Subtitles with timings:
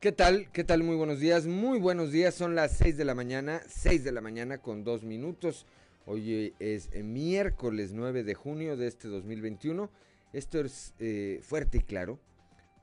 [0.00, 0.48] ¿Qué tal?
[0.52, 0.84] ¿Qué tal?
[0.84, 1.48] Muy buenos días.
[1.48, 2.32] Muy buenos días.
[2.32, 5.66] Son las 6 de la mañana, 6 de la mañana con 2 minutos.
[6.06, 9.90] Hoy es miércoles 9 de junio de este 2021.
[10.32, 12.20] Esto es eh, Fuerte y Claro,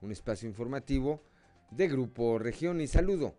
[0.01, 1.21] un espacio informativo
[1.71, 3.33] de Grupo Región y saludo.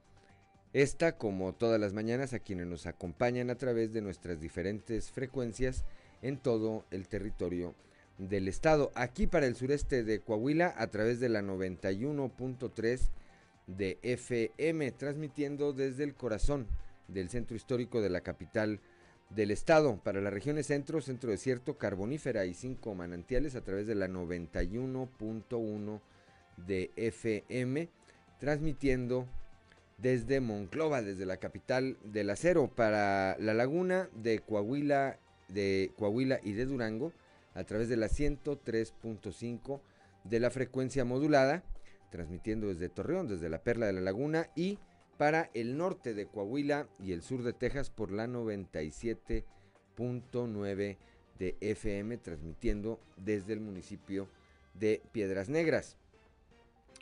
[0.73, 5.85] Esta, como todas las mañanas, a quienes nos acompañan a través de nuestras diferentes frecuencias
[6.23, 7.75] en todo el territorio
[8.17, 8.91] del estado.
[8.95, 13.11] Aquí para el sureste de Coahuila a través de la 91.3
[13.67, 16.67] de FM, transmitiendo desde el corazón
[17.09, 18.81] del centro histórico de la capital
[19.31, 19.97] del estado.
[20.03, 26.01] Para las regiones centro, centro desierto, carbonífera y cinco manantiales a través de la 91.1
[26.57, 27.89] de FM,
[28.39, 29.27] transmitiendo
[29.99, 36.53] desde Monclova, desde la capital del acero, para la laguna de Coahuila, de Coahuila y
[36.53, 37.13] de Durango,
[37.55, 39.81] a través de la 103.5
[40.25, 41.63] de la frecuencia modulada
[42.11, 44.79] transmitiendo desde Torreón, desde la Perla de la Laguna y
[45.17, 50.97] para el norte de Coahuila y el sur de Texas por la 97.9
[51.39, 54.29] de FM, transmitiendo desde el municipio
[54.75, 55.97] de Piedras Negras.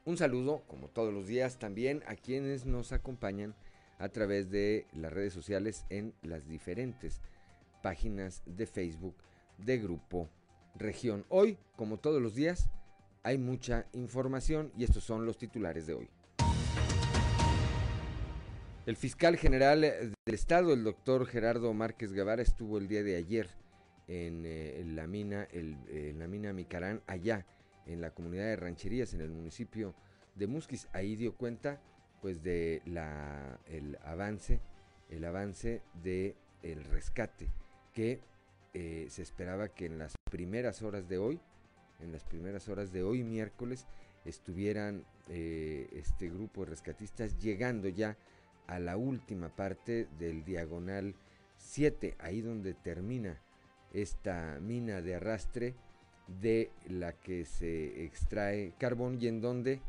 [0.04, 3.54] Un saludo, como todos los días, también a quienes nos acompañan
[3.98, 7.22] a través de las redes sociales en las diferentes
[7.82, 9.16] páginas de Facebook
[9.58, 10.28] de Grupo
[10.74, 11.24] Región.
[11.28, 12.68] Hoy, como todos los días,
[13.24, 16.10] hay mucha información y estos son los titulares de hoy.
[18.86, 23.48] El fiscal general del estado, el doctor Gerardo Márquez Guevara, estuvo el día de ayer
[24.08, 27.46] en, eh, la mina, en la mina Micarán, allá
[27.86, 29.94] en la comunidad de rancherías en el municipio
[30.34, 30.86] de Musquis.
[30.92, 31.80] Ahí dio cuenta,
[32.20, 32.82] pues, de
[33.66, 34.60] el avance,
[35.08, 36.36] el avance de
[36.90, 37.48] rescate
[37.94, 38.20] que
[38.74, 41.40] eh, se esperaba que en las primeras horas de hoy
[42.00, 43.86] en las primeras horas de hoy miércoles
[44.24, 48.16] estuvieran eh, este grupo de rescatistas llegando ya
[48.66, 51.14] a la última parte del diagonal
[51.58, 53.40] 7, ahí donde termina
[53.92, 55.74] esta mina de arrastre
[56.40, 59.80] de la que se extrae carbón y en donde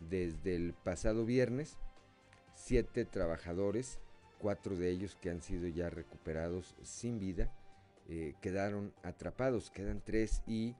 [0.00, 1.78] desde el pasado viernes
[2.54, 3.98] siete trabajadores,
[4.38, 7.50] cuatro de ellos que han sido ya recuperados sin vida,
[8.08, 10.74] eh, quedaron atrapados, quedan tres y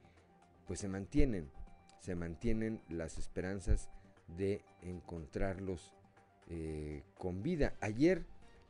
[0.67, 1.51] pues se mantienen,
[2.01, 3.91] se mantienen las esperanzas
[4.37, 5.93] de encontrarlos
[6.49, 7.75] eh, con vida.
[7.81, 8.25] Ayer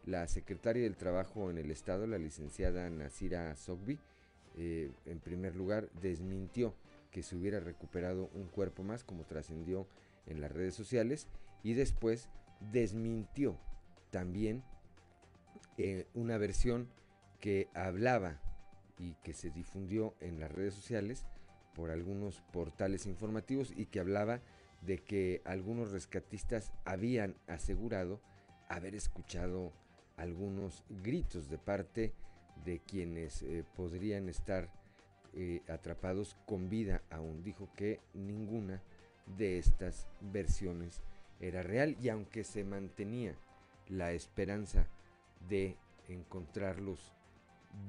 [0.06, 3.98] la secretaria del Trabajo en el Estado, la licenciada Nasira Sogbi,
[4.56, 6.74] eh, en primer lugar desmintió
[7.10, 9.86] que se hubiera recuperado un cuerpo más, como trascendió
[10.26, 11.28] en las redes sociales,
[11.62, 12.28] y después
[12.72, 13.58] desmintió
[14.10, 14.62] también
[15.78, 16.88] eh, una versión
[17.40, 18.40] que hablaba
[18.98, 21.24] y que se difundió en las redes sociales
[21.74, 24.40] por algunos portales informativos y que hablaba
[24.82, 28.20] de que algunos rescatistas habían asegurado
[28.68, 29.72] haber escuchado
[30.16, 32.12] algunos gritos de parte
[32.64, 34.70] de quienes eh, podrían estar
[35.34, 37.42] eh, atrapados con vida aún.
[37.42, 38.82] Dijo que ninguna
[39.36, 41.02] de estas versiones
[41.40, 43.34] era real y aunque se mantenía
[43.88, 44.86] la esperanza
[45.48, 45.76] de
[46.08, 47.12] encontrarlos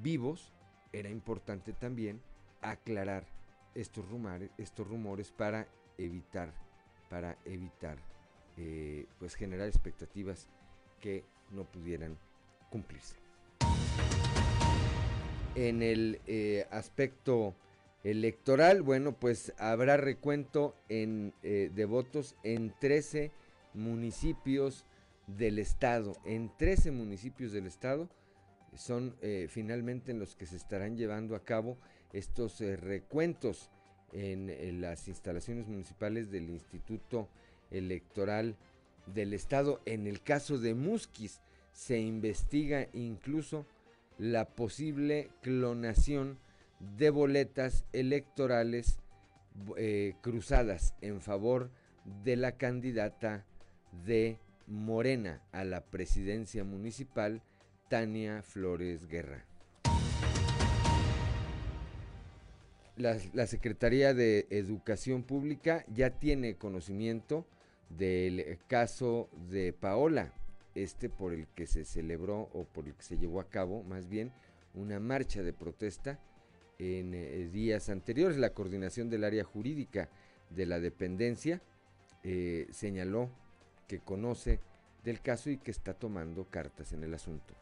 [0.02, 0.52] vivos,
[0.92, 2.20] era importante también
[2.62, 3.35] aclarar
[3.76, 6.52] estos rumores, estos rumores para evitar,
[7.08, 7.98] para evitar
[8.56, 10.48] eh, pues generar expectativas
[11.00, 12.18] que no pudieran
[12.70, 13.16] cumplirse.
[15.54, 17.54] En el eh, aspecto
[18.02, 23.30] electoral, bueno, pues habrá recuento en, eh, de votos en 13
[23.74, 24.86] municipios
[25.26, 26.16] del estado.
[26.24, 28.08] En 13 municipios del estado
[28.74, 29.16] son
[29.48, 31.78] finalmente en los que se estarán llevando a cabo
[32.12, 33.70] estos eh, recuentos
[34.12, 37.28] en, las instalaciones municipales del Instituto
[37.70, 38.56] Electoral
[39.06, 39.80] del Estado.
[39.84, 41.40] En el caso de Musquis
[41.72, 43.66] se investiga incluso
[44.18, 46.38] la posible clonación
[46.96, 48.98] de boletas electorales
[49.76, 51.70] eh, cruzadas en favor
[52.24, 53.44] de la candidata
[54.04, 57.42] de Morena a la presidencia municipal,
[57.88, 59.44] Tania Flores Guerra.
[62.96, 67.46] La, Secretaría de Educación Pública ya tiene conocimiento
[67.90, 70.32] del caso de Paola,
[70.74, 74.08] este por el que se celebró o por el que se llevó a cabo más
[74.08, 74.32] bien
[74.74, 76.18] una marcha de protesta
[76.78, 78.38] en eh, días anteriores.
[78.38, 80.08] La coordinación del área jurídica
[80.50, 81.62] de la dependencia
[82.22, 83.30] eh, señaló
[83.86, 84.60] que conoce
[85.04, 87.54] del caso y que está tomando cartas en el asunto.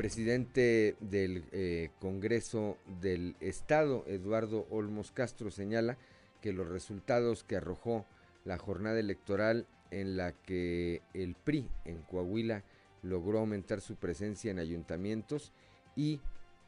[0.00, 5.98] Presidente del eh, Congreso del Estado, Eduardo Olmos Castro, señala
[6.40, 8.06] que los resultados que arrojó
[8.46, 12.64] la jornada electoral en la que el PRI en Coahuila
[13.02, 15.52] logró aumentar su presencia en ayuntamientos
[15.94, 16.22] y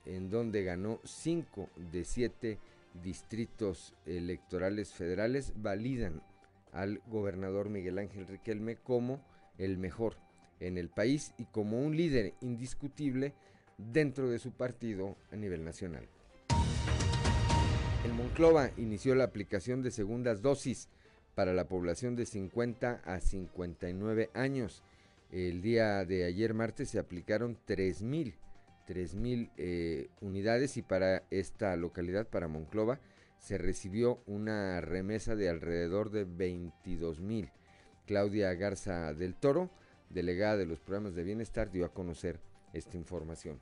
[0.05, 2.59] en donde ganó 5 de 7
[3.03, 6.23] distritos electorales federales, validan
[6.71, 9.25] al gobernador Miguel Ángel Riquelme como
[9.57, 10.17] el mejor
[10.67, 13.35] en el país y como un líder indiscutible
[13.79, 16.09] dentro de su partido a nivel nacional.
[18.05, 20.89] En Monclova inició la aplicación de segundas dosis
[21.35, 24.83] para la población de 50 a 59 años.
[25.31, 28.35] El día de ayer martes se aplicaron 3.000
[28.87, 33.01] 3.000 eh, unidades y para esta localidad, para Monclova,
[33.39, 37.51] se recibió una remesa de alrededor de 22.000.
[38.07, 39.71] Claudia Garza del Toro,
[40.13, 42.41] delegada de los programas de bienestar, dio a conocer
[42.73, 43.61] esta información.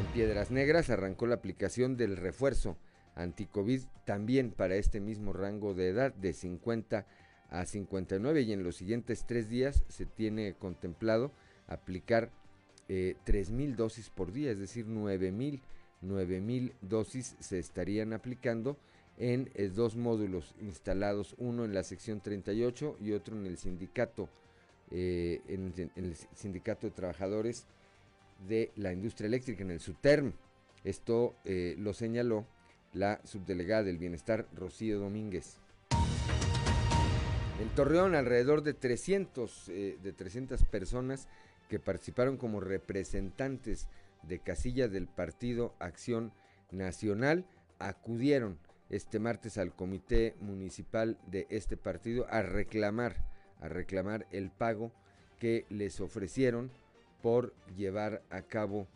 [0.00, 2.76] En Piedras Negras arrancó la aplicación del refuerzo
[3.14, 7.06] anticovid también para este mismo rango de edad de 50
[7.50, 11.30] a 59 y en los siguientes tres días se tiene contemplado
[11.68, 12.30] aplicar
[12.88, 15.60] eh, 3.000 dosis por día, es decir, 9.000
[16.40, 18.76] mil dosis se estarían aplicando
[19.16, 24.28] en eh, dos módulos instalados, uno en la sección 38 y otro en el sindicato,
[24.96, 27.66] eh, en, el sindicato de trabajadores
[28.46, 30.32] de la industria eléctrica, en el SUTERM.
[30.84, 32.46] Esto eh, lo señaló
[32.92, 35.58] la subdelegada del bienestar, Rocío Domínguez.
[37.60, 41.28] En Torreón, alrededor de 300, de 300 personas
[41.68, 43.88] que participaron como representantes
[44.22, 46.32] de casilla del Partido Acción
[46.70, 47.46] Nacional
[47.78, 48.58] acudieron
[48.90, 53.16] este martes al comité municipal de este partido a reclamar,
[53.64, 54.92] a reclamar el pago
[55.38, 56.70] que les ofrecieron
[57.22, 58.86] por llevar a cabo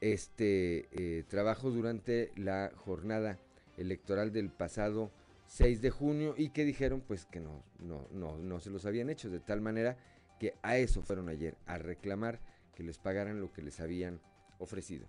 [0.00, 3.38] este eh, trabajo durante la jornada
[3.76, 5.10] electoral del pasado
[5.48, 9.10] 6 de junio y que dijeron pues que no, no, no, no se los habían
[9.10, 9.98] hecho de tal manera
[10.40, 12.40] que a eso fueron ayer, a reclamar
[12.74, 14.20] que les pagaran lo que les habían
[14.58, 15.06] ofrecido.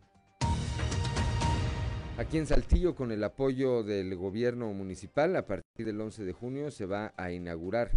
[2.18, 6.72] Aquí en Saltillo, con el apoyo del gobierno municipal, a partir del 11 de junio
[6.72, 7.92] se va a inaugurar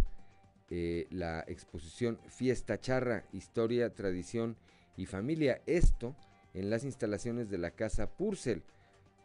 [0.69, 4.55] eh, la exposición Fiesta Charra, Historia, Tradición
[4.97, 5.61] y Familia.
[5.65, 6.15] Esto
[6.53, 8.63] en las instalaciones de la Casa Purcell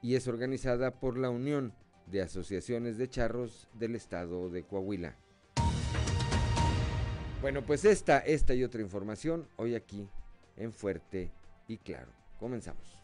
[0.03, 1.75] y es organizada por la Unión
[2.07, 5.17] de Asociaciones de Charros del Estado de Coahuila.
[7.41, 10.09] Bueno, pues esta, esta y otra información hoy aquí
[10.57, 11.31] en Fuerte
[11.69, 12.13] y Claro.
[12.39, 13.04] Comenzamos.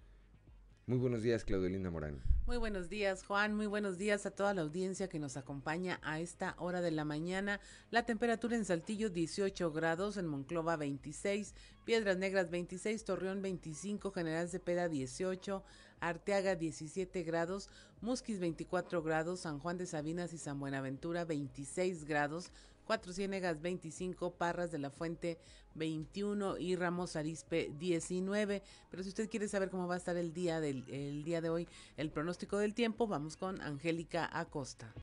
[0.87, 2.19] Muy buenos días, Claudelina Morán.
[2.47, 3.55] Muy buenos días, Juan.
[3.55, 7.05] Muy buenos días a toda la audiencia que nos acompaña a esta hora de la
[7.05, 7.61] mañana.
[7.91, 11.53] La temperatura en Saltillo 18 grados, en Monclova 26,
[11.85, 15.63] Piedras Negras 26, Torreón 25, General Cepeda 18,
[15.99, 17.69] Arteaga 17 grados,
[18.01, 22.51] Musquis 24 grados, San Juan de Sabinas y San Buenaventura 26 grados,
[22.91, 25.39] Cuatro Ciénegas 25, Parras de la Fuente
[25.75, 28.61] 21 y Ramos Arispe 19.
[28.89, 31.49] Pero si usted quiere saber cómo va a estar el día, del, el día de
[31.49, 34.93] hoy, el pronóstico del tiempo, vamos con Angélica Acosta.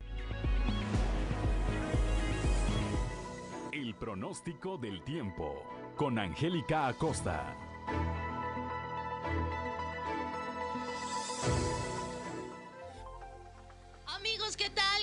[3.73, 5.63] El pronóstico del tiempo
[5.97, 7.57] con Angélica Acosta.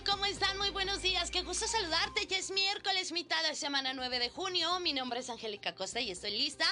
[0.06, 0.58] ¿Cómo están?
[0.60, 1.32] Muy buenos días.
[1.32, 2.28] Qué gusto saludarte.
[2.28, 4.80] Ya es miércoles, mitad de semana 9 de junio.
[4.80, 6.66] Mi nombre es Angélica Costa y estoy lista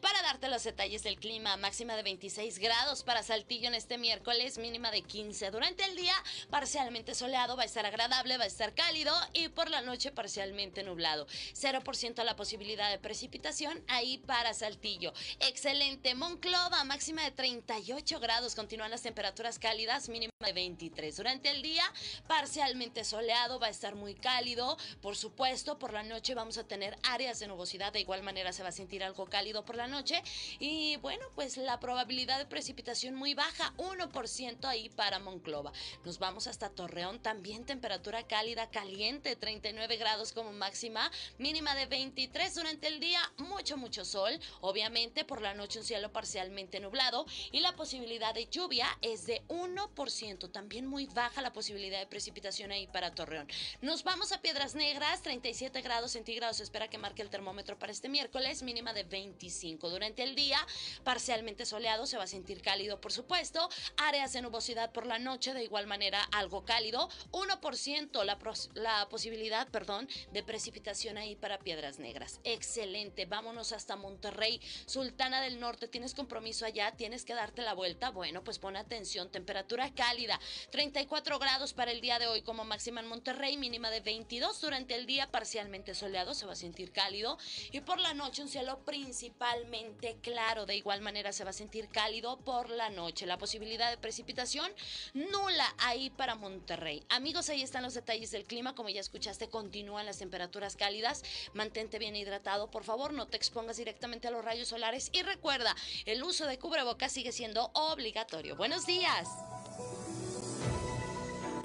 [0.00, 1.58] para darte los detalles del clima.
[1.58, 5.50] Máxima de 26 grados para Saltillo en este miércoles, mínima de 15.
[5.50, 6.14] Durante el día,
[6.48, 10.82] parcialmente soleado, va a estar agradable, va a estar cálido y por la noche parcialmente
[10.82, 11.26] nublado.
[11.26, 15.12] 0% la posibilidad de precipitación ahí para Saltillo.
[15.40, 16.14] Excelente.
[16.14, 18.54] Monclova, máxima de 38 grados.
[18.54, 21.16] Continúan las temperaturas cálidas, mínima de 23.
[21.16, 21.84] Durante el día,
[22.26, 24.76] parcialmente soleado, va a estar muy cálido.
[25.02, 28.62] Por supuesto, por la noche vamos a tener áreas de nubosidad, de igual manera se
[28.62, 30.22] va a sentir algo cálido por la noche.
[30.58, 35.72] Y bueno, pues la probabilidad de precipitación muy baja, 1% ahí para Monclova.
[36.04, 42.54] Nos vamos hasta Torreón, también temperatura cálida, caliente, 39 grados como máxima, mínima de 23
[42.54, 44.38] durante el día, mucho, mucho sol.
[44.60, 49.42] Obviamente por la noche un cielo parcialmente nublado y la posibilidad de lluvia es de
[49.48, 53.48] 1%, también muy baja la posibilidad de precipitación ahí para Torreón.
[53.80, 58.08] Nos vamos a Piedras Negras, 37 grados centígrados, espera que marque el termómetro para este
[58.08, 59.90] miércoles, mínima de 25.
[59.90, 60.58] Durante el día,
[61.04, 63.68] parcialmente soleado, se va a sentir cálido, por supuesto.
[63.96, 67.08] Áreas de nubosidad por la noche, de igual manera algo cálido.
[67.32, 68.38] 1% la,
[68.74, 72.40] la posibilidad, perdón, de precipitación ahí para Piedras Negras.
[72.44, 73.26] Excelente.
[73.26, 75.88] Vámonos hasta Monterrey, Sultana del Norte.
[75.88, 76.92] ¿Tienes compromiso allá?
[76.92, 78.10] ¿Tienes que darte la vuelta?
[78.10, 79.30] Bueno, pues pon atención.
[79.30, 80.40] Temperatura cálida.
[80.70, 85.06] 34 grados para el día de hoy máxima en Monterrey, mínima de 22 durante el
[85.06, 87.38] día, parcialmente soleado, se va a sentir cálido.
[87.72, 90.66] Y por la noche un cielo principalmente claro.
[90.66, 93.26] De igual manera se va a sentir cálido por la noche.
[93.26, 94.70] La posibilidad de precipitación
[95.14, 97.04] nula ahí para Monterrey.
[97.08, 98.74] Amigos, ahí están los detalles del clima.
[98.74, 101.22] Como ya escuchaste, continúan las temperaturas cálidas.
[101.54, 105.10] Mantente bien hidratado, por favor, no te expongas directamente a los rayos solares.
[105.12, 105.74] Y recuerda,
[106.06, 108.56] el uso de cubrebocas sigue siendo obligatorio.
[108.56, 109.28] Buenos días.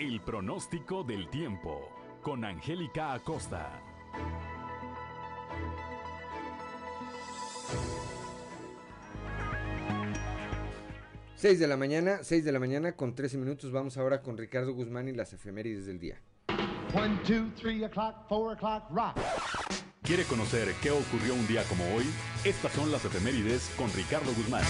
[0.04, 1.90] El pronóstico del tiempo
[2.22, 3.82] con Angélica Acosta.
[11.36, 13.72] 6 de la mañana, 6 de la mañana con 13 minutos.
[13.72, 16.22] Vamos ahora con Ricardo Guzmán y las efemérides del día.
[16.94, 19.18] 1, 2, 3 o'clock, 4 o'clock, rock.
[20.02, 22.04] ¿Quiere conocer qué ocurrió un día como hoy?
[22.44, 24.64] Estas son las efemérides con Ricardo Guzmán.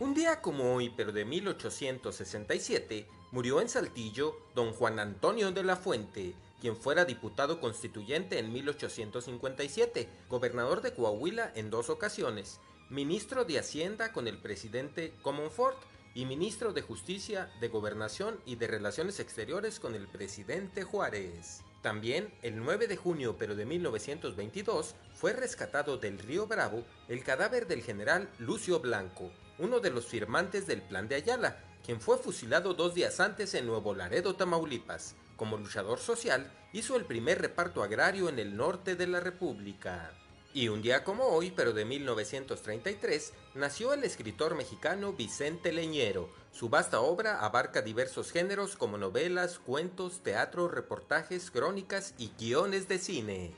[0.00, 5.76] Un día como hoy, pero de 1867, murió en Saltillo don Juan Antonio de la
[5.76, 13.58] Fuente, quien fuera diputado constituyente en 1857, gobernador de Coahuila en dos ocasiones, ministro de
[13.58, 15.76] Hacienda con el presidente Comonfort
[16.14, 21.60] y ministro de Justicia, de Gobernación y de Relaciones Exteriores con el presidente Juárez.
[21.82, 27.66] También, el 9 de junio pero de 1922, fue rescatado del río Bravo el cadáver
[27.66, 29.30] del general Lucio Blanco,
[29.60, 33.66] uno de los firmantes del Plan de Ayala, quien fue fusilado dos días antes en
[33.66, 39.06] Nuevo Laredo, Tamaulipas como luchador social, hizo el primer reparto agrario en el norte de
[39.06, 40.12] la República.
[40.52, 46.28] Y un día como hoy, pero de 1933, nació el escritor mexicano Vicente Leñero.
[46.52, 52.98] Su vasta obra abarca diversos géneros como novelas, cuentos, teatro, reportajes, crónicas y guiones de
[52.98, 53.54] cine.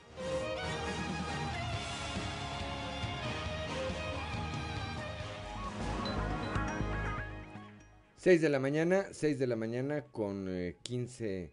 [8.23, 10.47] Seis de la mañana, 6 de la mañana con
[10.81, 11.51] 15 eh,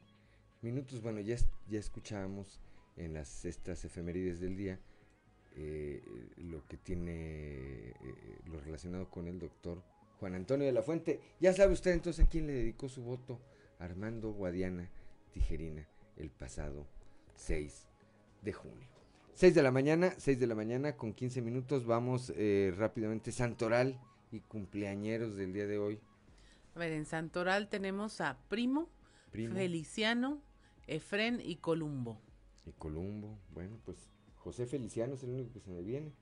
[0.63, 1.03] minutos.
[1.03, 1.35] Bueno, ya,
[1.69, 2.61] ya escuchábamos
[2.97, 4.79] en las estas efemérides del día
[5.57, 6.01] eh,
[6.37, 7.95] lo que tiene eh,
[8.47, 9.83] lo relacionado con el doctor
[10.21, 11.19] Juan Antonio de la Fuente.
[11.41, 13.41] Ya sabe usted entonces a quién le dedicó su voto
[13.81, 14.89] Armando Guadiana
[15.33, 16.87] Tijerina el pasado
[17.35, 17.89] 6
[18.43, 18.87] de junio.
[19.35, 21.85] 6 de la mañana, 6 de la mañana con 15 minutos.
[21.85, 24.01] Vamos eh, rápidamente Santoral
[24.31, 26.01] y cumpleañeros del día de hoy.
[26.75, 28.89] A ver, en Santoral tenemos a Primo,
[29.33, 29.55] Primo.
[29.55, 30.41] Feliciano,
[30.87, 32.21] Efren y Columbo.
[32.67, 36.13] Y Columbo, bueno, pues José Feliciano es el único que se me viene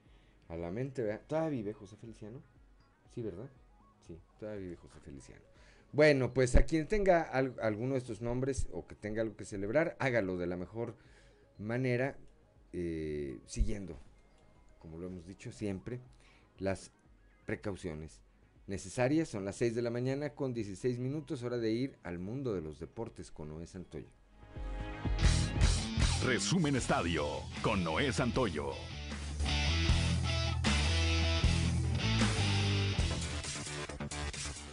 [0.49, 1.03] a la mente.
[1.03, 1.23] ¿verdad?
[1.27, 2.43] ¿Todavía vive José Feliciano?
[3.15, 3.49] Sí, ¿verdad?
[4.07, 5.43] Sí, todavía vive José Feliciano.
[5.93, 9.97] Bueno, pues a quien tenga alguno de estos nombres o que tenga algo que celebrar,
[9.99, 10.97] hágalo de la mejor
[11.59, 12.19] manera,
[12.73, 13.99] eh, siguiendo,
[14.79, 16.01] como lo hemos dicho siempre,
[16.59, 16.93] las
[17.47, 18.21] precauciones
[18.69, 19.29] necesarias.
[19.29, 22.61] Son las 6 de la mañana con 16 minutos, hora de ir al mundo de
[22.61, 24.09] los deportes con Noé Santoyo.
[26.25, 27.27] Resumen Estadio
[27.63, 28.73] con Noé Santoyo.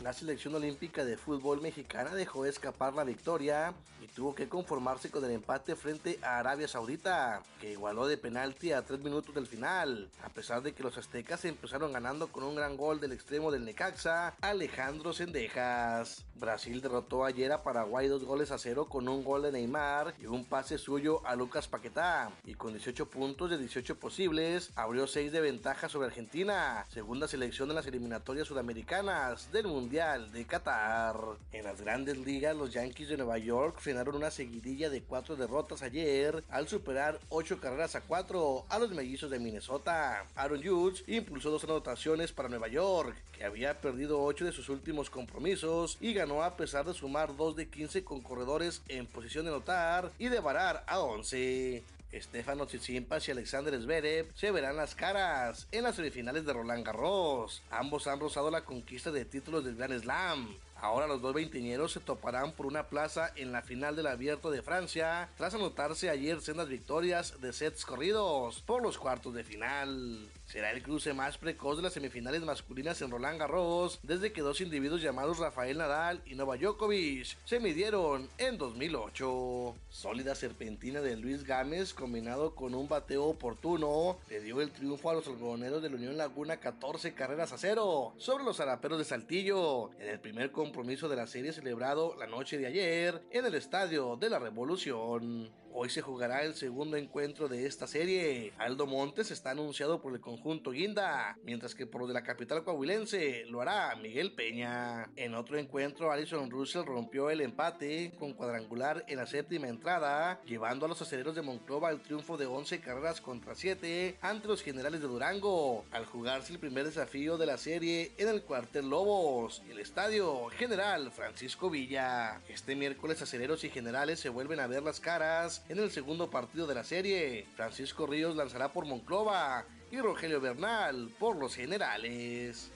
[0.06, 5.26] La selección olímpica de fútbol mexicana dejó escapar la victoria y tuvo que conformarse con
[5.26, 10.12] el empate frente a Arabia Saudita, que igualó de penalti a tres minutos del final,
[10.22, 13.66] a pesar de que los aztecas empezaron ganando con un gran gol del extremo del
[13.66, 16.24] Necaxa, Alejandro Sendejas.
[16.36, 20.28] Brasil derrotó ayer a Paraguay dos goles a cero con un gol de Neymar y
[20.28, 25.32] un pase suyo a Lucas Paquetá, y con 18 puntos de 18 posibles, abrió 6
[25.32, 31.16] de ventaja sobre Argentina, segunda selección de las eliminatorias sudamericanas del Mundial de Qatar.
[31.54, 35.84] En las grandes ligas, los Yankees de Nueva York frenaron una seguidilla de cuatro derrotas
[35.84, 40.26] ayer al superar ocho carreras a cuatro a los mellizos de Minnesota.
[40.36, 45.10] Aaron Judge impulsó dos anotaciones para Nueva York, que había perdido ocho de sus últimos
[45.10, 49.52] compromisos y ganó a pesar de sumar dos de 15 con corredores en posición de
[49.52, 51.84] notar y de varar a 11.
[52.16, 57.62] Estefano Tsitsipas y Alexander Zverev se verán las caras en las semifinales de Roland Garros.
[57.70, 60.56] Ambos han rozado la conquista de títulos del Grand Slam.
[60.78, 64.62] Ahora los dos veinteñeros se toparán por una plaza en la final del Abierto de
[64.62, 70.30] Francia, tras anotarse ayer sendas victorias de sets corridos por los cuartos de final.
[70.46, 74.62] Será el cruce más precoz de las semifinales masculinas en Roland Garros desde que dos
[74.62, 79.76] individuos llamados Rafael Nadal y Novak Djokovic se midieron en 2008.
[79.90, 85.16] Sólida serpentina de Luis Gámez combinado con un bateo oportuno le dio el triunfo a
[85.16, 89.90] los algodoneros de la Unión Laguna 14 carreras a cero sobre los zaraperos de Saltillo
[90.00, 94.16] en el primer compromiso de la serie celebrado la noche de ayer en el Estadio
[94.16, 95.65] de la Revolución.
[95.78, 98.54] Hoy se jugará el segundo encuentro de esta serie.
[98.58, 102.64] Aldo Montes está anunciado por el conjunto Guinda, mientras que por lo de la capital
[102.64, 105.10] coahuilense lo hará Miguel Peña.
[105.18, 110.86] En otro encuentro, Alison Russell rompió el empate con cuadrangular en la séptima entrada, llevando
[110.86, 115.02] a los aceleros de Monclova al triunfo de 11 carreras contra 7 ante los generales
[115.02, 119.80] de Durango, al jugarse el primer desafío de la serie en el cuartel Lobos, el
[119.80, 122.40] estadio General Francisco Villa.
[122.48, 126.68] Este miércoles aceleros y generales se vuelven a ver las caras en el segundo partido
[126.68, 127.46] de la serie.
[127.56, 132.72] Francisco Ríos lanzará por Monclova y Rogelio Bernal por los generales.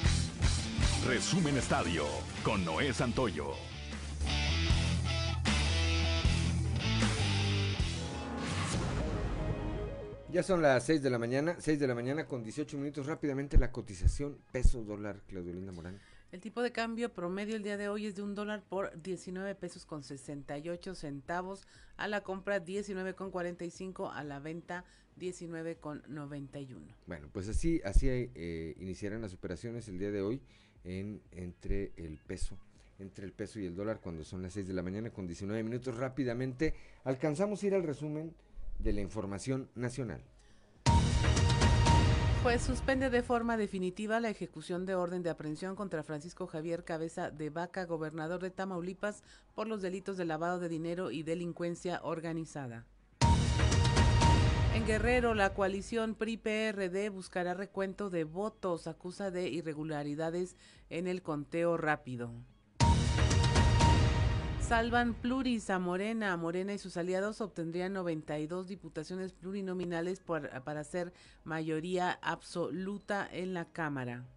[1.06, 2.06] Resumen Estadio
[2.44, 3.54] con Noé Santoyo.
[10.32, 13.08] Ya son las 6 de la mañana, 6 de la mañana con 18 minutos.
[13.08, 16.00] Rápidamente la cotización peso dólar, Claudio Linda Morán.
[16.32, 19.56] El tipo de cambio promedio el día de hoy es de un dólar por 19
[19.56, 21.66] pesos con 68 centavos,
[21.98, 26.86] a la compra 19 con 45, a la venta 19 con 91.
[27.08, 30.40] Bueno, pues así, así eh, iniciarán las operaciones el día de hoy
[30.84, 32.58] en, entre el peso
[33.00, 35.64] entre el peso y el dólar cuando son las 6 de la mañana con 19
[35.64, 35.96] minutos.
[35.96, 36.74] Rápidamente
[37.06, 38.36] alcanzamos a ir al resumen
[38.78, 40.22] de la información nacional.
[42.42, 47.32] Juez suspende de forma definitiva la ejecución de orden de aprehensión contra Francisco Javier Cabeza
[47.32, 49.24] de Vaca, gobernador de Tamaulipas,
[49.56, 52.86] por los delitos de lavado de dinero y delincuencia organizada.
[54.74, 60.56] En Guerrero, la coalición PRI-PRD buscará recuento de votos, acusa de irregularidades
[60.90, 62.32] en el conteo rápido.
[64.70, 66.38] Salvan pluris a Morena.
[66.38, 71.12] Morena y sus aliados obtendrían 92 diputaciones plurinominales para ser
[71.44, 74.28] mayoría absoluta en la Cámara.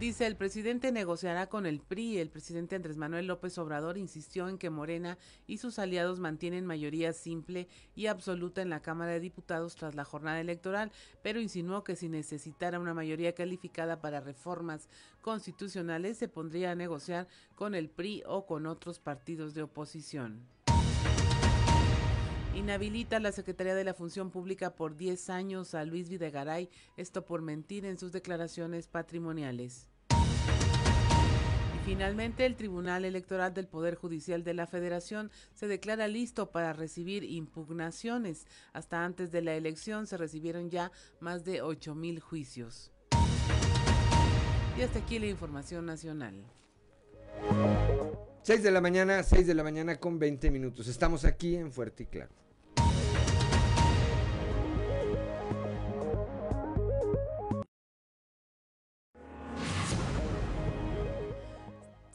[0.00, 2.16] Dice, el presidente negociará con el PRI.
[2.16, 7.12] El presidente Andrés Manuel López Obrador insistió en que Morena y sus aliados mantienen mayoría
[7.12, 11.96] simple y absoluta en la Cámara de Diputados tras la jornada electoral, pero insinuó que
[11.96, 14.88] si necesitara una mayoría calificada para reformas
[15.20, 20.40] constitucionales se pondría a negociar con el PRI o con otros partidos de oposición.
[22.54, 27.42] Inhabilita la Secretaría de la Función Pública por 10 años a Luis Videgaray, esto por
[27.42, 29.89] mentir en sus declaraciones patrimoniales.
[31.84, 37.24] Finalmente, el Tribunal Electoral del Poder Judicial de la Federación se declara listo para recibir
[37.24, 38.46] impugnaciones.
[38.72, 42.92] Hasta antes de la elección se recibieron ya más de 8 mil juicios.
[44.78, 46.44] Y hasta aquí la información nacional.
[48.42, 50.86] 6 de la mañana, 6 de la mañana con 20 minutos.
[50.86, 52.30] Estamos aquí en Fuerte y Claro.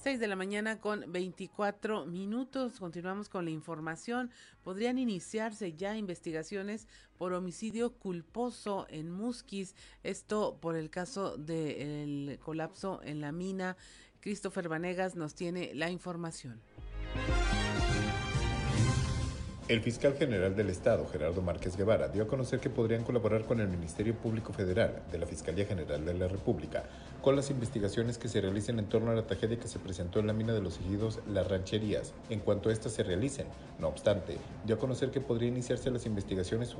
[0.05, 2.79] 6 de la mañana con 24 minutos.
[2.79, 4.29] Continuamos con la información.
[4.63, 6.87] Podrían iniciarse ya investigaciones
[7.17, 9.73] por homicidio culposo en Musquis.
[10.03, 13.77] Esto por el caso del colapso en la mina.
[14.19, 16.61] Christopher Vanegas nos tiene la información.
[19.67, 23.59] El fiscal general del Estado, Gerardo Márquez Guevara, dio a conocer que podrían colaborar con
[23.59, 26.83] el Ministerio Público Federal de la Fiscalía General de la República
[27.23, 30.27] con las investigaciones que se realicen en torno a la tragedia que se presentó en
[30.27, 33.47] la mina de los ejidos Las Rancherías, en cuanto éstas se realicen.
[33.79, 36.75] No obstante, dio a conocer que podría iniciarse las investigaciones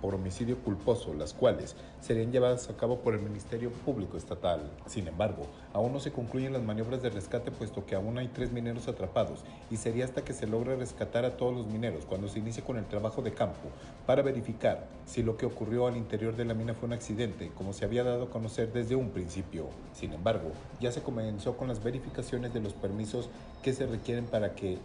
[0.00, 4.70] por homicidio culposo, las cuales serían llevadas a cabo por el Ministerio Público Estatal.
[4.86, 8.52] Sin embargo, aún no se concluyen las maniobras de rescate puesto que aún hay tres
[8.52, 9.40] mineros atrapados
[9.72, 12.62] y sería hasta que se logre rescatar a todos los mineros cuando cuando se inicia
[12.62, 13.70] con el trabajo de campo
[14.04, 17.72] para verificar si lo que ocurrió al interior de la mina fue un accidente, como
[17.72, 19.68] se había dado a conocer desde un principio.
[19.94, 20.52] Sin embargo,
[20.82, 23.30] ya se comenzó con las verificaciones de los permisos
[23.62, 24.76] que se requieren para que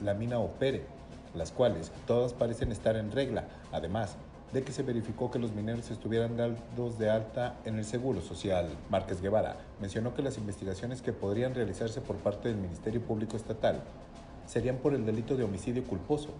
[0.00, 0.86] la mina opere,
[1.34, 3.44] las cuales todas parecen estar en regla.
[3.70, 4.16] Además,
[4.54, 8.66] de que se verificó que los mineros estuvieran dados de alta en el Seguro Social.
[8.88, 13.82] Márquez Guevara mencionó que las investigaciones que podrían realizarse por parte del Ministerio Público Estatal
[14.48, 16.30] serían por el delito de homicidio culposo,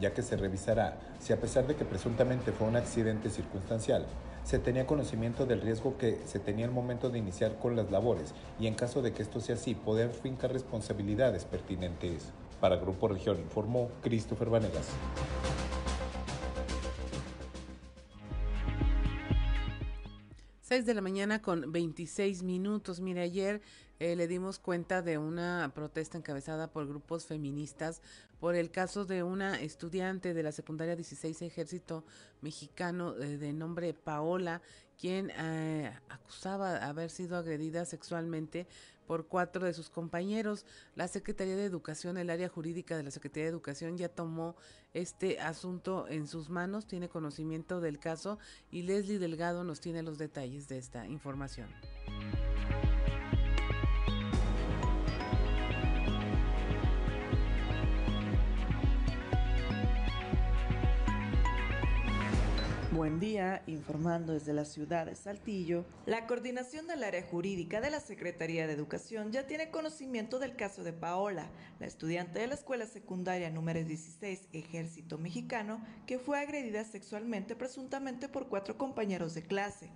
[0.00, 4.06] ya que se revisará si a pesar de que presuntamente fue un accidente circunstancial,
[4.42, 8.32] se tenía conocimiento del riesgo que se tenía al momento de iniciar con las labores
[8.58, 12.32] y en caso de que esto sea así, poder fincar responsabilidades pertinentes.
[12.58, 14.88] Para Grupo Región informó Christopher Vanegas.
[20.62, 23.00] 6 de la mañana con 26 minutos.
[23.00, 23.62] Mire, ayer
[24.00, 28.00] eh, le dimos cuenta de una protesta encabezada por grupos feministas
[28.40, 32.04] por el caso de una estudiante de la secundaria 16 Ejército
[32.40, 34.62] Mexicano eh, de nombre Paola,
[35.00, 38.66] quien eh, acusaba haber sido agredida sexualmente
[39.08, 40.66] por cuatro de sus compañeros.
[40.94, 44.54] La Secretaría de Educación, el área jurídica de la Secretaría de Educación ya tomó
[44.92, 48.38] este asunto en sus manos, tiene conocimiento del caso
[48.70, 51.68] y Leslie Delgado nos tiene los detalles de esta información.
[62.98, 68.00] Buen día, informando desde la ciudad de Saltillo, la coordinación del área jurídica de la
[68.00, 72.86] Secretaría de Educación ya tiene conocimiento del caso de Paola, la estudiante de la escuela
[72.86, 79.90] secundaria número 16 Ejército Mexicano, que fue agredida sexualmente presuntamente por cuatro compañeros de clase.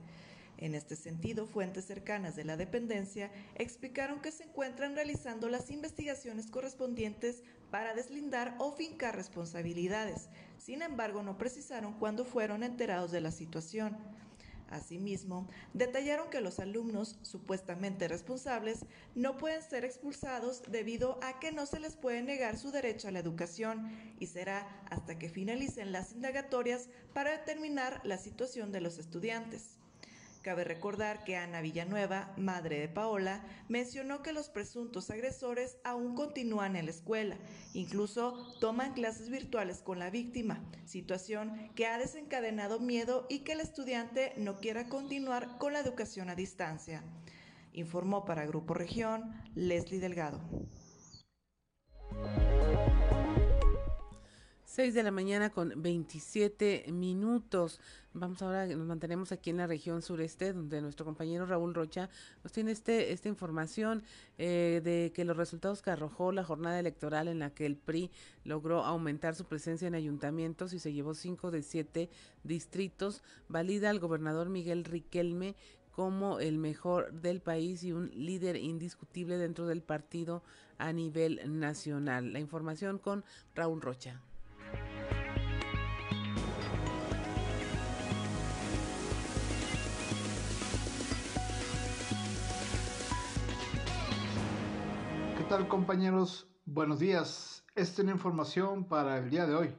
[0.62, 6.52] En este sentido, fuentes cercanas de la dependencia explicaron que se encuentran realizando las investigaciones
[6.52, 10.28] correspondientes para deslindar o fincar responsabilidades.
[10.58, 13.98] Sin embargo, no precisaron cuándo fueron enterados de la situación.
[14.70, 21.66] Asimismo, detallaron que los alumnos supuestamente responsables no pueden ser expulsados debido a que no
[21.66, 26.12] se les puede negar su derecho a la educación y será hasta que finalicen las
[26.12, 29.81] indagatorias para determinar la situación de los estudiantes.
[30.42, 36.74] Cabe recordar que Ana Villanueva, madre de Paola, mencionó que los presuntos agresores aún continúan
[36.74, 37.36] en la escuela,
[37.74, 43.60] incluso toman clases virtuales con la víctima, situación que ha desencadenado miedo y que el
[43.60, 47.04] estudiante no quiera continuar con la educación a distancia.
[47.72, 50.40] Informó para Grupo Región Leslie Delgado.
[54.72, 57.78] 6 de la mañana con 27 minutos.
[58.14, 62.08] Vamos ahora, nos mantenemos aquí en la región sureste, donde nuestro compañero Raúl Rocha
[62.42, 64.02] nos tiene este, esta información
[64.38, 68.10] eh, de que los resultados que arrojó la jornada electoral en la que el PRI
[68.44, 72.08] logró aumentar su presencia en ayuntamientos y se llevó cinco de siete
[72.42, 75.54] distritos, valida al gobernador Miguel Riquelme
[75.90, 80.42] como el mejor del país y un líder indiscutible dentro del partido
[80.78, 82.32] a nivel nacional.
[82.32, 83.22] La información con
[83.54, 84.22] Raúl Rocha.
[95.36, 96.46] ¿Qué tal compañeros?
[96.64, 97.64] Buenos días.
[97.74, 99.74] Esta es una información para el día de hoy.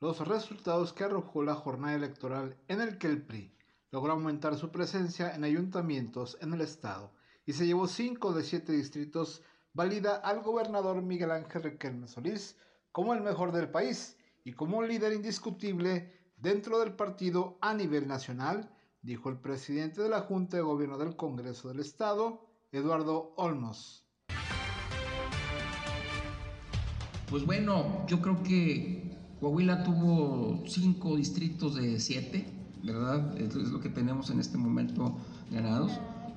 [0.00, 3.54] Los resultados que arrojó la jornada electoral en el que el PRI
[3.92, 7.12] logró aumentar su presencia en ayuntamientos en el estado
[7.46, 12.56] y se llevó 5 de 7 distritos valida al gobernador Miguel Ángel Riquelme Solís
[12.92, 18.06] como el mejor del país y como un líder indiscutible dentro del partido a nivel
[18.06, 24.04] nacional, dijo el presidente de la Junta de Gobierno del Congreso del Estado, Eduardo Olmos.
[27.30, 32.46] Pues bueno, yo creo que Coahuila tuvo cinco distritos de siete,
[32.82, 33.36] ¿verdad?
[33.40, 35.16] Es lo que tenemos en este momento
[35.50, 35.92] ganados.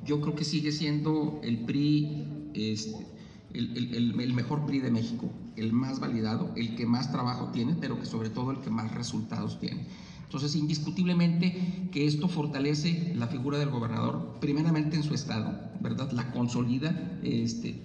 [0.06, 3.06] Yo creo que sigue siendo el PRI este,
[3.54, 8.06] el, mejor PRI de México, el más validado, el que más trabajo tiene, pero que
[8.06, 9.88] sobre todo el que más resultados tiene.
[10.24, 16.12] Entonces, indiscutiblemente que esto fortalece la figura del gobernador, primeramente en su estado, ¿verdad?
[16.12, 17.84] La consolida, este,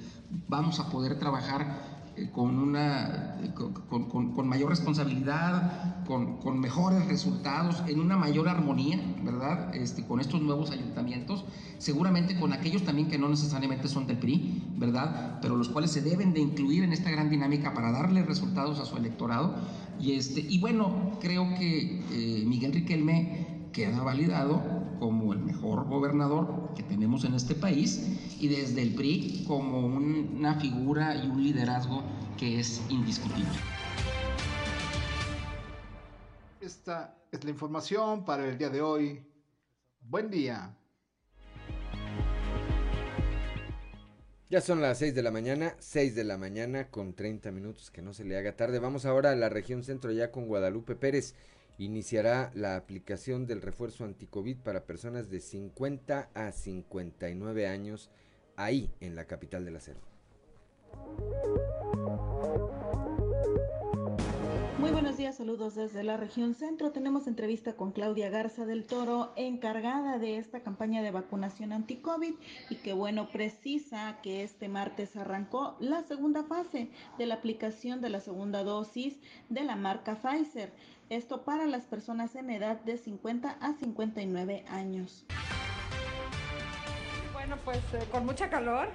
[0.49, 8.49] vamos a poder trabajar con, una, con, mayor responsabilidad, con, mejores resultados, en una mayor
[8.49, 9.75] armonía, ¿verdad?
[9.75, 11.45] Este, con estos nuevos ayuntamientos,
[11.79, 15.39] seguramente con aquellos también que no necesariamente son del PRI, ¿verdad?
[15.41, 18.85] Pero los cuales se deben de incluir en esta gran dinámica para darle resultados a
[18.85, 19.55] su electorado.
[19.99, 26.73] Y, este, y bueno, creo que eh, Miguel Riquelme queda validado como el mejor gobernador
[26.77, 32.05] que tenemos en este país y desde el PRI como una figura y un liderazgo
[32.39, 33.51] que es indiscutible.
[36.61, 39.27] Esta es la información para el día de hoy.
[40.03, 40.77] Buen día.
[44.51, 48.03] Ya son las 6 de la mañana, 6 de la mañana con 30 minutos, que
[48.03, 48.81] no se le haga tarde.
[48.81, 51.35] Vamos ahora a la región centro ya con Guadalupe Pérez.
[51.81, 58.11] Iniciará la aplicación del refuerzo anticovid para personas de 50 a 59 años
[58.55, 60.01] ahí en la capital acero.
[61.95, 62.00] Muy
[65.21, 66.93] días, saludos desde la región centro.
[66.93, 72.33] Tenemos entrevista con Claudia Garza del Toro, encargada de esta campaña de vacunación anti-COVID
[72.71, 78.09] y que bueno, precisa que este martes arrancó la segunda fase de la aplicación de
[78.09, 79.19] la segunda dosis
[79.51, 80.73] de la marca Pfizer.
[81.11, 85.27] Esto para las personas en edad de 50 a 59 años.
[87.35, 88.89] Bueno, pues eh, con mucha calor.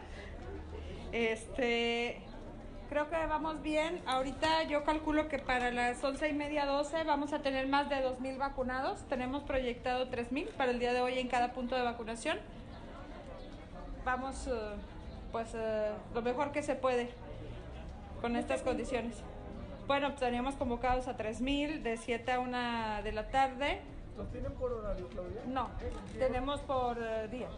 [1.12, 2.25] Este,
[2.90, 4.02] Creo que vamos bien.
[4.06, 7.96] Ahorita yo calculo que para las once y media, 12 vamos a tener más de
[7.98, 9.02] 2.000 vacunados.
[9.10, 12.38] Tenemos proyectado 3.000 para el día de hoy en cada punto de vacunación.
[14.06, 14.52] Vamos, eh,
[15.32, 17.10] pues, eh, lo mejor que se puede
[18.22, 19.18] con estas condiciones.
[19.88, 23.82] Bueno, pues, teníamos convocados a 3.000 de 7 a 1 de la tarde.
[24.16, 25.42] ¿Los tienen por horario, Claudia?
[25.48, 25.70] No,
[26.20, 27.50] tenemos por eh, día.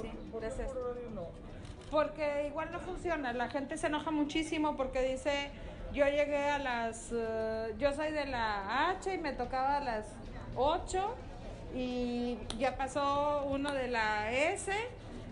[0.00, 1.50] Sí, ¿Por, por horario no?
[1.90, 3.32] Porque igual no funciona.
[3.32, 5.50] La gente se enoja muchísimo porque dice,
[5.92, 10.06] yo llegué a las, uh, yo soy de la H y me tocaba a las
[10.56, 11.14] 8
[11.74, 14.72] y ya pasó uno de la S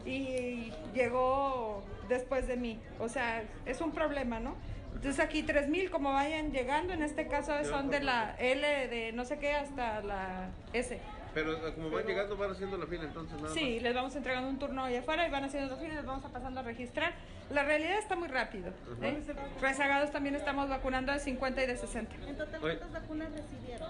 [0.05, 2.81] y llegó después de mí.
[2.99, 4.55] O sea, es un problema, ¿no?
[4.95, 9.25] Entonces aquí 3.000 como vayan llegando, en este caso son de la L de no
[9.25, 10.99] sé qué hasta la S.
[11.39, 14.49] Pero eh, como van llegando, van haciendo la fila entonces nada Sí, les vamos entregando
[14.49, 16.63] un turno allá afuera y van haciendo la fila y les vamos a pasando a
[16.65, 17.15] registrar.
[17.51, 18.73] La realidad está muy rápido.
[19.03, 19.23] ¿eh?
[19.61, 22.15] Rezagados también estamos vacunando de 50 y de 60.
[22.27, 23.89] ¿En total cuántas vacunas recibieron?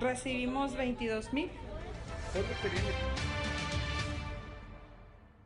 [0.00, 1.50] Recibimos 22 mil.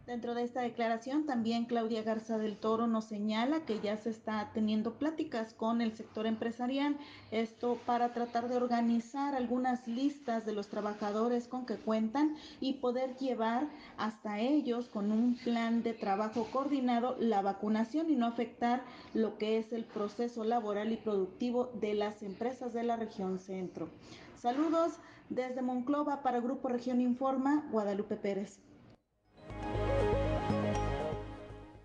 [0.06, 4.50] Dentro de esta declaración, también Claudia Garza del Toro nos señala que ya se está
[4.52, 6.98] teniendo pláticas con el sector empresarial,
[7.30, 13.16] esto para tratar de organizar algunas listas de los trabajadores con que cuentan y poder
[13.16, 18.82] llevar hasta ellos con un plan de trabajo coordinado la vacunación y no afectar
[19.14, 23.88] lo que es el proceso laboral y productivo de las empresas de la región centro.
[24.36, 24.98] Saludos
[25.30, 28.63] desde Monclova para Grupo Región Informa, Guadalupe Pérez.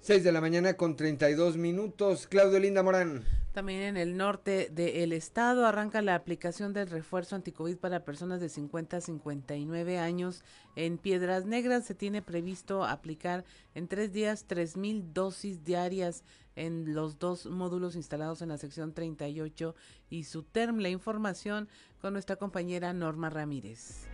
[0.02, 2.26] 6 de la mañana con 32 minutos.
[2.26, 3.24] Claudio Linda Morán.
[3.54, 8.50] También en el norte del estado arranca la aplicación del refuerzo anticovid para personas de
[8.50, 10.44] 50 a 59 años.
[10.76, 13.46] En Piedras Negras se tiene previsto aplicar
[13.76, 16.24] en tres días 3.000 dosis diarias
[16.56, 19.76] en los dos módulos instalados en la sección 38
[20.10, 20.80] y su term.
[20.80, 21.70] La información
[22.02, 24.08] con nuestra compañera Norma Ramírez.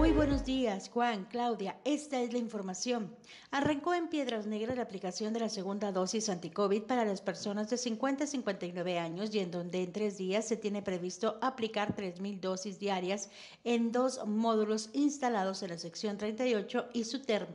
[0.00, 1.76] Muy buenos días, Juan, Claudia.
[1.84, 3.14] Esta es la información.
[3.50, 7.76] Arrancó en Piedras Negras la aplicación de la segunda dosis anti-COVID para las personas de
[7.76, 12.40] 50 a 59 años y en donde en tres días se tiene previsto aplicar 3.000
[12.40, 13.28] dosis diarias
[13.62, 17.48] en dos módulos instalados en la sección 38 y su term.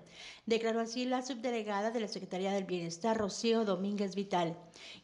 [0.46, 4.56] Declaró así la subdelegada de la Secretaría del Bienestar, Rocío Domínguez Vital,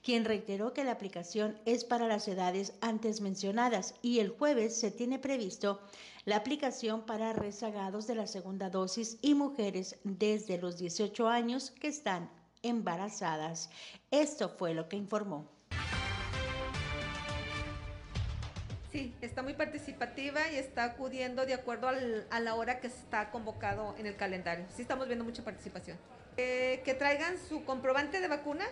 [0.03, 4.91] quien reiteró que la aplicación es para las edades antes mencionadas y el jueves se
[4.91, 5.81] tiene previsto
[6.25, 11.87] la aplicación para rezagados de la segunda dosis y mujeres desde los 18 años que
[11.87, 12.29] están
[12.61, 13.69] embarazadas.
[14.11, 15.49] Esto fue lo que informó.
[18.91, 23.95] Sí, está muy participativa y está acudiendo de acuerdo a la hora que está convocado
[23.97, 24.65] en el calendario.
[24.75, 25.97] Sí, estamos viendo mucha participación.
[26.37, 28.65] Eh, que traigan su comprobante de vacuna,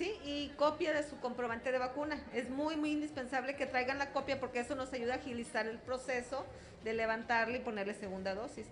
[0.00, 0.18] ¿sí?
[0.24, 2.18] Y copia de su comprobante de vacuna.
[2.32, 5.78] Es muy, muy indispensable que traigan la copia porque eso nos ayuda a agilizar el
[5.78, 6.46] proceso
[6.82, 8.66] de levantarle y ponerle segunda dosis.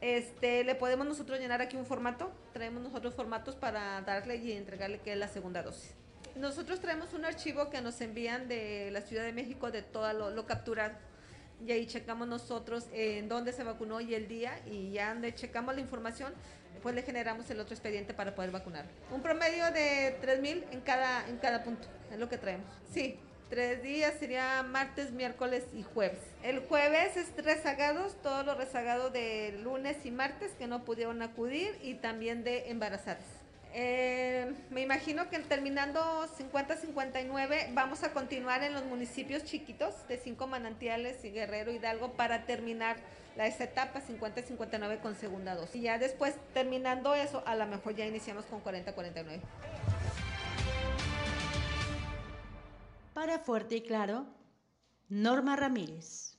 [0.00, 4.98] Este, le podemos nosotros llenar aquí un formato, traemos nosotros formatos para darle y entregarle
[4.98, 5.94] que es la segunda dosis.
[6.34, 10.30] Nosotros traemos un archivo que nos envían de la Ciudad de México de todo lo,
[10.30, 10.94] lo capturado
[11.64, 15.72] y ahí checamos nosotros en dónde se vacunó y el día y ya donde checamos
[15.76, 16.32] la información,
[16.82, 18.84] pues le generamos el otro expediente para poder vacunar.
[19.10, 22.66] Un promedio de 3.000 en cada, en cada punto, es lo que traemos.
[22.92, 23.18] Sí,
[23.52, 26.20] tres días, sería martes, miércoles y jueves.
[26.42, 31.78] El jueves es rezagados, todos los rezagados de lunes y martes que no pudieron acudir
[31.82, 33.42] y también de embarazadas.
[33.74, 40.46] Eh, me imagino que terminando 50-59 vamos a continuar en los municipios chiquitos de Cinco
[40.46, 42.96] Manantiales y Guerrero Hidalgo para terminar
[43.36, 45.76] la, esa etapa 50-59 con segunda dosis.
[45.76, 49.40] Y ya después terminando eso, a lo mejor ya iniciamos con 40-49.
[53.14, 54.26] Para Fuerte y Claro,
[55.08, 56.38] Norma Ramírez.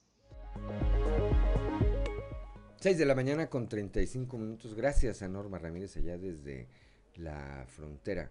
[2.79, 4.73] 6 de la mañana con 35 minutos.
[4.73, 6.67] Gracias a Norma Ramírez allá desde
[7.15, 8.29] la frontera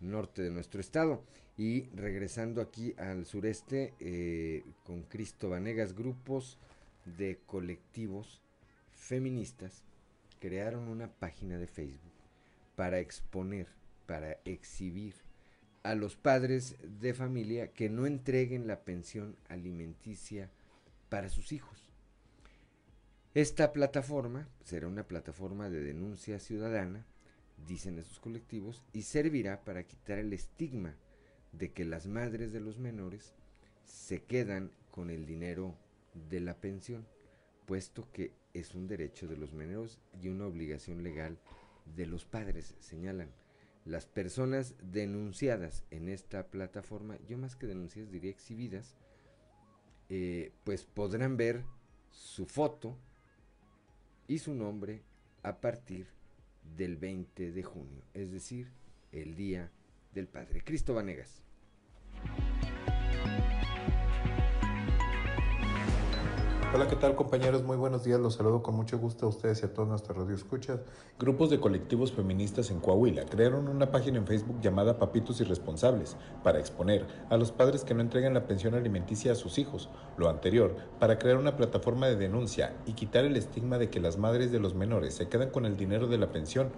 [0.00, 1.24] norte de nuestro estado.
[1.56, 6.58] Y regresando aquí al sureste eh, con Cristo Vanegas, grupos
[7.04, 8.40] de colectivos
[8.92, 9.82] feministas
[10.38, 12.12] crearon una página de Facebook
[12.76, 13.68] para exponer,
[14.06, 15.14] para exhibir
[15.82, 20.50] a los padres de familia que no entreguen la pensión alimenticia
[21.08, 21.90] para sus hijos.
[23.34, 27.06] Esta plataforma será una plataforma de denuncia ciudadana
[27.66, 30.94] dicen esos colectivos, y servirá para quitar el estigma
[31.52, 33.32] de que las madres de los menores
[33.84, 35.74] se quedan con el dinero
[36.14, 37.06] de la pensión,
[37.66, 41.38] puesto que es un derecho de los menores y una obligación legal
[41.96, 43.30] de los padres, señalan.
[43.84, 48.96] Las personas denunciadas en esta plataforma, yo más que denunciadas diría exhibidas,
[50.08, 51.64] eh, pues podrán ver
[52.10, 52.98] su foto
[54.26, 55.02] y su nombre
[55.42, 56.08] a partir
[56.76, 58.70] del 20 de junio, es decir,
[59.12, 59.70] el Día
[60.12, 60.62] del Padre.
[60.62, 61.42] Cristo Vanegas.
[66.72, 67.64] Hola, ¿qué tal compañeros?
[67.64, 68.20] Muy buenos días.
[68.20, 70.78] Los saludo con mucho gusto a ustedes y a todos nuestros radioescuchas.
[71.18, 76.60] Grupos de colectivos feministas en Coahuila crearon una página en Facebook llamada Papitos Irresponsables para
[76.60, 79.88] exponer a los padres que no entregan la pensión alimenticia a sus hijos.
[80.16, 84.16] Lo anterior, para crear una plataforma de denuncia y quitar el estigma de que las
[84.16, 86.70] madres de los menores se quedan con el dinero de la pensión,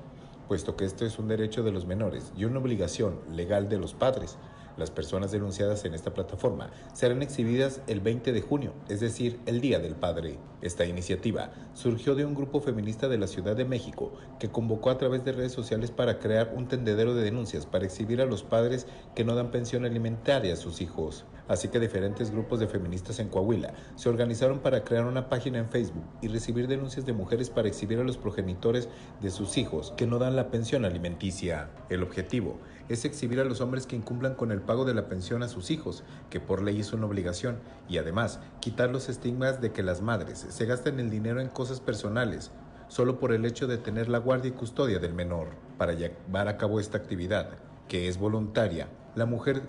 [0.48, 3.92] puesto que esto es un derecho de los menores y una obligación legal de los
[3.92, 4.38] padres.
[4.76, 9.60] Las personas denunciadas en esta plataforma serán exhibidas el 20 de junio, es decir, el
[9.60, 10.38] Día del Padre.
[10.62, 14.98] Esta iniciativa surgió de un grupo feminista de la Ciudad de México que convocó a
[14.98, 18.86] través de redes sociales para crear un tendedero de denuncias para exhibir a los padres
[19.14, 21.24] que no dan pensión alimentaria a sus hijos.
[21.48, 25.68] Así que diferentes grupos de feministas en Coahuila se organizaron para crear una página en
[25.68, 28.88] Facebook y recibir denuncias de mujeres para exhibir a los progenitores
[29.20, 31.70] de sus hijos que no dan la pensión alimenticia.
[31.90, 32.58] El objetivo
[32.92, 35.70] es exhibir a los hombres que incumplan con el pago de la pensión a sus
[35.70, 40.00] hijos, que por ley es una obligación, y además quitar los estigmas de que las
[40.00, 42.50] madres se gasten el dinero en cosas personales,
[42.88, 45.48] solo por el hecho de tener la guardia y custodia del menor.
[45.78, 47.50] Para llevar a cabo esta actividad,
[47.88, 49.62] que es voluntaria, la mujer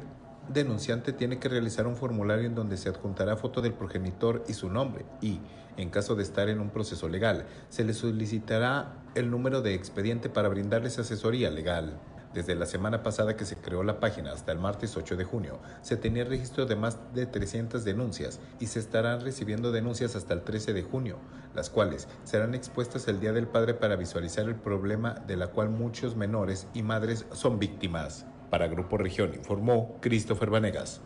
[0.49, 4.69] denunciante tiene que realizar un formulario en donde se adjuntará foto del progenitor y su
[4.69, 5.39] nombre y,
[5.77, 10.29] en caso de estar en un proceso legal, se le solicitará el número de expediente
[10.29, 11.99] para brindarles asesoría legal.
[12.33, 15.59] Desde la semana pasada que se creó la página hasta el martes 8 de junio,
[15.83, 20.41] se tenía registro de más de 300 denuncias y se estarán recibiendo denuncias hasta el
[20.41, 21.19] 13 de junio,
[21.53, 25.69] las cuales serán expuestas el Día del Padre para visualizar el problema de la cual
[25.69, 28.25] muchos menores y madres son víctimas.
[28.49, 31.01] Para Grupo Región informó Christopher Vanegas.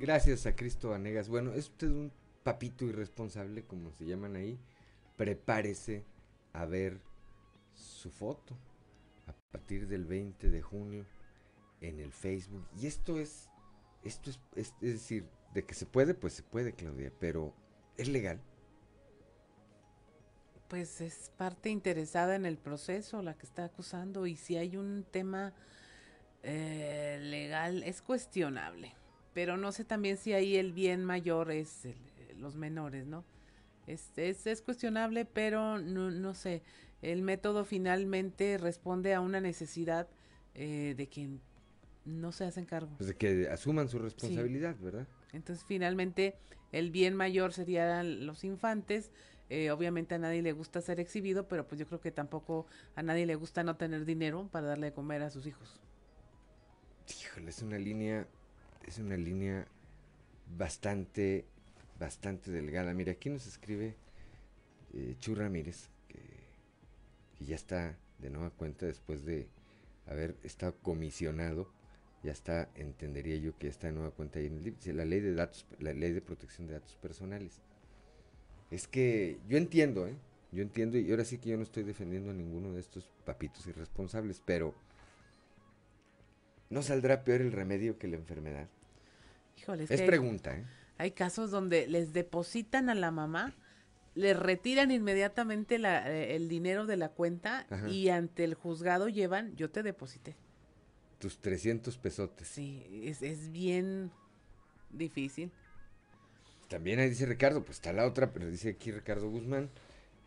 [0.00, 1.28] Gracias a Cristo Vanegas.
[1.28, 2.10] Bueno, es usted un
[2.42, 4.58] papito irresponsable, como se llaman ahí.
[5.16, 6.04] Prepárese
[6.52, 7.00] a ver
[7.74, 8.56] su foto
[9.26, 11.06] a partir del 20 de junio
[11.80, 12.66] en el Facebook.
[12.80, 13.50] Y esto es,
[14.02, 17.54] esto es, es, decir, de que se puede, pues se puede, Claudia, pero
[17.96, 18.40] ¿es legal?
[20.68, 25.04] Pues es parte interesada en el proceso la que está acusando y si hay un
[25.10, 25.52] tema
[26.42, 28.94] eh, legal es cuestionable,
[29.34, 31.86] pero no sé también si ahí el bien mayor es
[32.36, 33.24] los menores, ¿no?
[33.86, 36.62] Es, es, es cuestionable, pero no, no sé
[37.04, 40.08] el método finalmente responde a una necesidad
[40.54, 41.40] eh, de quien
[42.04, 42.94] no se hacen cargo.
[42.96, 45.06] Pues de que asuman su responsabilidad, ¿verdad?
[45.32, 46.36] Entonces, finalmente,
[46.72, 49.10] el bien mayor serían los infantes.
[49.50, 53.02] Eh, obviamente a nadie le gusta ser exhibido, pero pues yo creo que tampoco a
[53.02, 55.80] nadie le gusta no tener dinero para darle de comer a sus hijos.
[57.20, 58.26] Híjole, es una línea,
[58.86, 59.66] es una línea
[60.56, 61.44] bastante,
[61.98, 62.94] bastante delgada.
[62.94, 63.96] Mira, aquí nos escribe
[64.94, 65.90] eh, Chu Ramírez,
[67.44, 69.48] y ya está de nueva cuenta después de
[70.06, 71.70] haber estado comisionado,
[72.22, 75.34] ya está, entendería yo que está de nueva cuenta ahí en el la ley de
[75.34, 77.60] datos, la ley de protección de datos personales.
[78.70, 80.16] Es que yo entiendo, ¿eh?
[80.52, 83.66] Yo entiendo, y ahora sí que yo no estoy defendiendo a ninguno de estos papitos
[83.66, 84.74] irresponsables, pero
[86.70, 88.68] ¿no saldrá peor el remedio que la enfermedad?
[89.58, 90.64] Híjole, es, pregunta, ¿eh?
[90.96, 93.54] Hay casos donde les depositan a la mamá
[94.14, 97.88] le retiran inmediatamente la, eh, el dinero de la cuenta Ajá.
[97.88, 100.36] y ante el juzgado llevan, yo te deposité.
[101.18, 102.46] Tus 300 pesotes.
[102.48, 104.10] Sí, es, es bien
[104.90, 105.50] difícil.
[106.68, 109.70] También ahí dice Ricardo, pues está la otra, pero dice aquí Ricardo Guzmán,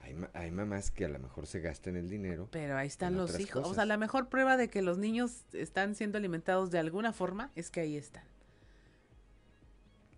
[0.02, 2.48] hay, ma- hay mamás que a lo mejor se gastan el dinero.
[2.52, 3.68] Pero ahí están los hijos.
[3.68, 7.52] O sea, la mejor prueba de que los niños están siendo alimentados de alguna forma
[7.56, 8.24] es que ahí están.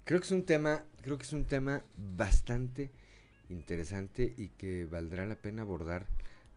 [0.05, 2.91] Creo que es un tema, creo que es un tema bastante
[3.49, 6.05] interesante y que valdrá la pena abordar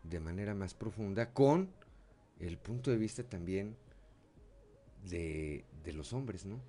[0.05, 1.71] de manera más profunda con
[2.41, 3.77] el punto de vista también
[5.09, 6.61] de, de los hombres, ¿no?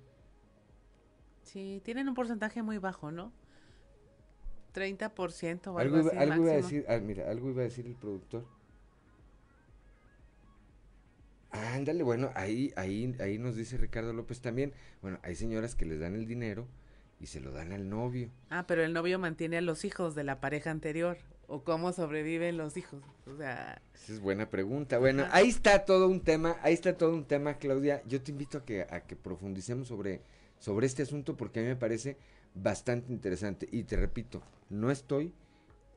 [1.42, 3.32] Sí, tienen un porcentaje muy bajo, ¿no?
[4.74, 7.64] 30% o algo, Algo, iba, así algo iba a decir, ah, mira, algo iba a
[7.64, 8.44] decir el productor.
[11.50, 14.72] Ándale, bueno, ahí, ahí, ahí nos dice Ricardo López también.
[15.02, 16.66] Bueno, hay señoras que les dan el dinero
[17.24, 18.30] y se lo dan al novio.
[18.50, 21.16] Ah, pero el novio mantiene a los hijos de la pareja anterior.
[21.46, 23.02] ¿O cómo sobreviven los hijos?
[23.26, 24.98] O sea, Esa es buena pregunta.
[24.98, 28.02] Bueno, ahí está todo un tema, ahí está todo un tema, Claudia.
[28.06, 30.20] Yo te invito a que, a que profundicemos sobre,
[30.58, 32.18] sobre este asunto porque a mí me parece
[32.54, 33.66] bastante interesante.
[33.72, 35.32] Y te repito, no estoy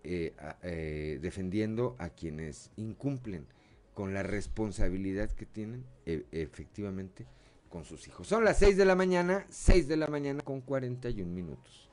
[0.05, 3.47] eh, eh, defendiendo a quienes incumplen
[3.93, 7.25] con la responsabilidad que tienen e- efectivamente
[7.70, 8.28] con sus hijos.
[8.28, 11.89] Son las 6 de la mañana, 6 de la mañana con 41 minutos.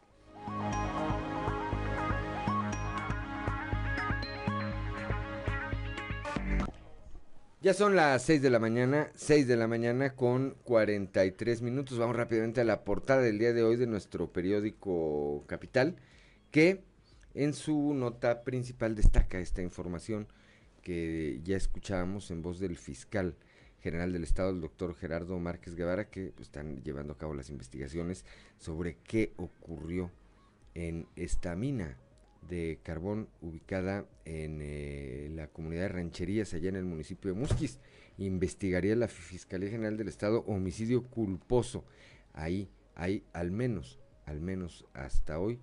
[7.64, 11.98] Ya son las 6 de la mañana, 6 de la mañana con 43 minutos.
[11.98, 15.96] Vamos rápidamente a la portada del día de hoy de nuestro periódico Capital,
[16.50, 16.84] que
[17.32, 20.28] en su nota principal destaca esta información
[20.82, 23.34] que ya escuchábamos en voz del fiscal
[23.84, 28.24] general del Estado, el doctor Gerardo Márquez Guevara, que están llevando a cabo las investigaciones
[28.56, 30.10] sobre qué ocurrió
[30.72, 31.98] en esta mina
[32.48, 37.78] de carbón ubicada en eh, la comunidad de rancherías allá en el municipio de Musquis.
[38.16, 41.84] Investigaría la Fiscalía General del Estado homicidio culposo.
[42.32, 45.60] Ahí hay al menos, al menos hasta hoy,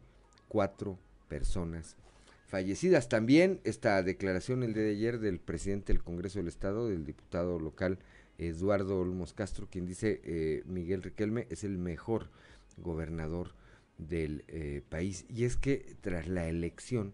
[0.47, 1.97] cuatro personas
[2.45, 3.09] fallecidas.
[3.09, 7.59] También esta declaración el día de ayer del presidente del Congreso del Estado, del diputado
[7.59, 7.97] local
[8.41, 12.29] Eduardo Olmos Castro, quien dice eh, Miguel Riquelme es el mejor
[12.77, 13.53] gobernador
[13.99, 15.25] del eh, país.
[15.29, 17.13] Y es que tras la elección,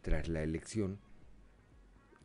[0.00, 0.98] tras la elección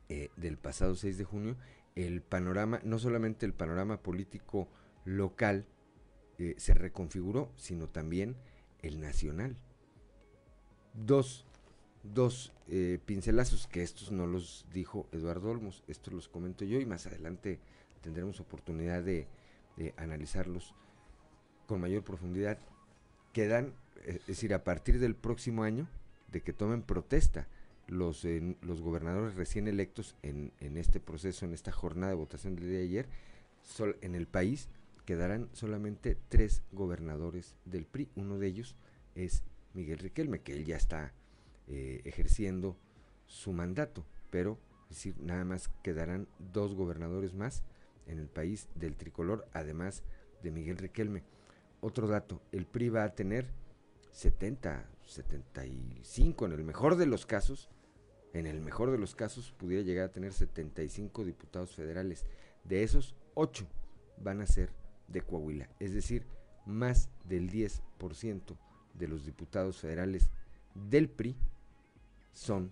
[0.08, 1.58] eh, del pasado 6 de junio,
[1.96, 4.70] el panorama, no solamente el panorama político
[5.06, 5.66] local
[6.56, 8.38] se reconfiguró, sino también
[8.82, 9.58] el nacional.
[10.94, 11.46] Dos,
[12.02, 12.54] dos
[13.06, 17.60] pincelazos, que estos no los dijo Eduardo Olmos, estos los comento yo y más adelante
[18.02, 19.28] tendremos oportunidad de,
[19.96, 20.76] analizarlos
[21.68, 22.58] con mayor profundidad.
[23.32, 23.74] Quedan,
[24.04, 25.88] eh, es decir, a partir del próximo año,
[26.32, 27.48] de que tomen protesta
[27.88, 32.56] los, eh, los gobernadores recién electos en, en este proceso, en esta jornada de votación
[32.56, 33.10] del día de ayer,
[33.64, 34.70] sol- en el país
[35.06, 38.10] quedarán solamente tres gobernadores del PRI.
[38.16, 38.76] Uno de ellos
[39.16, 39.44] es
[39.74, 41.14] Miguel Riquelme, que él ya está
[41.68, 42.78] eh, ejerciendo
[43.26, 47.64] su mandato, pero es decir, nada más quedarán dos gobernadores más
[48.10, 50.04] en el país del tricolor, además
[50.44, 51.24] de Miguel Riquelme.
[51.80, 53.48] Otro dato, el PRI va a tener
[54.12, 57.70] 70, 75 en el mejor de los casos,
[58.34, 62.26] en el mejor de los casos pudiera llegar a tener 75 diputados federales.
[62.64, 63.66] De esos, 8
[64.18, 64.72] van a ser
[65.08, 66.26] de Coahuila, es decir,
[66.66, 68.58] más del 10%
[68.94, 70.30] de los diputados federales
[70.76, 71.36] del PRI
[72.34, 72.72] son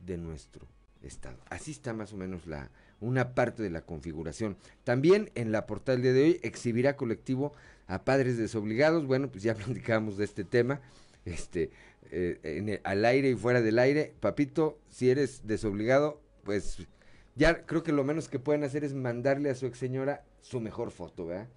[0.00, 0.66] de nuestro
[1.00, 1.38] estado.
[1.48, 2.70] Así está más o menos la
[3.02, 4.56] una parte de la configuración.
[4.84, 7.52] También en la portal de hoy exhibirá colectivo
[7.86, 9.06] a padres desobligados.
[9.06, 10.80] Bueno, pues ya platicamos de este tema.
[11.24, 11.70] Este,
[12.10, 14.14] eh, al aire y fuera del aire.
[14.20, 16.86] Papito, si eres desobligado, pues
[17.34, 20.60] ya creo que lo menos que pueden hacer es mandarle a su ex señora su
[20.60, 21.48] mejor foto, ¿verdad?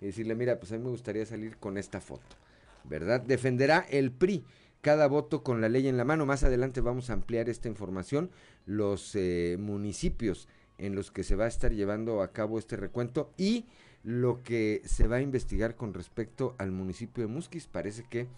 [0.00, 2.36] Y decirle, mira, pues a mí me gustaría salir con esta foto,
[2.84, 3.20] ¿verdad?
[3.20, 4.44] Defenderá el PRI
[4.80, 6.26] cada voto con la ley en la mano.
[6.26, 8.30] Más adelante vamos a ampliar esta información.
[8.66, 10.48] Los eh, municipios
[10.80, 13.66] en los que se va a estar llevando a cabo este recuento y
[14.02, 17.66] lo que se va a investigar con respecto al municipio de Musquis.
[17.66, 18.28] Parece que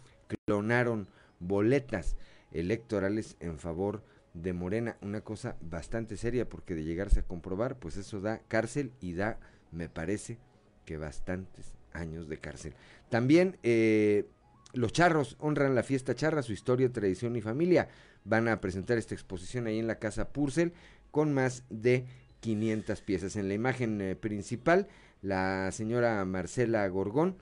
[0.47, 2.17] clonaron boletas
[2.51, 4.03] electorales en favor
[4.35, 8.93] de Morena, una cosa bastante seria porque de llegarse a comprobar, pues eso da cárcel
[9.01, 9.39] y da,
[9.71, 10.39] me parece,
[10.85, 12.75] que bastantes años de cárcel.
[13.11, 14.27] También eh,
[14.73, 17.89] los charros honran la fiesta charra, su historia, tradición y familia.
[18.25, 20.73] Van a presentar esta exposición ahí en la casa Purcell
[21.11, 22.07] con más de
[22.43, 23.37] 500 piezas.
[23.37, 24.89] En la imagen eh, principal,
[25.23, 27.37] la señora Marcela Gorgón,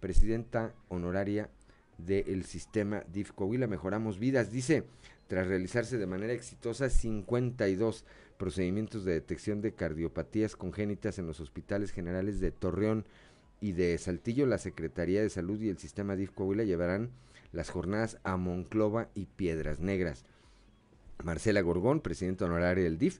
[0.00, 1.50] presidenta honoraria
[1.98, 3.66] del sistema DIF Coahuila.
[3.66, 4.84] Mejoramos vidas, dice,
[5.28, 8.04] tras realizarse de manera exitosa 52
[8.38, 13.04] procedimientos de detección de cardiopatías congénitas en los hospitales generales de Torreón
[13.60, 17.10] y de Saltillo, la Secretaría de Salud y el sistema DIF Coahuila llevarán
[17.52, 20.24] las jornadas a Monclova y Piedras Negras.
[21.22, 23.18] Marcela Gorgón, presidenta honoraria del DIF,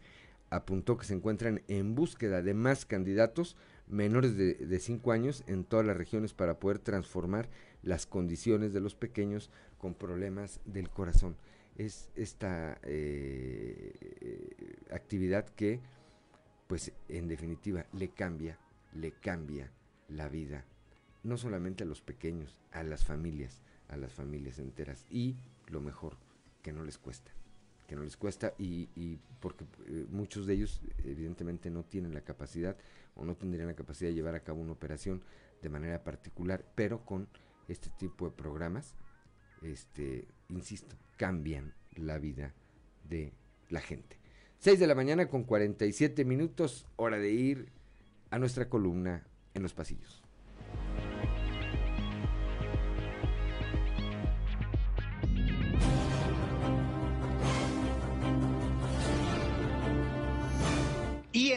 [0.50, 3.56] apuntó que se encuentran en búsqueda de más candidatos
[3.88, 7.48] menores de 5 años en todas las regiones para poder transformar
[7.82, 11.36] las condiciones de los pequeños con problemas del corazón.
[11.76, 13.92] Es esta eh,
[14.90, 15.80] actividad que,
[16.66, 18.58] pues en definitiva, le cambia,
[18.94, 19.70] le cambia
[20.08, 20.64] la vida,
[21.22, 25.36] no solamente a los pequeños, a las familias, a las familias enteras y
[25.68, 26.16] lo mejor,
[26.62, 27.36] que no les cuesta
[27.86, 32.76] que no les cuesta y, porque eh, muchos de ellos evidentemente no tienen la capacidad
[33.14, 35.22] o no tendrían la capacidad de llevar a cabo una operación
[35.62, 37.28] de manera particular, pero con
[37.68, 38.94] este tipo de programas,
[39.62, 42.54] este, insisto, cambian la vida
[43.08, 43.32] de
[43.70, 44.18] la gente.
[44.58, 47.68] 6 de la mañana con 47 minutos, hora de ir
[48.30, 50.25] a nuestra columna en los pasillos.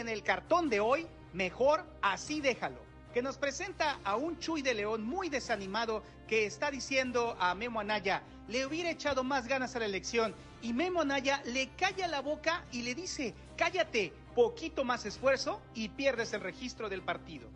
[0.00, 4.74] En el cartón de hoy, mejor así déjalo que nos presenta a un Chuy de
[4.74, 9.80] León muy desanimado que está diciendo a Memo Anaya, le hubiera echado más ganas a
[9.80, 10.34] la elección.
[10.62, 15.88] Y Memo Anaya le calla la boca y le dice, cállate, poquito más esfuerzo y
[15.88, 17.48] pierdes el registro del partido.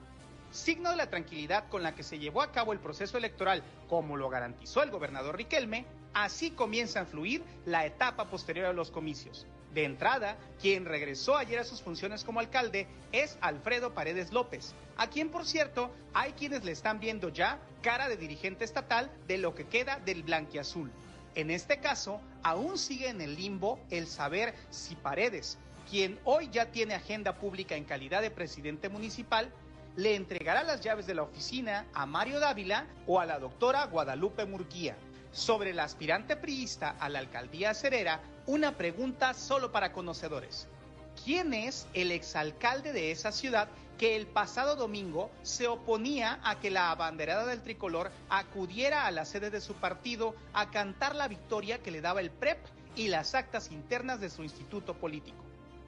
[0.50, 4.16] Signo de la tranquilidad con la que se llevó a cabo el proceso electoral, como
[4.16, 5.84] lo garantizó el gobernador Riquelme,
[6.14, 9.46] así comienza a fluir la etapa posterior a los comicios.
[9.74, 15.08] De entrada, quien regresó ayer a sus funciones como alcalde es Alfredo Paredes López, a
[15.08, 19.56] quien por cierto hay quienes le están viendo ya cara de dirigente estatal de lo
[19.56, 20.92] que queda del blanquiazul.
[21.34, 25.58] En este caso, aún sigue en el limbo el saber si Paredes,
[25.90, 29.50] quien hoy ya tiene agenda pública en calidad de presidente municipal,
[29.96, 34.44] le entregará las llaves de la oficina a Mario Dávila o a la doctora Guadalupe
[34.44, 34.96] Murguía.
[35.32, 40.68] Sobre la aspirante priista a la alcaldía Cerera, una pregunta solo para conocedores.
[41.24, 43.68] ¿Quién es el exalcalde de esa ciudad
[43.98, 49.24] que el pasado domingo se oponía a que la abanderada del tricolor acudiera a la
[49.24, 52.58] sede de su partido a cantar la victoria que le daba el PREP
[52.96, 55.42] y las actas internas de su instituto político?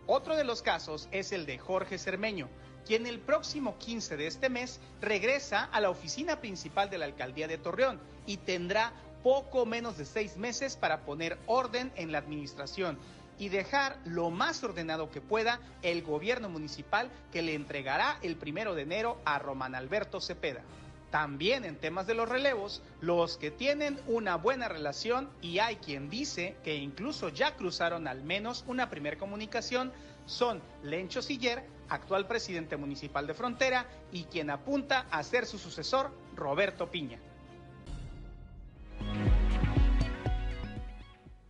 [0.07, 2.49] Otro de los casos es el de Jorge Cermeño,
[2.87, 7.49] quien el próximo 15 de este mes regresa a la oficina principal de la alcaldía
[7.49, 8.93] de Torreón y tendrá
[9.27, 12.97] poco menos de seis meses para poner orden en la administración
[13.41, 18.77] y dejar lo más ordenado que pueda el gobierno municipal que le entregará el primero
[18.77, 20.62] de enero a Román Alberto Cepeda.
[21.11, 26.09] También en temas de los relevos, los que tienen una buena relación y hay quien
[26.09, 29.93] dice que incluso ya cruzaron al menos una primera comunicación
[30.27, 36.12] son Lencho Siller, actual presidente municipal de Frontera, y quien apunta a ser su sucesor,
[36.37, 37.18] Roberto Piña.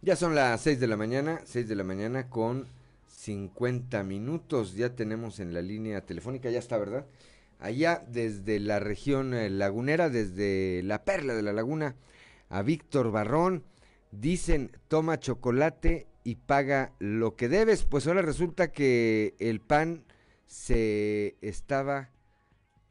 [0.07, 2.69] Ya son las 6 de la mañana, 6 de la mañana con
[3.09, 4.77] 50 minutos.
[4.77, 7.07] Ya tenemos en la línea telefónica, ya está, ¿verdad?
[7.59, 11.97] Allá desde la región eh, lagunera, desde la perla de la laguna,
[12.51, 13.65] a Víctor Barrón.
[14.13, 17.83] Dicen, toma chocolate y paga lo que debes.
[17.83, 20.05] Pues ahora resulta que el pan
[20.47, 22.11] se estaba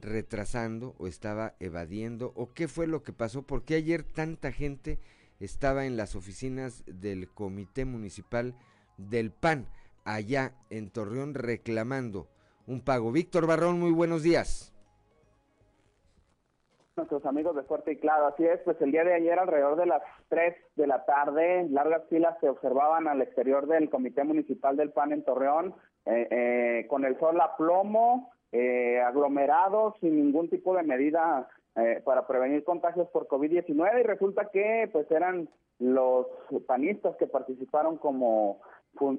[0.01, 2.33] retrasando o estaba evadiendo.
[2.35, 3.43] ¿O qué fue lo que pasó?
[3.43, 4.99] ¿Por qué ayer tanta gente
[5.45, 8.55] estaba en las oficinas del Comité Municipal
[8.97, 9.67] del PAN,
[10.03, 12.27] allá en Torreón, reclamando
[12.67, 13.11] un pago.
[13.11, 14.71] Víctor Barrón, muy buenos días.
[16.97, 19.85] Nuestros amigos de Fuerte y Claro, así es, pues el día de ayer alrededor de
[19.85, 24.91] las 3 de la tarde, largas filas se observaban al exterior del Comité Municipal del
[24.91, 25.75] PAN en Torreón,
[26.05, 31.45] eh, eh, con el sol a plomo, eh, aglomerados, sin ningún tipo de medida
[31.75, 36.25] eh, para prevenir contagios por COVID-19 y resulta que pues eran los
[36.65, 38.61] panistas que participaron como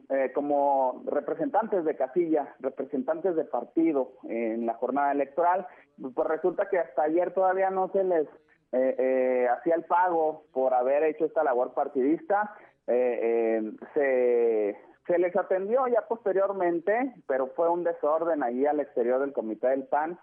[0.09, 5.66] eh, como representantes de casilla, representantes de partido en la jornada electoral,
[6.01, 8.26] pues resulta que hasta ayer todavía no se les
[8.72, 12.55] eh, hacía el pago por haber hecho esta labor partidista,
[12.87, 14.76] se,
[15.07, 19.85] se les atendió ya posteriormente, pero fue un desorden allí al exterior del comité del
[19.85, 20.19] PAN,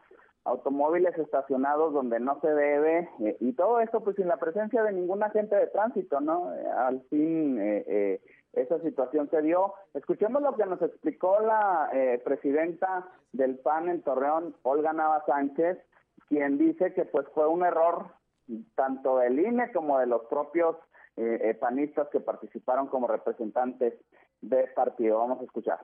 [0.46, 4.92] automóviles estacionados donde no se debe eh, y todo esto pues sin la presencia de
[4.92, 6.54] ningún agente de tránsito, ¿no?
[6.54, 8.22] Eh, al fin eh,
[8.52, 9.74] esa situación se dio.
[9.94, 11.90] Escuchemos lo que nos explicó la
[12.24, 15.80] presidenta del PAN en Torreón, Olga Nava Sánchez,
[16.28, 18.08] quien dice que pues fue un error
[18.76, 20.76] tanto del INE como de los propios
[21.16, 23.94] eh, eh, panistas que participaron como representantes
[24.44, 25.20] del partido.
[25.20, 25.80] Vamos a escuchar.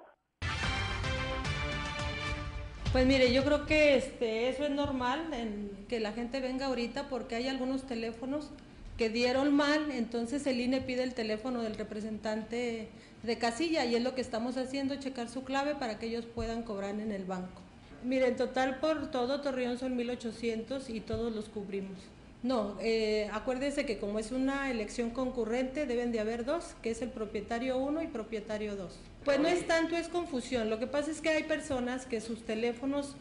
[2.91, 7.07] Pues mire, yo creo que este, eso es normal, en que la gente venga ahorita
[7.07, 8.51] porque hay algunos teléfonos
[8.97, 12.89] que dieron mal, entonces el INE pide el teléfono del representante
[13.21, 16.63] de casilla y es lo que estamos haciendo, checar su clave para que ellos puedan
[16.63, 17.61] cobrar en el banco.
[18.03, 21.99] Mire, en total por todo Torreón son 1.800 y todos los cubrimos.
[22.41, 27.01] No, eh, acuérdese que como es una elección concurrente deben de haber dos, que es
[27.01, 28.97] el propietario 1 y propietario 2.
[29.25, 30.69] Pues no es tanto, es confusión.
[30.69, 33.15] Lo que pasa es que hay personas que sus teléfonos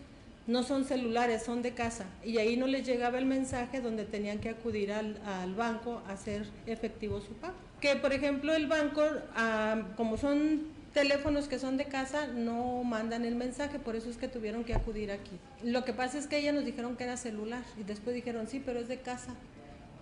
[0.47, 2.07] no son celulares, son de casa.
[2.25, 6.47] Y ahí no les llegaba el mensaje donde tenían que acudir al, banco a hacer
[6.67, 7.55] efectivo su pago.
[7.81, 9.03] Que por ejemplo el banco,
[9.35, 14.17] ah, como son teléfonos que son de casa no mandan el mensaje, por eso es
[14.17, 15.39] que tuvieron que acudir aquí.
[15.63, 18.61] Lo que pasa es que ellas nos dijeron que era celular y después dijeron, sí,
[18.65, 19.33] pero es de casa.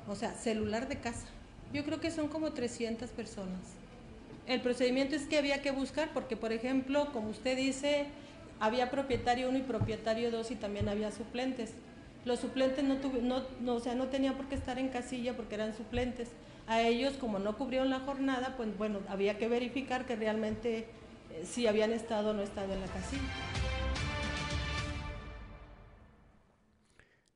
[0.09, 1.26] O sea, celular de casa.
[1.74, 3.61] Yo creo que son como 300 personas.
[4.47, 8.07] El procedimiento es que había que buscar porque, por ejemplo, como usted dice,
[8.59, 11.74] había propietario 1 y propietario 2 y también había suplentes.
[12.24, 12.97] Los suplentes no,
[13.61, 16.30] no, o sea, no tenían por qué estar en casilla porque eran suplentes
[16.67, 20.89] a ellos, como no cubrieron la jornada, pues bueno, había que verificar que realmente
[21.31, 23.23] eh, si habían estado o no estado en la casilla.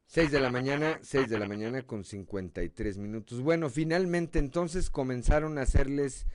[0.07, 3.41] 6 de la mañana, 6 de la mañana con 53 minutos.
[3.43, 6.27] Bueno, finalmente entonces comenzaron a hacerles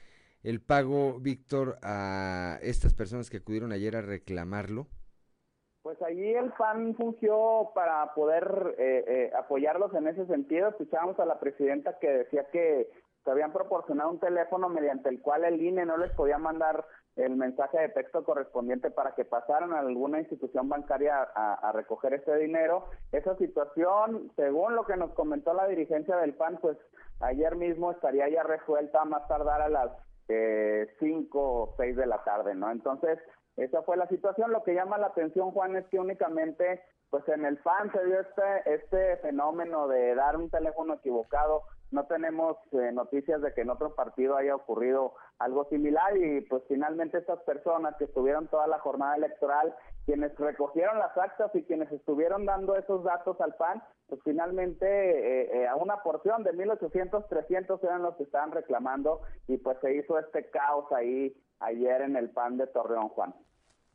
[0.44, 4.88] el pago, Víctor, a estas personas que acudieron ayer a reclamarlo.
[5.86, 10.70] Pues allí el PAN fungió para poder eh, eh, apoyarlos en ese sentido.
[10.70, 12.90] Escuchábamos a la presidenta que decía que
[13.24, 16.84] se habían proporcionado un teléfono mediante el cual el INE no les podía mandar
[17.18, 22.36] el mensaje de texto correspondiente para que pasaran a alguna institución bancaria a, recoger ese
[22.38, 22.88] dinero.
[23.12, 26.80] Esa situación, según lo que nos comentó la dirigencia del PAN, pues
[27.20, 29.92] ayer mismo estaría ya resuelta a más tardar a las
[30.26, 32.72] 5 eh, o 6 de la tarde, ¿no?
[32.72, 33.20] Entonces,
[33.58, 34.52] esa fue la situación.
[34.52, 38.20] Lo que llama la atención, Juan, es que únicamente, pues en el PAN se dio
[38.20, 41.64] este, este fenómeno de dar un teléfono equivocado.
[41.92, 46.64] No tenemos eh, noticias de que en otro partido haya ocurrido algo similar y pues
[46.68, 49.76] finalmente estas personas que estuvieron toda la jornada electoral,
[50.06, 55.50] quienes recogieron las actas y quienes estuvieron dando esos datos al PAN, pues finalmente eh,
[55.54, 59.96] eh, a una porción de 1.800, 300 eran los que estaban reclamando y pues se
[59.96, 63.34] hizo este caos ahí ayer en el PAN de Torreón, Juan.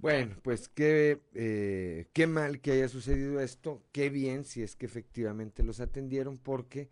[0.01, 4.87] Bueno, pues qué, eh, qué mal que haya sucedido esto, qué bien si es que
[4.87, 6.89] efectivamente los atendieron, porque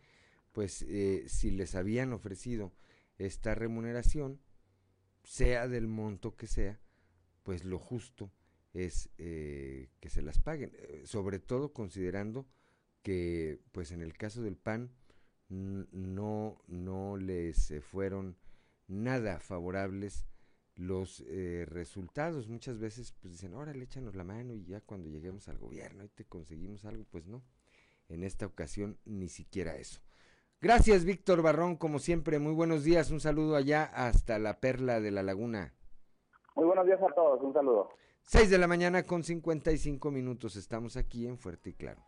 [0.52, 2.70] pues eh, si les habían ofrecido
[3.18, 4.40] esta remuneración,
[5.24, 6.80] sea del monto que sea,
[7.42, 8.32] pues lo justo
[8.72, 10.72] es eh, que se las paguen,
[11.04, 12.46] sobre todo considerando
[13.02, 14.92] que pues en el caso del PAN
[15.48, 18.36] no, no les fueron
[18.86, 20.26] nada favorables
[20.78, 22.48] los eh, resultados.
[22.48, 26.08] Muchas veces pues dicen, órale, échanos la mano y ya cuando lleguemos al gobierno y
[26.08, 27.42] te conseguimos algo, pues no.
[28.08, 30.00] En esta ocasión ni siquiera eso.
[30.60, 35.12] Gracias, Víctor Barrón, como siempre, muy buenos días, un saludo allá hasta la Perla de
[35.12, 35.72] la Laguna.
[36.56, 37.90] Muy buenos días a todos, un saludo.
[38.22, 42.02] 6 de la mañana con 55 minutos, estamos aquí en Fuerte y Claro.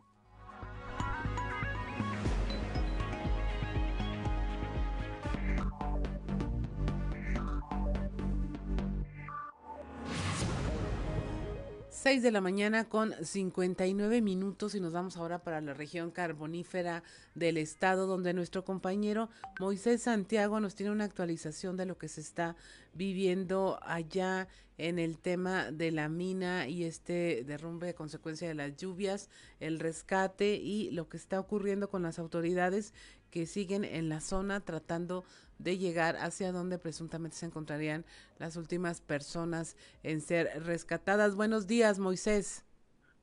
[12.01, 17.03] 6 de la mañana con 59 minutos y nos vamos ahora para la región carbonífera
[17.35, 19.29] del estado donde nuestro compañero
[19.59, 22.55] Moisés Santiago nos tiene una actualización de lo que se está
[22.95, 24.47] viviendo allá
[24.79, 29.29] en el tema de la mina y este derrumbe a consecuencia de las lluvias,
[29.59, 32.95] el rescate y lo que está ocurriendo con las autoridades
[33.29, 35.23] que siguen en la zona tratando
[35.63, 38.05] de llegar hacia donde presuntamente se encontrarían
[38.39, 41.35] las últimas personas en ser rescatadas.
[41.35, 42.65] Buenos días, Moisés.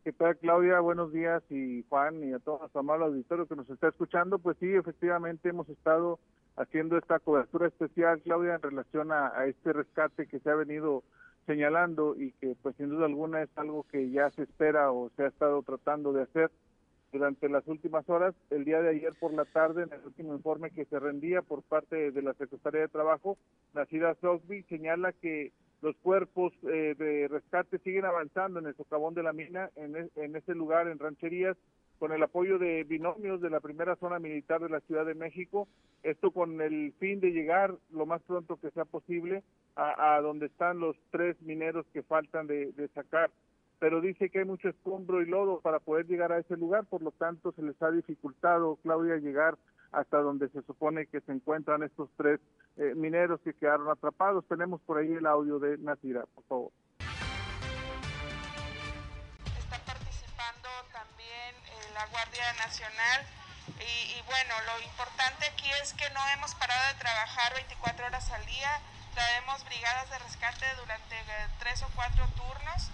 [0.05, 0.80] ¿Qué tal, Claudia?
[0.80, 4.39] Buenos días y Juan y a todos los amables auditorio que nos está escuchando.
[4.39, 6.18] Pues sí, efectivamente hemos estado
[6.57, 11.03] haciendo esta cobertura especial, Claudia, en relación a, a este rescate que se ha venido
[11.47, 15.24] señalando y que pues sin duda alguna es algo que ya se espera o se
[15.24, 16.51] ha estado tratando de hacer
[17.12, 18.34] durante las últimas horas.
[18.50, 21.62] El día de ayer por la tarde, en el último informe que se rendía por
[21.62, 23.38] parte de la Secretaría de Trabajo,
[23.74, 29.14] la ciudad Sosby señala que los cuerpos eh, de rescate siguen avanzando en el socavón
[29.14, 31.56] de la mina, en, e, en ese lugar, en rancherías,
[31.98, 35.66] con el apoyo de binomios de la primera zona militar de la Ciudad de México,
[36.02, 39.42] esto con el fin de llegar lo más pronto que sea posible
[39.74, 43.30] a, donde están los tres mineros que faltan de sacar
[43.79, 47.03] pero dice que hay mucho escombro y lodo para poder llegar a ese lugar, por
[47.03, 49.57] lo tanto se les ha dificultado, Claudia, llegar
[49.93, 52.41] hasta donde se supone que se encuentran estos tres
[52.76, 54.45] eh, mineros que quedaron atrapados.
[54.47, 56.72] Tenemos por ahí el audio de Natira, por favor.
[59.59, 63.22] Está participando también eh, la Guardia Nacional
[63.79, 68.45] y, bueno, lo importante aquí es que no hemos parado de trabajar 24 horas al
[68.47, 68.81] día,
[69.14, 72.91] traemos brigadas de rescate durante eh, tres o cuatro turnos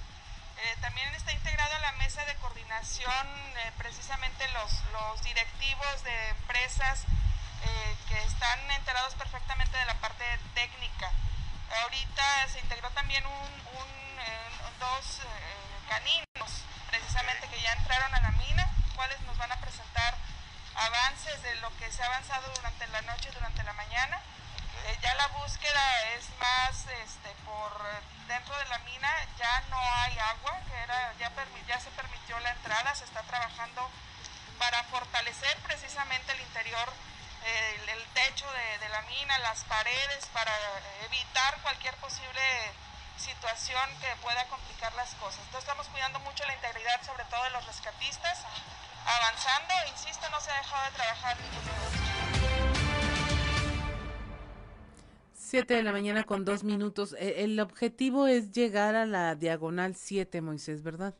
[0.57, 3.27] eh, también está integrado a la mesa de coordinación
[3.57, 7.05] eh, precisamente los, los, directivos de empresas
[7.65, 10.25] eh, que están enterados perfectamente de la parte
[10.55, 11.11] técnica.
[11.83, 13.65] Ahorita se integró también un,
[14.81, 15.21] dos
[15.89, 20.15] caninos precisamente que ya entraron a la mina, cuales nos van a presentar
[20.75, 24.21] avances de lo que se ha avanzado durante la noche y durante la mañana.
[25.01, 27.73] Ya la búsqueda es más este, por
[28.29, 31.31] dentro de la mina ya no hay agua, que era, ya,
[31.67, 33.91] ya se permitió la entrada, se está trabajando
[34.59, 36.93] para fortalecer precisamente el interior,
[37.89, 38.47] el, techo
[38.81, 40.53] de, la mina, las paredes, para
[41.05, 42.41] evitar cualquier posible
[43.19, 45.41] situación que pueda complicar las cosas.
[45.41, 48.39] Entonces estamos cuidando mucho la integridad, sobre todo de los rescatistas,
[49.05, 51.37] avanzando, insisto, no se ha dejado de trabajar
[55.55, 57.15] 7 de la mañana con dos minutos.
[57.17, 61.15] E, el objetivo es llegar a la diagonal 7, Moisés, ¿verdad?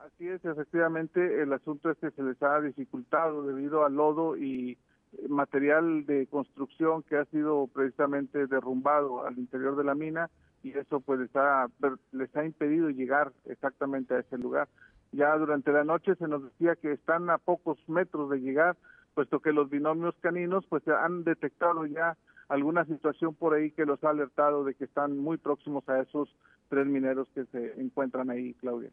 [0.00, 4.76] Así es, efectivamente, el asunto es que se les ha dificultado debido al lodo y
[5.28, 10.30] material de construcción que ha sido precisamente derrumbado al interior de la mina
[10.64, 11.68] y eso pues les ha,
[12.10, 14.66] les ha impedido llegar exactamente a ese lugar.
[15.12, 18.76] Ya durante la noche se nos decía que están a pocos metros de llegar,
[19.14, 22.16] puesto que los binomios caninos pues han detectado ya
[22.48, 26.28] alguna situación por ahí que los ha alertado de que están muy próximos a esos
[26.68, 28.90] tres mineros que se encuentran ahí, Claudia.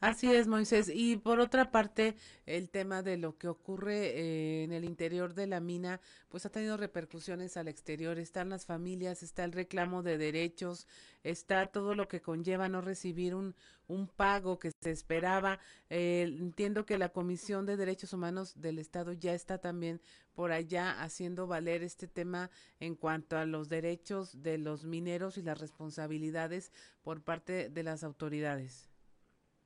[0.00, 0.90] Así es, Moisés.
[0.92, 2.14] Y por otra parte,
[2.44, 6.50] el tema de lo que ocurre eh, en el interior de la mina, pues ha
[6.50, 8.18] tenido repercusiones al exterior.
[8.18, 10.86] Están las familias, está el reclamo de derechos,
[11.22, 13.54] está todo lo que conlleva no recibir un,
[13.86, 15.58] un pago que se esperaba.
[15.88, 20.02] Eh, entiendo que la Comisión de Derechos Humanos del Estado ya está también
[20.34, 25.42] por allá haciendo valer este tema en cuanto a los derechos de los mineros y
[25.42, 26.72] las responsabilidades
[27.02, 28.90] por parte de las autoridades.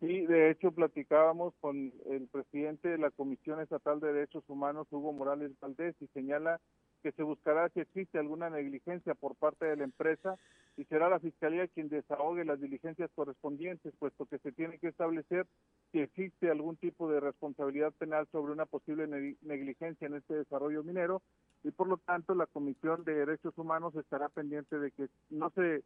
[0.01, 5.13] Sí, de hecho platicábamos con el presidente de la Comisión Estatal de Derechos Humanos, Hugo
[5.13, 6.61] Morales Valdés, y señala
[7.03, 10.37] que se buscará si existe alguna negligencia por parte de la empresa
[10.77, 15.47] y será la Fiscalía quien desahogue las diligencias correspondientes, puesto que se tiene que establecer
[15.91, 21.21] si existe algún tipo de responsabilidad penal sobre una posible negligencia en este desarrollo minero
[21.65, 25.83] y por lo tanto la Comisión de Derechos Humanos estará pendiente de que no se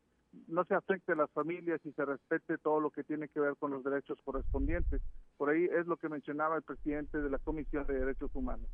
[0.48, 3.54] no se afecte a las familias y se respete todo lo que tiene que ver
[3.56, 5.02] con los derechos correspondientes.
[5.36, 8.68] Por ahí es lo que mencionaba el presidente de la Comisión de Derechos Humanos.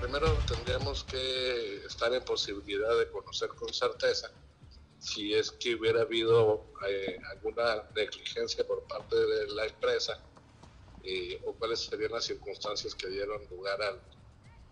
[0.00, 4.30] Primero tendríamos que estar en posibilidad de conocer con certeza
[4.98, 10.22] si es que hubiera habido eh, alguna negligencia por parte de la empresa
[11.02, 14.02] eh, o cuáles serían las circunstancias que dieron lugar al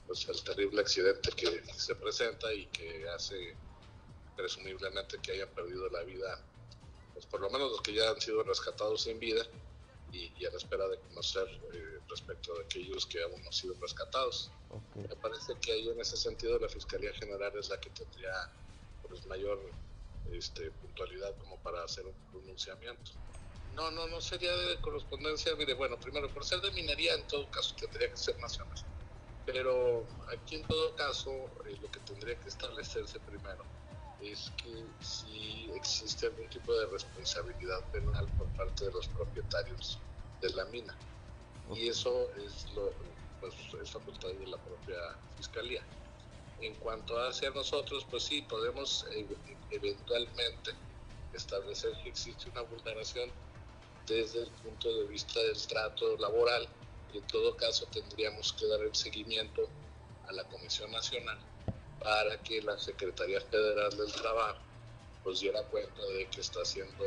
[0.07, 3.57] pues, el terrible accidente que se presenta y que hace
[4.37, 6.45] presumiblemente que hayan perdido la vida,
[7.13, 9.47] pues por lo menos los que ya han sido rescatados sin vida
[10.15, 13.75] y, a la espera de conocer eh, respecto de aquellos que aún no han sido
[13.81, 14.51] rescatados.
[14.95, 18.33] Me parece que ahí en ese sentido la Fiscalía General es la que tendría
[19.09, 19.61] pues, mayor
[20.33, 23.13] este, puntualidad como para hacer un pronunciamiento.
[23.75, 25.55] No, no, no sería de correspondencia.
[25.57, 28.79] Mire, bueno, primero, por ser de minería, en todo caso tendría que ser nacional.
[29.47, 31.31] Pero aquí, en todo caso,
[31.67, 33.65] eh, lo que tendría que establecerse primero
[34.31, 39.99] es que si existe algún tipo de responsabilidad penal por parte de los propietarios
[40.41, 40.97] de la mina.
[41.75, 42.93] Y eso es, lo,
[43.41, 44.97] pues, es facultad de la propia
[45.37, 45.83] fiscalía.
[46.61, 49.27] En cuanto hacia nosotros, pues sí, podemos eh,
[49.71, 50.73] eventualmente
[51.33, 53.31] establecer que existe una vulneración
[54.07, 56.69] desde el punto de vista del trato laboral
[57.13, 59.69] y en todo caso tendríamos que dar el seguimiento
[60.29, 61.39] a la Comisión Nacional
[62.05, 64.61] para que la Secretaría Federal del Trabajo
[65.25, 67.03] pues diera cuenta de que está haciendo...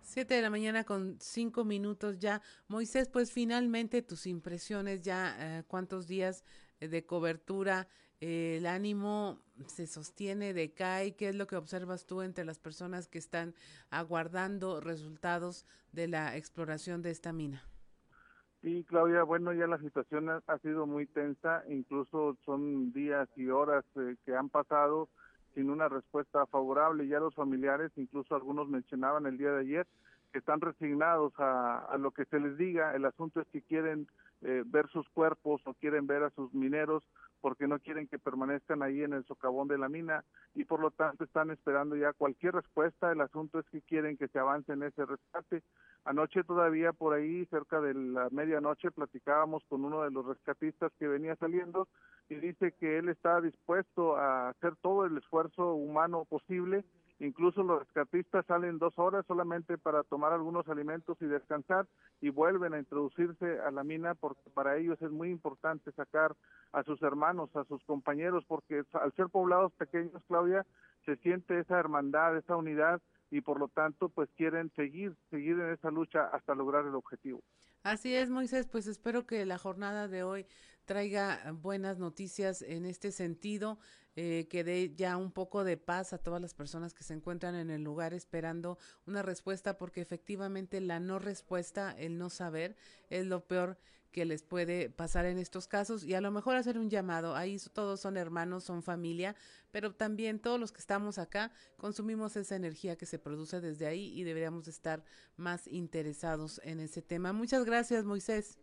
[0.00, 2.40] Siete de la mañana con cinco minutos ya.
[2.68, 6.44] Moisés, pues finalmente tus impresiones ya, eh, cuántos días
[6.78, 7.88] de cobertura,
[8.20, 13.08] eh, el ánimo se sostiene, decae, ¿qué es lo que observas tú entre las personas
[13.08, 13.56] que están
[13.90, 17.68] aguardando resultados de la exploración de esta mina?
[18.64, 23.84] Sí, Claudia, bueno, ya la situación ha, sido muy tensa, incluso son días y horas
[23.96, 25.10] eh, que han pasado
[25.54, 27.06] sin una respuesta favorable.
[27.06, 29.86] Ya los familiares, incluso algunos mencionaban el día de ayer,
[30.32, 32.96] que están resignados a, lo que se les diga.
[32.96, 34.08] El asunto es que quieren
[34.42, 37.02] eh, ver sus cuerpos o quieren ver a sus mineros
[37.40, 40.24] porque no quieren que permanezcan ahí en el socavón de la mina
[40.54, 43.12] y por lo tanto están esperando ya cualquier respuesta.
[43.12, 45.62] El asunto es que quieren que se avance en ese rescate.
[46.04, 51.06] Anoche todavía por ahí, cerca de la medianoche, platicábamos con uno de los rescatistas que
[51.06, 51.86] venía saliendo
[52.30, 56.84] y dice que él está dispuesto a hacer todo el esfuerzo humano posible
[57.20, 61.86] Incluso los rescatistas salen dos horas solamente para tomar algunos alimentos y descansar
[62.20, 66.34] y vuelven a introducirse a la mina porque para ellos es muy importante sacar
[66.72, 70.66] a sus hermanos, a sus compañeros, porque al ser poblados pequeños, Claudia,
[71.04, 73.00] se siente esa hermandad, esa unidad
[73.30, 77.42] y por lo tanto pues quieren seguir, seguir en esa lucha hasta lograr el objetivo.
[77.84, 80.46] Así es, Moisés, pues espero que la jornada de hoy
[80.84, 83.78] traiga buenas noticias en este sentido
[84.16, 87.54] eh, que dé ya un poco de paz a todas las personas que se encuentran
[87.54, 92.76] en el lugar esperando una respuesta, porque efectivamente la no respuesta, el no saber,
[93.10, 93.78] es lo peor
[94.14, 97.34] que les puede pasar en estos casos y a lo mejor hacer un llamado.
[97.34, 99.34] Ahí todos son hermanos, son familia,
[99.72, 104.16] pero también todos los que estamos acá consumimos esa energía que se produce desde ahí
[104.16, 105.04] y deberíamos estar
[105.36, 107.32] más interesados en ese tema.
[107.32, 108.60] Muchas gracias, Moisés.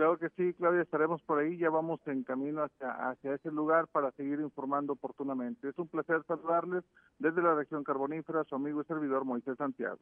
[0.00, 3.86] Claro que sí, Claudia, estaremos por ahí, ya vamos en camino hacia, hacia ese lugar
[3.86, 5.68] para seguir informando oportunamente.
[5.68, 6.84] Es un placer saludarles
[7.18, 9.98] desde la región carbonífera, su amigo y servidor Moisés Santiago.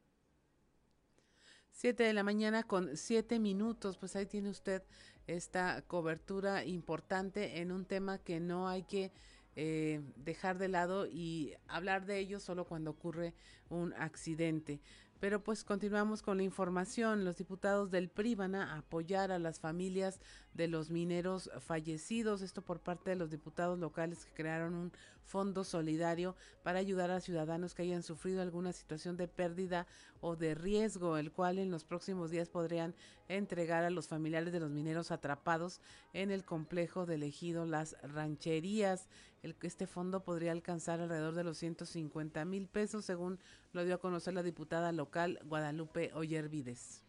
[1.73, 4.83] Siete de la mañana con siete minutos, pues ahí tiene usted
[5.27, 9.11] esta cobertura importante en un tema que no hay que
[9.57, 13.33] eh, dejar de lado y hablar de ello solo cuando ocurre
[13.69, 14.79] un accidente.
[15.19, 17.25] Pero pues continuamos con la información.
[17.25, 20.19] Los diputados del PRI a apoyar a las familias
[20.53, 22.41] de los mineros fallecidos.
[22.41, 24.91] Esto por parte de los diputados locales que crearon un
[25.29, 29.85] fondo solidario para ayudar a ciudadanos que hayan sufrido alguna situación de pérdida
[30.21, 32.95] o de riesgo, el cual en los próximos días podrían
[33.27, 35.81] entregar a los familiares de los mineros atrapados
[36.13, 39.07] en el complejo de ejido Las Rancherías.
[39.43, 43.39] El, este fondo podría alcanzar alrededor de los 150 mil pesos, según
[43.71, 47.03] lo dio a conocer la diputada local Guadalupe Ollervides.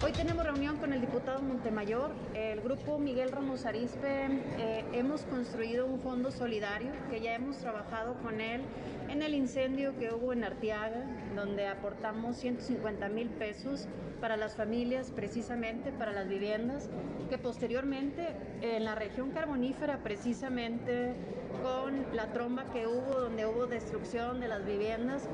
[0.00, 2.12] Hoy tenemos reunión con el diputado Montemayor.
[2.32, 4.26] El grupo Miguel Ramos Arispe
[4.56, 8.60] eh, hemos construido un fondo solidario que ya hemos trabajado con él
[9.08, 13.88] en el incendio que hubo en Arteaga, donde aportamos 150 mil pesos
[14.20, 16.88] para las familias, precisamente para las viviendas,
[17.28, 21.14] que posteriormente en la región carbonífera, precisamente
[21.62, 25.28] con la tromba que hubo, donde hubo destrucción de las viviendas,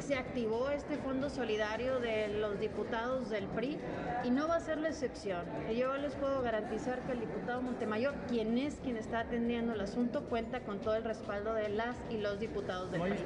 [0.00, 3.78] se activó este fondo solidario de los diputados del PRI
[4.24, 5.42] y no va a ser la excepción.
[5.76, 10.24] Yo les puedo garantizar que el diputado Montemayor, quien es quien está atendiendo el asunto,
[10.24, 13.20] cuenta con todo el respaldo de las y los diputados del país.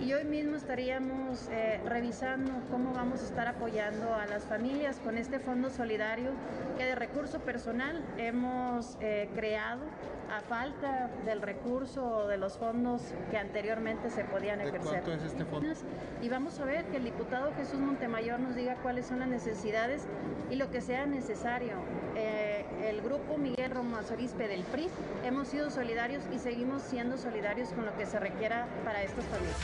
[0.00, 5.18] Y hoy mismo estaríamos eh, revisando cómo vamos a estar apoyando a las familias con
[5.18, 6.30] este fondo solidario
[6.78, 9.80] que de recurso personal hemos eh, creado
[10.30, 15.02] a falta del recurso o de los fondos que anteriormente se podían ejercer.
[15.02, 15.72] ¿Cuánto es este fondo?
[16.22, 20.06] Y vamos a ver que el diputado Jesús Montemayor nos diga cuáles son las necesidades
[20.48, 21.72] y lo que sea necesario.
[22.14, 24.88] Eh, el grupo Miguel Romas Arispe del PRI
[25.24, 29.56] hemos sido solidarios y seguimos siendo solidarios con lo que se requiera para estas familias.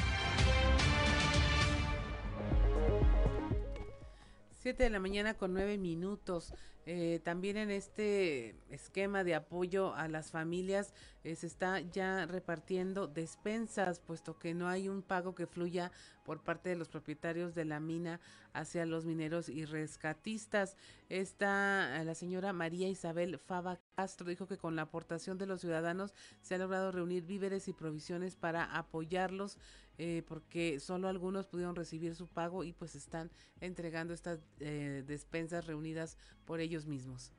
[4.59, 6.53] 7 de la mañana con 9 minutos.
[6.89, 10.95] Eh, también en este esquema de apoyo a las familias
[11.27, 15.91] eh, se está ya repartiendo despensas, puesto que no hay un pago que fluya
[16.25, 18.21] por parte de los propietarios de la mina
[18.53, 20.77] hacia los mineros y rescatistas.
[21.09, 26.15] Esta, la señora María Isabel Fava Castro dijo que con la aportación de los ciudadanos
[26.43, 29.59] se ha logrado reunir víveres y provisiones para apoyarlos
[29.99, 35.67] eh, porque solo algunos pudieron recibir su pago y pues están entregando estas eh, despensas
[35.67, 37.33] reunidas por ellos mismos.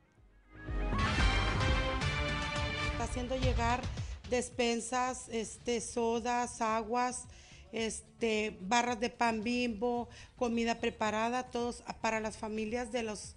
[3.00, 3.82] Haciendo llegar
[4.30, 7.26] despensas, este, sodas, aguas,
[7.72, 13.36] este, barras de pan bimbo, comida preparada, todos para las familias de los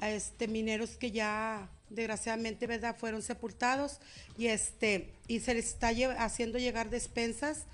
[0.00, 4.00] este, mineros que ya desgraciadamente verdad fueron sepultados.
[4.36, 7.66] Y este y se les está haciendo llegar despensas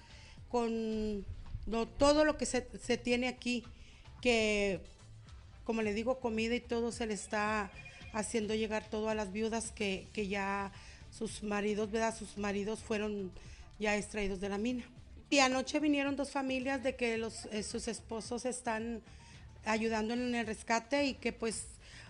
[0.48, 1.24] con
[1.98, 2.62] todo lo que se,
[2.96, 3.64] tiene aquí,
[4.22, 4.80] que
[5.64, 7.70] como le digo, comida y todo se le está
[8.12, 10.72] haciendo llegar todo a las viudas que, ya
[11.10, 12.16] sus maridos, ¿verdad?
[12.16, 13.30] Sus maridos fueron
[13.78, 14.84] ya extraídos de la mina.
[15.30, 19.02] Y anoche vinieron dos familias de que los, eh, sus esposos están
[19.64, 21.64] ayudando en el rescate y que pues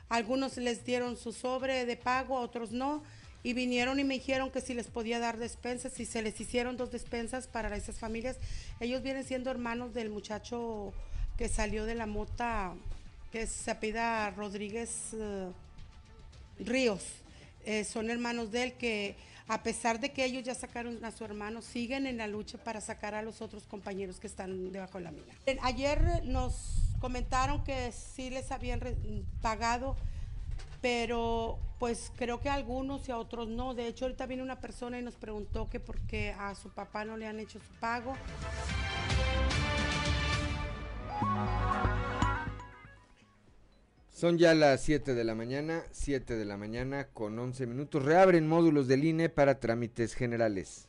[0.08, 3.02] algunos les dieron su sobre de pago, otros no,
[3.42, 6.76] y vinieron y me dijeron que si les podía dar despensas y se les hicieron
[6.76, 8.36] dos despensas para esas familias.
[8.80, 10.92] Ellos vienen siendo hermanos del muchacho
[11.36, 12.74] que salió de la mota,
[13.30, 15.50] que se apida Rodríguez eh,
[16.58, 17.04] Ríos.
[17.70, 19.14] Eh, son hermanos de él que
[19.46, 22.80] a pesar de que ellos ya sacaron a su hermano, siguen en la lucha para
[22.80, 25.34] sacar a los otros compañeros que están debajo de la mina.
[25.60, 28.80] Ayer nos comentaron que sí les habían
[29.42, 29.96] pagado
[30.80, 33.74] pero pues creo que a algunos y a otros no.
[33.74, 37.04] De hecho, ahorita viene una persona y nos preguntó que por qué a su papá
[37.04, 38.14] no le han hecho su pago.
[44.18, 48.04] Son ya las 7 de la mañana, 7 de la mañana con 11 minutos.
[48.04, 50.88] Reabren módulos del INE para trámites generales.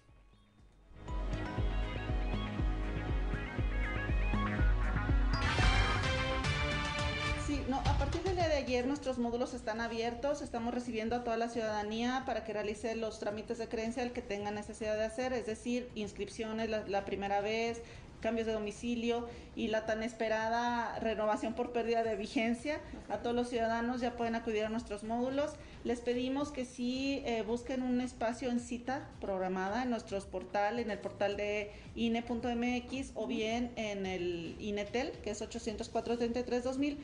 [8.69, 13.17] ayer nuestros módulos están abiertos, estamos recibiendo a toda la ciudadanía para que realice los
[13.17, 17.82] trámites de credencial que tengan necesidad de hacer, es decir, inscripciones la, primera vez,
[18.22, 22.80] cambios de domicilio y la tan esperada renovación por pérdida de vigencia.
[23.09, 25.53] A todos los ciudadanos ya pueden acudir a nuestros módulos.
[25.84, 30.91] Les pedimos que sí eh, busquen un espacio en cita programada en nuestros portales, en
[30.91, 36.99] el portal de INE.mx o bien en el INETEL, que es 804 33 2000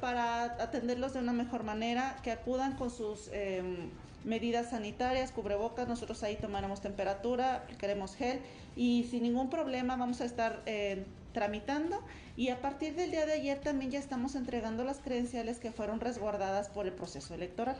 [0.00, 3.90] para atenderlos de una mejor manera, que acudan con sus em,
[4.24, 8.40] medidas sanitarias, cubrebocas, nosotros ahí tomaremos temperatura, aplicaremos gel
[8.76, 12.02] y sin ningún problema vamos a estar eh, tramitando.
[12.34, 16.00] Y a partir del día de ayer también ya estamos entregando las credenciales que fueron
[16.00, 17.76] resguardadas por el proceso electoral.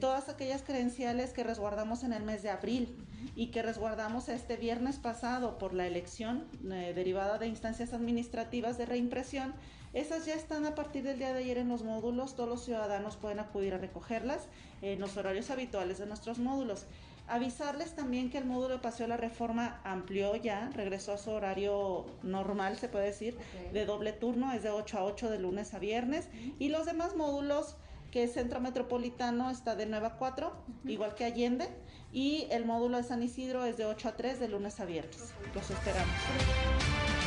[0.00, 2.96] Todas aquellas credenciales que resguardamos en el mes de abril
[3.34, 8.86] y que resguardamos este viernes pasado por la elección eh, derivada de instancias administrativas de
[8.86, 9.52] reimpresión,
[9.92, 13.16] esas ya están a partir del día de ayer en los módulos, todos los ciudadanos
[13.16, 14.48] pueden acudir a recogerlas
[14.82, 16.86] en los horarios habituales de nuestros módulos.
[17.28, 21.30] Avisarles también que el módulo de Paseo de la Reforma amplió ya, regresó a su
[21.30, 23.36] horario normal, se puede decir,
[23.72, 26.28] de doble turno, es de 8 a 8 de lunes a viernes.
[26.58, 27.76] Y los demás módulos,
[28.10, 30.52] que es Centro Metropolitano, está de 9 a 4,
[30.86, 31.68] igual que Allende.
[32.12, 35.34] Y el módulo de San Isidro es de 8 a 3 de lunes a viernes.
[35.54, 37.17] Los esperamos.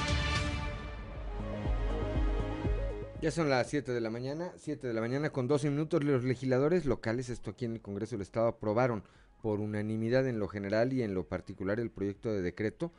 [3.22, 6.04] Ya son las 7 de la mañana, 7 de la mañana con 12 minutos.
[6.04, 9.04] Los legisladores locales, esto aquí en el Congreso del Estado, aprobaron
[9.44, 12.92] por unanimidad en lo general y en lo particular el proyecto de decreto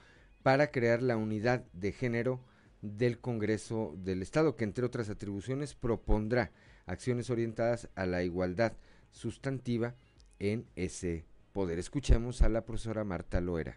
[0.45, 2.39] para crear la unidad de género
[2.83, 6.53] del Congreso del Estado, que entre otras atribuciones propondrá
[6.87, 8.75] acciones orientadas a la igualdad
[9.11, 9.97] sustantiva
[10.39, 11.81] en ese poder.
[11.81, 13.77] Escuchemos a la profesora Marta Loera.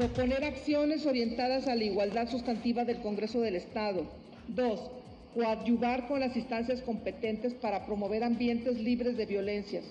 [0.00, 4.06] Proponer acciones orientadas a la igualdad sustantiva del Congreso del Estado.
[4.48, 4.90] Dos,
[5.34, 9.84] coadyuvar con las instancias competentes para promover ambientes libres de violencias,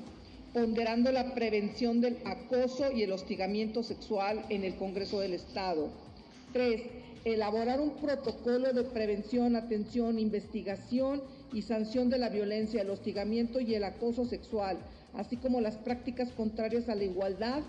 [0.51, 5.89] ponderando la prevención del acoso y el hostigamiento sexual en el Congreso del Estado.
[6.53, 6.82] Tres,
[7.24, 11.22] elaborar un protocolo de prevención, atención, investigación
[11.53, 14.80] y sanción de la violencia, el hostigamiento y el acoso sexual,
[15.14, 17.62] así como las prácticas contrarias a la igualdad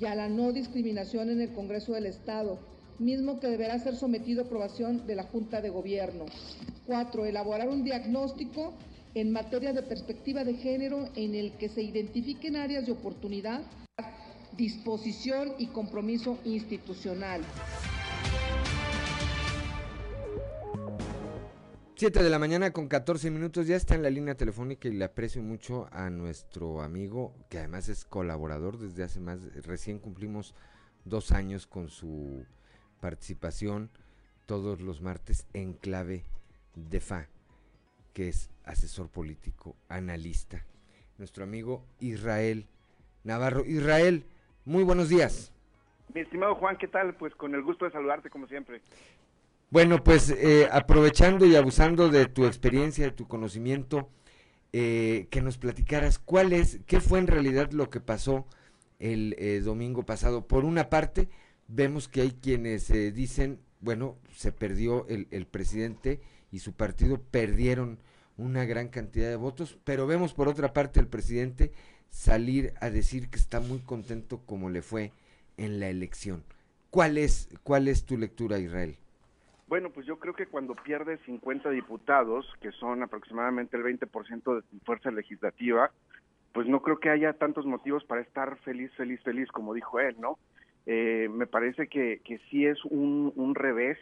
[0.00, 2.58] y a la no discriminación en el Congreso del Estado,
[2.98, 6.26] mismo que deberá ser sometido a aprobación de la Junta de Gobierno.
[6.86, 8.72] Cuatro, elaborar un diagnóstico
[9.14, 13.62] en materia de perspectiva de género en el que se identifiquen áreas de oportunidad,
[14.56, 17.40] disposición y compromiso institucional.
[21.98, 25.06] 7 de la mañana con 14 minutos, ya está en la línea telefónica y le
[25.06, 30.54] aprecio mucho a nuestro amigo, que además es colaborador desde hace más, recién cumplimos
[31.06, 32.44] dos años con su
[33.00, 33.88] participación
[34.44, 36.26] todos los martes en clave
[36.74, 37.28] de FA,
[38.12, 40.66] que es asesor político, analista.
[41.16, 42.66] Nuestro amigo Israel
[43.24, 43.64] Navarro.
[43.64, 44.26] Israel,
[44.66, 45.50] muy buenos días.
[46.14, 47.14] Mi estimado Juan, ¿qué tal?
[47.14, 48.82] Pues con el gusto de saludarte como siempre.
[49.70, 54.08] Bueno, pues eh, aprovechando y abusando de tu experiencia, de tu conocimiento,
[54.72, 58.46] eh, que nos platicaras cuál es, qué fue en realidad lo que pasó
[59.00, 60.46] el eh, domingo pasado.
[60.46, 61.28] Por una parte,
[61.66, 66.20] vemos que hay quienes dicen, bueno, se perdió el, el presidente
[66.52, 67.98] y su partido perdieron
[68.36, 71.72] una gran cantidad de votos, pero vemos por otra parte el presidente
[72.08, 75.12] salir a decir que está muy contento como le fue
[75.56, 76.44] en la elección.
[76.90, 78.96] ¿Cuál es, cuál es tu lectura, Israel?
[79.68, 84.62] Bueno, pues yo creo que cuando pierdes 50 diputados, que son aproximadamente el 20% de
[84.62, 85.90] tu fuerza legislativa,
[86.52, 90.16] pues no creo que haya tantos motivos para estar feliz, feliz, feliz, como dijo él,
[90.20, 90.38] ¿no?
[90.86, 93.98] Eh, me parece que, que sí es un, revés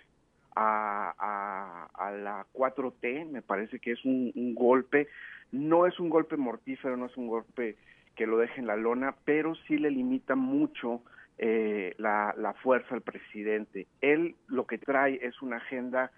[0.54, 5.08] a, a, la 4T, me parece que es un, golpe,
[5.50, 7.76] no es un golpe mortífero, no es un golpe
[8.14, 11.00] que lo deje en la lona, pero sí le limita mucho
[11.38, 13.86] eh, la, la fuerza al presidente.
[14.00, 16.10] Él lo que trae es una agenda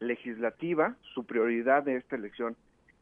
[0.00, 2.56] legislativa, su prioridad de esta elección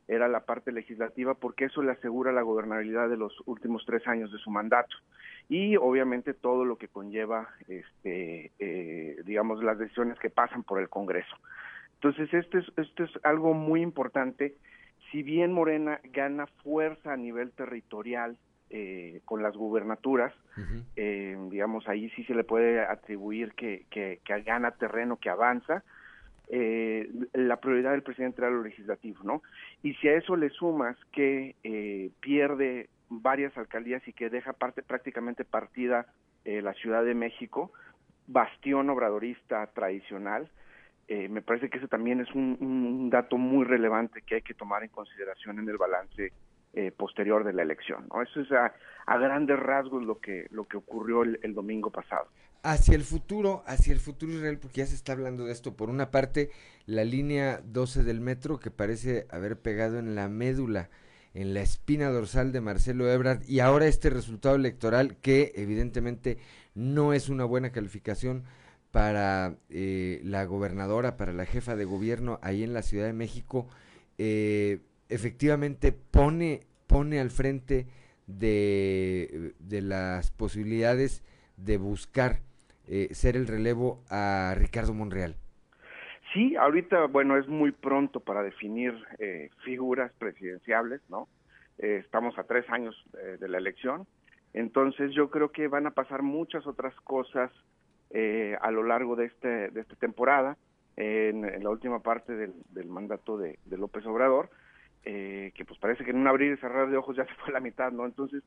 [0.08, 4.30] era la parte legislativa porque eso le asegura la gobernabilidad de los últimos tres años
[4.30, 4.94] de su mandato
[5.48, 10.88] y obviamente todo lo que conlleva, este, eh, digamos, las decisiones que pasan por el
[10.88, 11.36] Congreso.
[11.94, 14.54] Entonces, esto es, esto es algo muy importante.
[15.10, 18.36] Si bien Morena gana fuerza a nivel territorial
[18.70, 20.84] eh, con las gubernaturas, uh -huh.
[20.96, 25.84] eh, digamos, ahí sí se le puede atribuir que, que, que gana terreno, que avanza,
[26.48, 29.42] eh, la prioridad del presidente era lo legislativo, ¿no?
[29.82, 34.82] Y si a eso le sumas que eh, pierde varias alcaldías y que deja parte
[34.82, 36.06] prácticamente partida
[36.44, 37.72] eh, la Ciudad de México,
[38.26, 40.48] bastión obradorista tradicional,
[41.08, 44.54] eh, me parece que ese también es un, un, dato muy relevante que hay que
[44.54, 46.32] tomar en consideración en el balance
[46.77, 48.07] eh, posterior de la elección.
[48.12, 48.22] ¿no?
[48.22, 48.74] Eso es a,
[49.07, 52.29] a, grandes rasgos lo que, lo que ocurrió el, el, domingo pasado.
[52.62, 55.74] Hacia el futuro, hacia el futuro Israel, porque ya se está hablando de esto.
[55.74, 56.51] Por una parte,
[56.85, 60.91] la línea 12 del metro que parece haber pegado en la médula,
[61.33, 66.37] en la espina dorsal de Marcelo Ebrard, y ahora este resultado electoral que evidentemente
[66.74, 68.45] no es una buena calificación
[68.91, 73.66] para eh, la gobernadora, para la jefa de gobierno ahí en la Ciudad de México.
[74.18, 77.86] Eh, efectivamente pone, pone al frente
[78.26, 81.22] de, de las posibilidades
[81.57, 82.40] de buscar
[82.88, 85.34] eh, ser el relevo a Ricardo Monreal.
[86.32, 91.28] Sí, ahorita, bueno, es muy pronto para definir eh, figuras presidenciables, ¿no?
[91.78, 92.94] Eh, estamos a tres años
[93.40, 94.07] de la elección,
[94.54, 97.50] entonces yo creo que van a pasar muchas otras cosas
[98.61, 100.57] a lo largo de, este, de esta temporada,
[100.96, 104.48] en, la última parte del, mandato de López Obrador,
[105.09, 107.52] eh, que pues parece que en un abrir y cerrar de ojos ya se fue
[107.52, 108.04] la mitad, ¿no?
[108.04, 108.42] Entonces,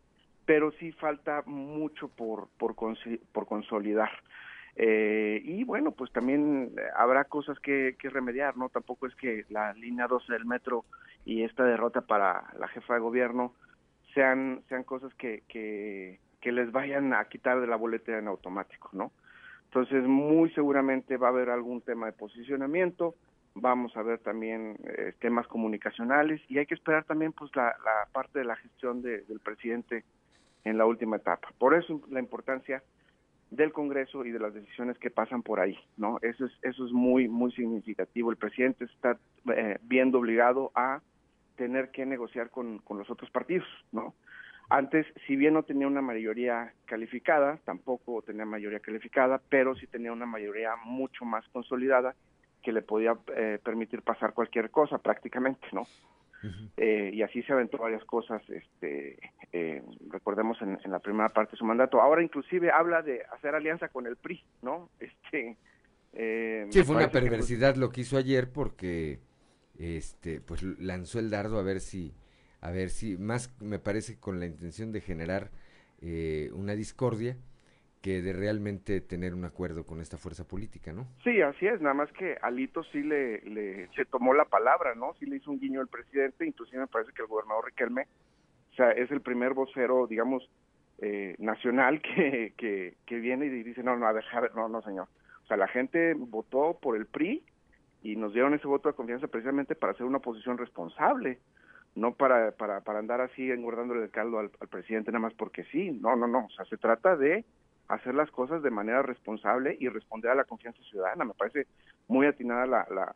[0.46, 2.76] pero sí falta mucho por, por,
[3.32, 4.12] por consolidar.
[4.76, 8.68] Eh, y bueno, pues también habrá cosas que, que, remediar, ¿no?
[8.70, 10.86] Tampoco es que la línea 12 del metro
[11.26, 13.54] y esta derrota para la jefa de gobierno
[14.14, 19.12] sean, sean cosas que, que les vayan a quitar de la boleta en automático, ¿no?
[19.66, 23.16] Entonces, muy seguramente va a haber algún tema de posicionamiento,
[23.60, 28.08] vamos a ver también eh, temas comunicacionales y hay que esperar también pues la, la
[28.12, 30.04] parte de la gestión de, del presidente
[30.64, 31.50] en la última etapa.
[31.58, 32.84] Por eso la importancia
[33.52, 36.20] del Congreso y de las decisiones que pasan por ahí, ¿no?
[36.22, 38.30] Eso es eso es muy muy significativo.
[38.32, 39.18] El presidente está
[39.56, 41.02] eh, viendo obligado a
[41.56, 44.14] tener que negociar con, con los otros partidos, ¿no?
[44.70, 50.14] Antes, si bien no tenía una mayoría calificada, tampoco tenía mayoría calificada, pero sí tenía
[50.14, 52.16] una mayoría mucho más consolidada
[52.70, 55.82] que le podía eh, permitir pasar cualquier cosa prácticamente, ¿no?
[55.82, 56.70] Uh -huh.
[56.78, 59.18] eh, y así se aventó varias cosas, este,
[59.52, 62.00] eh, recordemos en, en, la primera parte de su mandato.
[62.00, 64.90] Ahora inclusive habla de hacer alianza con el PRI, ¿no?
[65.00, 65.58] Este,
[66.14, 69.20] eh, sí, fue una perversidad que, lo que hizo ayer porque,
[69.80, 72.14] este, pues lanzó el dardo a ver si,
[72.62, 75.50] a ver si, más me parece con la intención de generar
[76.02, 77.36] eh, una discordia
[78.02, 81.08] que de realmente tener un acuerdo con esta fuerza política, ¿no?
[81.24, 85.14] Sí, así es, nada más que Alito sí le, le se tomó la palabra, ¿no?
[85.20, 88.08] Sí le hizo un guiño al presidente, inclusive me parece que el gobernador Riquelme,
[88.72, 90.50] o sea, es el primer vocero, digamos,
[91.00, 94.24] eh, nacional que, que, que viene y dice, no, no, a ver,
[94.56, 95.08] no, no, señor.
[95.44, 97.44] O sea, la gente votó por el PRI
[98.02, 101.40] y nos dieron ese voto de confianza precisamente para hacer una oposición responsable,
[101.96, 105.66] no para, para, para andar así engordándole el caldo al, al presidente nada más porque
[105.66, 107.44] sí, no, no, no, o sea, se trata de
[107.90, 111.26] hacer las cosas de manera responsable y responder a la confianza ciudadana.
[111.26, 111.68] Me parece
[112.08, 113.16] muy atinada la, la,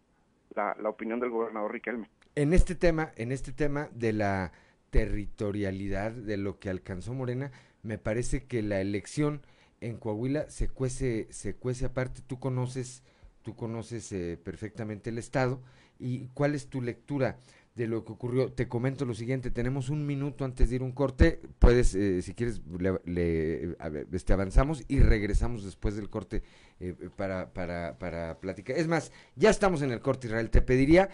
[0.55, 2.09] la, la, opinión del gobernador Riquelme.
[2.35, 4.51] En este tema, en este tema de la
[4.89, 7.51] territorialidad de lo que alcanzó Morena,
[7.83, 9.41] me parece que la elección
[9.79, 12.21] en Coahuila se cuece, se cuece aparte.
[12.25, 13.03] Tú conoces,
[13.43, 15.61] tú conoces eh, perfectamente el estado
[15.99, 17.37] y cuál es tu lectura
[17.75, 18.51] de lo que ocurrió.
[18.51, 22.33] Te comento lo siguiente, tenemos un minuto antes de ir un corte, puedes, eh, si
[22.33, 26.43] quieres, le, le ver, este, avanzamos y regresamos después del corte
[26.79, 28.77] eh, para, para, para platicar.
[28.77, 31.09] Es más, ya estamos en el corte, Israel, te pediría,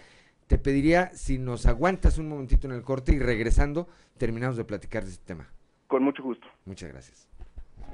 [0.47, 5.05] te pediría si nos aguantas un momentito en el corte y regresando terminamos de platicar
[5.05, 5.47] de este tema.
[5.87, 6.47] Con mucho gusto.
[6.65, 7.27] Muchas gracias.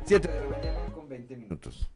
[0.06, 1.90] 7 de la mañana con 20 minutos.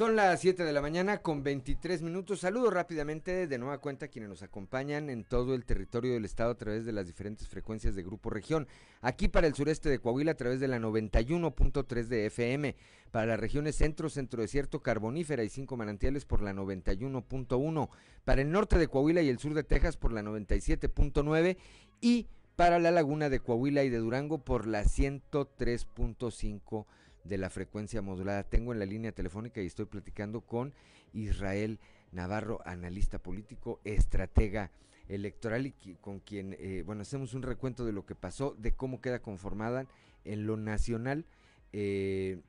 [0.00, 2.40] Son las 7 de la mañana con 23 minutos.
[2.40, 6.52] Saludo rápidamente de nueva cuenta a quienes nos acompañan en todo el territorio del estado
[6.52, 8.66] a través de las diferentes frecuencias de Grupo Región.
[9.02, 12.76] Aquí para el sureste de Coahuila a través de la 91.3 de FM.
[13.10, 17.90] Para las regiones centro, centro desierto, carbonífera y cinco manantiales por la 91.1.
[18.24, 21.58] Para el norte de Coahuila y el sur de Texas por la 97.9.
[22.00, 26.86] Y para la laguna de Coahuila y de Durango por la 103.5
[27.24, 28.44] de la frecuencia modulada.
[28.44, 30.72] Tengo en la línea telefónica y estoy platicando con
[31.12, 31.78] Israel
[32.12, 34.70] Navarro, analista político, estratega
[35.08, 39.00] electoral y con quien, eh, bueno, hacemos un recuento de lo que pasó, de cómo
[39.00, 39.86] queda conformada
[40.24, 41.24] en lo nacional
[41.72, 42.40] eh,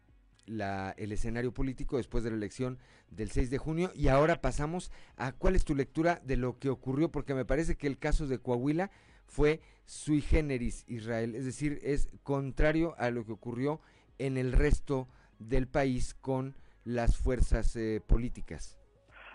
[0.46, 2.78] la, el escenario político después de la elección
[3.10, 3.92] del 6 de junio.
[3.96, 7.76] Y ahora pasamos a cuál es tu lectura de lo que ocurrió, porque me parece
[7.76, 8.92] que el caso de Coahuila
[9.26, 13.82] fue sui generis Israel, es decir, es contrario a lo que ocurrió
[14.26, 15.08] en el resto
[15.40, 16.54] del país con
[16.86, 18.78] las fuerzas eh, políticas.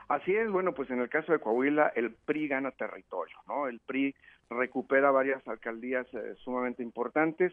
[0.08, 3.66] Así es, bueno, pues en el caso de Coahuila el PRI gana territorio, ¿no?
[3.66, 4.14] El PRI
[4.48, 7.52] recupera varias alcaldías eh, sumamente importantes,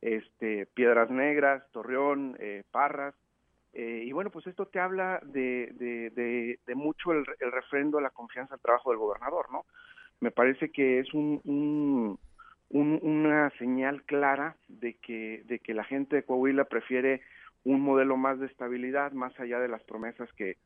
[0.00, 3.14] este, Piedras Negras, Torreón, eh, Parras,
[3.74, 8.10] y bueno, pues esto te habla de, de, de, mucho el, el, refrendo a la
[8.10, 9.64] confianza al trabajo del gobernador, ¿no?
[10.20, 12.18] Me parece que es un, un
[12.72, 17.20] una señal clara de que, de que la gente de Coahuila prefiere
[17.64, 20.56] un modelo más de estabilidad, más allá de las promesas que,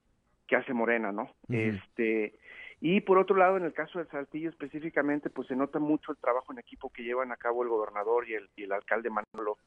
[0.46, 1.30] que hace Morena, ¿no?
[1.48, 2.38] Este
[2.80, 6.18] y por otro lado, en el caso de Saltillo específicamente, pues se nota mucho el
[6.18, 9.58] trabajo en equipo que llevan a cabo el gobernador y el, y el alcalde Manolo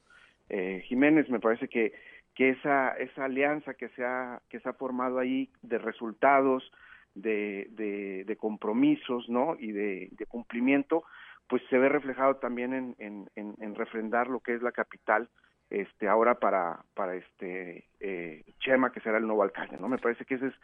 [0.48, 1.28] eh, Jiménez.
[1.28, 1.92] Me parece que,
[2.34, 6.70] que esa, esa alianza que se ha, que se ha formado ahí de resultados,
[7.14, 9.56] de, de, de compromisos, ¿no?
[9.58, 11.02] Y de, de cumplimiento,
[11.50, 15.28] pues se ve reflejado también en, en, en, refrendar lo que es la capital
[15.68, 20.24] este ahora para para este eh, Chema que será el nuevo alcalde no me parece
[20.24, 20.54] que ese es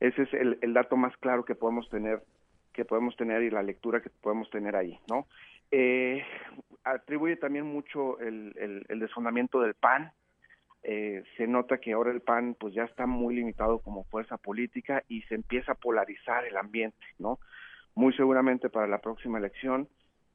[0.00, 2.22] ese es el, dato más claro que podemos tener
[2.72, 5.26] que podemos tener y la lectura que podemos tener ahí no
[5.70, 6.24] eh,
[6.84, 10.12] atribuye también mucho el, el, el del PAN.
[10.84, 15.02] Eh, se nota que ahora el PAN pues ya está muy limitado como fuerza política
[15.08, 17.40] y se empieza a polarizar el ambiente no
[17.96, 19.88] muy seguramente para la próxima elección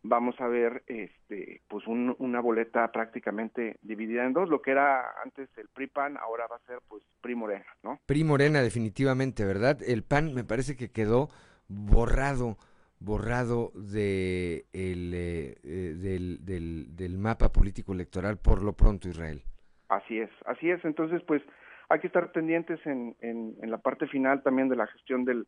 [0.03, 5.49] vamos a ver este pues una boleta prácticamente dividida en dos lo que era antes
[5.57, 9.79] el PRI PAN ahora va a ser pues PRI Morena no PRI Morena definitivamente verdad
[9.81, 11.29] el PAN me parece que quedó
[11.69, 12.57] borrado
[12.99, 19.41] borrado de el, eh, eh, del, del, del mapa político electoral por lo pronto Israel.
[19.89, 20.83] Así es así es.
[20.85, 21.41] Entonces pues
[21.89, 25.47] hay que estar pendientes en, en, en la parte final también de la gestión del,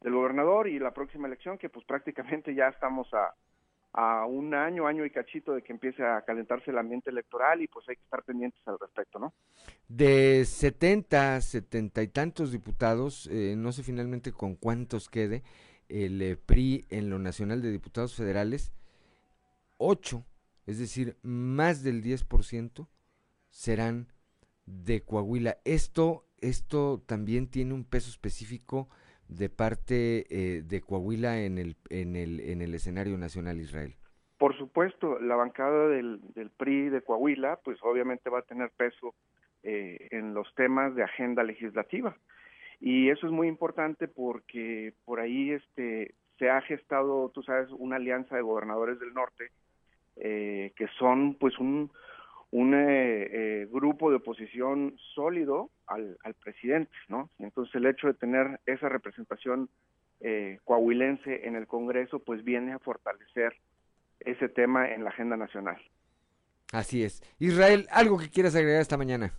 [0.00, 3.34] del gobernador y la próxima elección que pues prácticamente ya estamos a
[3.96, 7.68] a un año, año y cachito de que empiece a calentarse el ambiente electoral y
[7.68, 9.32] pues hay que estar pendientes al respecto, ¿no?
[9.86, 15.44] De 70, 70 y tantos diputados, eh, no sé finalmente con cuántos quede
[15.88, 18.72] el eh, PRI en lo nacional de diputados federales,
[19.76, 20.24] 8,
[20.66, 22.88] es decir, más del 10%
[23.50, 24.08] serán
[24.66, 25.58] de Coahuila.
[25.64, 28.88] Esto, esto también tiene un peso específico
[29.36, 33.94] de parte eh, de Coahuila en el, en, el, en el escenario nacional Israel?
[34.38, 39.14] Por supuesto, la bancada del, del PRI de Coahuila, pues obviamente va a tener peso
[39.62, 42.16] eh, en los temas de agenda legislativa.
[42.80, 47.96] Y eso es muy importante porque por ahí este, se ha gestado, tú sabes, una
[47.96, 49.50] alianza de gobernadores del norte
[50.16, 51.90] eh, que son pues un,
[52.54, 52.82] un eh,
[53.32, 57.28] eh, grupo de oposición sólido al, al, presidente, ¿no?
[57.40, 59.68] Entonces el hecho de tener esa representación
[60.20, 63.56] eh, coahuilense en el Congreso, pues viene a fortalecer
[64.20, 65.82] ese tema en la agenda nacional.
[66.72, 67.24] Así es.
[67.40, 69.32] Israel, ¿algo que quieras agregar esta mañana?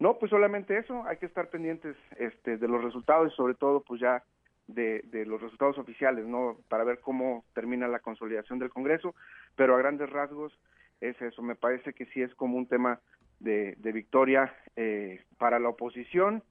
[0.00, 3.84] No, pues solamente eso, hay que estar pendientes este, de los resultados y sobre todo
[3.84, 4.24] pues ya
[4.66, 6.56] de, de, los resultados oficiales, ¿no?
[6.68, 9.14] Para ver cómo termina la consolidación del Congreso,
[9.54, 10.52] pero a grandes rasgos
[11.00, 11.42] es eso.
[11.42, 13.00] Me parece que sí es como un tema
[13.38, 16.42] de, de victoria eh, para la oposición.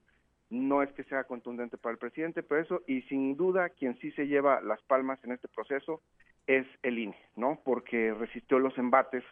[0.50, 4.10] No es que sea contundente para el presidente, pero eso, y sin duda, quien sí
[4.12, 6.02] se lleva las palmas en este proceso
[6.46, 7.60] es el INE, ¿no?
[7.64, 9.22] Porque resistió los embates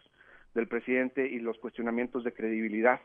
[0.53, 3.01] del presidente y los cuestionamientos de credibilidad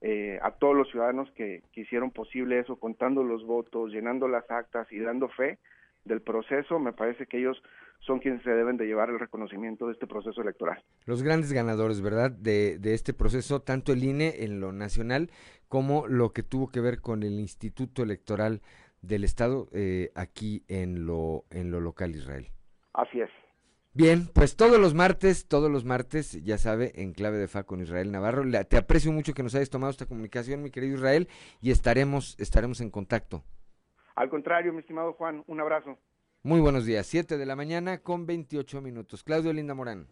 [0.00, 4.48] eh, a todos los ciudadanos que, que hicieron posible eso, contando los votos, llenando las
[4.50, 5.58] actas y dando fe
[6.04, 7.60] del proceso, me parece que ellos
[8.00, 10.82] son quienes se deben de llevar el reconocimiento de este proceso electoral.
[11.04, 15.30] Los grandes ganadores, ¿verdad?, de, de este proceso, tanto el INE en lo nacional
[15.68, 18.60] como lo que tuvo que ver con el Instituto Electoral
[19.02, 22.48] del Estado eh, aquí en lo, en lo local Israel.
[22.92, 23.30] Así es.
[23.92, 27.80] Bien, pues todos los martes, todos los martes, ya sabe, en clave de fa con
[27.80, 28.42] Israel Navarro.
[28.68, 31.28] te aprecio mucho que nos hayas tomado esta comunicación, mi querido Israel,
[31.62, 33.42] y estaremos, estaremos en contacto.
[34.14, 35.98] Al contrario, mi estimado Juan, un abrazo.
[36.46, 39.24] Muy buenos días, 7 de la mañana con 28 minutos.
[39.24, 40.06] Claudio Linda Morán.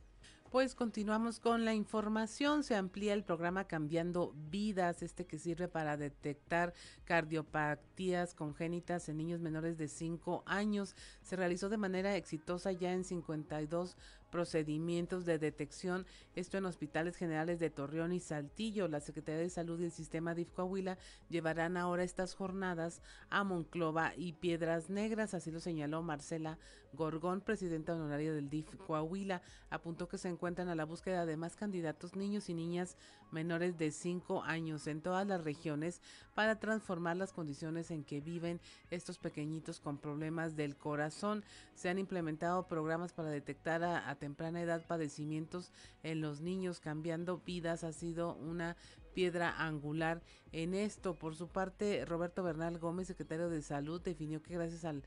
[0.51, 2.65] Pues continuamos con la información.
[2.65, 6.75] Se amplía el programa Cambiando Vidas, este que sirve para detectar
[7.05, 10.97] cardiopatías congénitas en niños menores de 5 años.
[11.23, 13.97] Se realizó de manera exitosa ya en 52
[14.35, 18.89] procedimientos de detección, esto en hospitales generales de Torreón y Saltillo.
[18.89, 20.99] La Secretaría de Salud y el Sistema DIF Coahuila
[21.29, 23.01] llevarán ahora estas jornadas
[23.31, 26.59] a Monclova y Piedras Negras, así lo señaló Marcela
[26.95, 29.43] Gorgón, presidenta honoraria del DIF Coahuila.
[29.71, 32.97] Apuntó que se encuentran a la búsqueda de más candidatos niños y niñas
[33.31, 36.01] menores de 5 años en todas las regiones
[36.35, 38.61] para transformar las condiciones en que viven
[38.91, 41.45] estos pequeñitos con problemas del corazón.
[41.75, 45.73] Se han implementado programas para detectar a, temprana edad padecimientos
[46.03, 47.85] en los niños, cambiando vidas.
[47.85, 48.77] Ha sido una
[49.15, 50.23] piedra angular
[50.53, 51.15] en esto.
[51.15, 55.05] Por su parte, Roberto Bernal Gómez, secretario de Salud, definió que gracias al,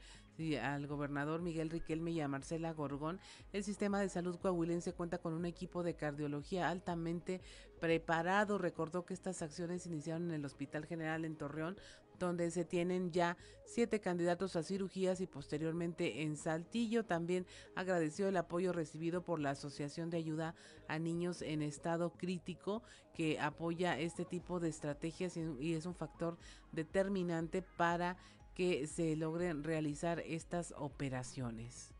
[0.61, 3.19] al gobernador Miguel Riquelme y a Marcela Gorgón,
[3.53, 7.41] el sistema de salud coahuilense cuenta con un equipo de cardiología altamente
[7.79, 8.57] preparado.
[8.57, 11.75] Recordó que estas acciones iniciaron en el Hospital General en Torreón,
[12.19, 17.05] donde se tienen ya siete candidatos a cirugías y posteriormente en Saltillo.
[17.05, 17.45] También
[17.75, 20.55] agradeció el apoyo recibido por la Asociación de Ayuda
[20.87, 22.83] a Niños en Estado Crítico,
[23.13, 26.37] que apoya este tipo de estrategias y es un factor
[26.71, 28.17] determinante para
[28.57, 31.93] que se logren realizar estas operaciones.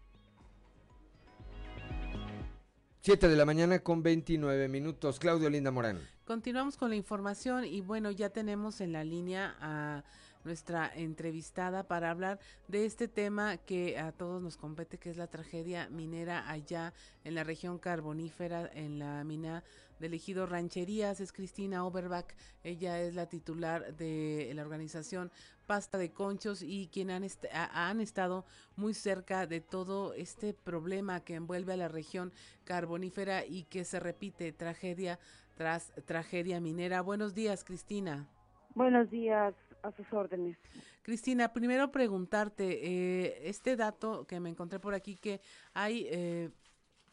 [3.02, 5.20] 7 de la mañana con 29 minutos.
[5.20, 6.00] Claudio Linda Morán.
[6.26, 10.04] Continuamos con la información y bueno, ya tenemos en la línea a
[10.44, 15.28] nuestra entrevistada para hablar de este tema que a todos nos compete, que es la
[15.28, 16.92] tragedia minera allá
[17.24, 19.64] en la región carbonífera, en la mina
[20.00, 21.20] del ejido Rancherías.
[21.20, 25.32] Es Cristina Oberbach, ella es la titular de la organización
[25.68, 28.46] Pasta de Conchos y quien han, han estado
[28.76, 32.34] muy cerca de todo este problema que envuelve a la región
[32.64, 35.20] carbonífera y que se repite tragedia
[35.56, 37.02] tras tragedia minera.
[37.02, 38.28] Buenos días, Cristina.
[38.74, 39.54] Buenos días,
[39.84, 40.58] a sus órdenes.
[41.02, 45.42] Cristina, primero preguntarte, eh, este dato que me encontré por aquí, que
[45.74, 46.52] hay eh,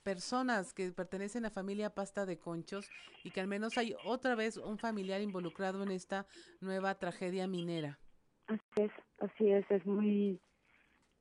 [0.03, 2.89] personas que pertenecen a familia Pasta de Conchos
[3.25, 6.27] y que al menos hay otra vez un familiar involucrado en esta
[6.61, 7.99] nueva tragedia minera.
[8.47, 10.39] Así es, así es, es muy,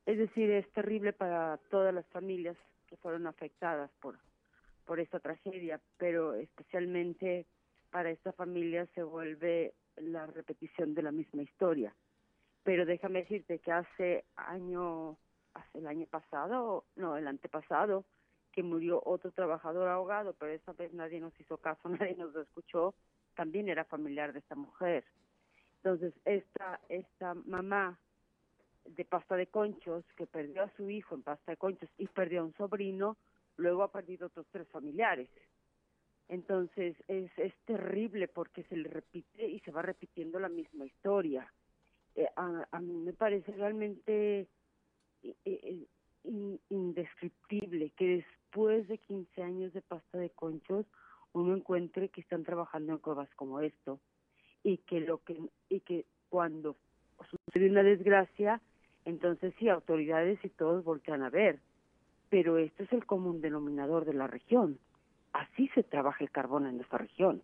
[0.05, 4.19] es decir, es terrible para todas las familias que fueron afectadas por,
[4.85, 7.45] por esta tragedia, pero especialmente
[7.91, 11.93] para esta familia se vuelve la repetición de la misma historia.
[12.63, 15.17] Pero déjame decirte que hace año,
[15.53, 18.05] hace el año pasado, no, el antepasado,
[18.51, 22.93] que murió otro trabajador ahogado, pero esta vez nadie nos hizo caso, nadie nos escuchó,
[23.35, 25.03] también era familiar de esta mujer.
[25.83, 27.99] Entonces, esta, esta mamá
[28.85, 32.39] de pasta de conchos, que perdió a su hijo en pasta de conchos y perdió
[32.39, 33.17] a un sobrino,
[33.57, 35.29] luego ha perdido otros tres familiares.
[36.29, 41.51] Entonces, es, es terrible porque se le repite y se va repitiendo la misma historia.
[42.15, 44.47] Eh, a, mí me parece realmente
[45.21, 45.87] eh, eh,
[46.69, 50.85] indescriptible que después de 15 años de pasta de conchos
[51.33, 53.99] uno encuentre que están trabajando en cuevas como esto
[54.63, 56.75] y que lo que y que cuando
[57.29, 58.61] sucede una desgracia
[59.05, 61.59] entonces sí autoridades y todos voltean a ver.
[62.29, 64.79] Pero esto es el común denominador de la región.
[65.33, 67.43] Así se trabaja el carbón en esta región.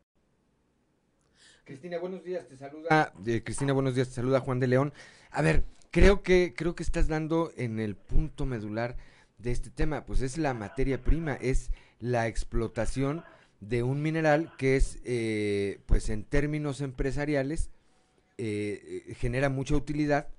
[1.63, 4.93] Cristina buenos días te saluda eh, Cristina buenos días te saluda Juan de León.
[5.31, 8.95] A ver creo que creo que estás dando en el punto medular
[9.37, 13.23] de este tema, pues es la materia prima, es la explotación
[13.61, 17.69] de un mineral que es, eh, pues en términos empresariales,
[18.37, 20.29] eh, eh, genera mucha utilidad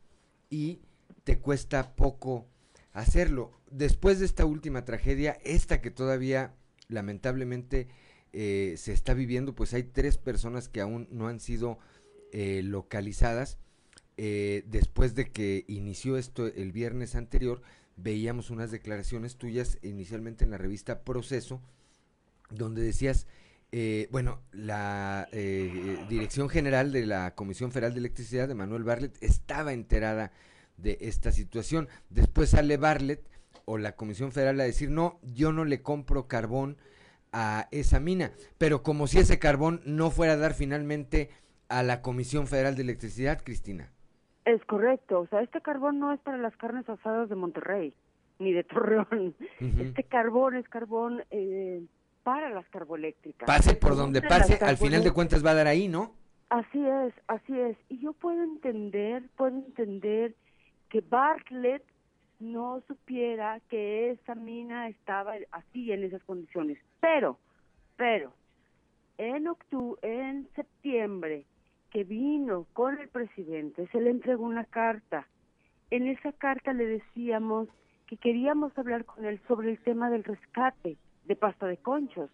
[0.49, 0.81] y
[1.25, 2.47] te cuesta poco
[2.93, 3.53] hacerlo.
[3.71, 6.55] Después de esta última tragedia, esta que todavía
[6.89, 7.89] lamentablemente
[8.33, 11.79] se está viviendo, pues hay tres personas que aún no han sido
[12.33, 13.59] localizadas.
[14.17, 17.61] después de que inició esto el viernes anterior,
[17.97, 21.61] veíamos unas declaraciones tuyas inicialmente en la revista Proceso,
[22.51, 23.27] donde decías,
[23.73, 29.17] eh, bueno, la eh, Dirección General de la Comisión Federal de Electricidad de Manuel Barlet
[29.23, 30.33] estaba enterada
[30.77, 31.89] de esta situación.
[32.09, 33.23] Después sale Barlet
[33.65, 36.77] o la Comisión Federal a decir, no, yo no le compro carbón
[37.33, 41.31] a esa mina, pero como si ese carbón no fuera a dar finalmente
[41.69, 43.93] a la Comisión Federal de Electricidad, Cristina.
[44.45, 47.95] Es correcto, o sea, este carbón no es para las carnes asadas de Monterrey.
[48.41, 49.37] ni de Torreón.
[49.61, 51.85] Este carbón es carbón eh,
[52.23, 53.47] para las carboeléctricas.
[53.47, 56.15] Pase por donde pase, al final de cuentas va a dar ahí, ¿no?
[56.49, 57.77] Así es, así es.
[57.89, 60.35] Y yo puedo entender, puedo entender
[60.89, 61.85] que Bartlett
[62.41, 66.79] no supiera que esa mina estaba así en esas condiciones.
[67.01, 67.39] Pero,
[67.97, 68.33] pero,
[69.19, 71.45] en octubre, en septiembre,
[71.91, 75.27] que vino con el presidente, se le entregó una carta.
[75.91, 77.69] En esa carta le decíamos
[78.07, 80.97] que queríamos hablar con él sobre el tema del rescate
[81.31, 82.29] de pasta de conchos,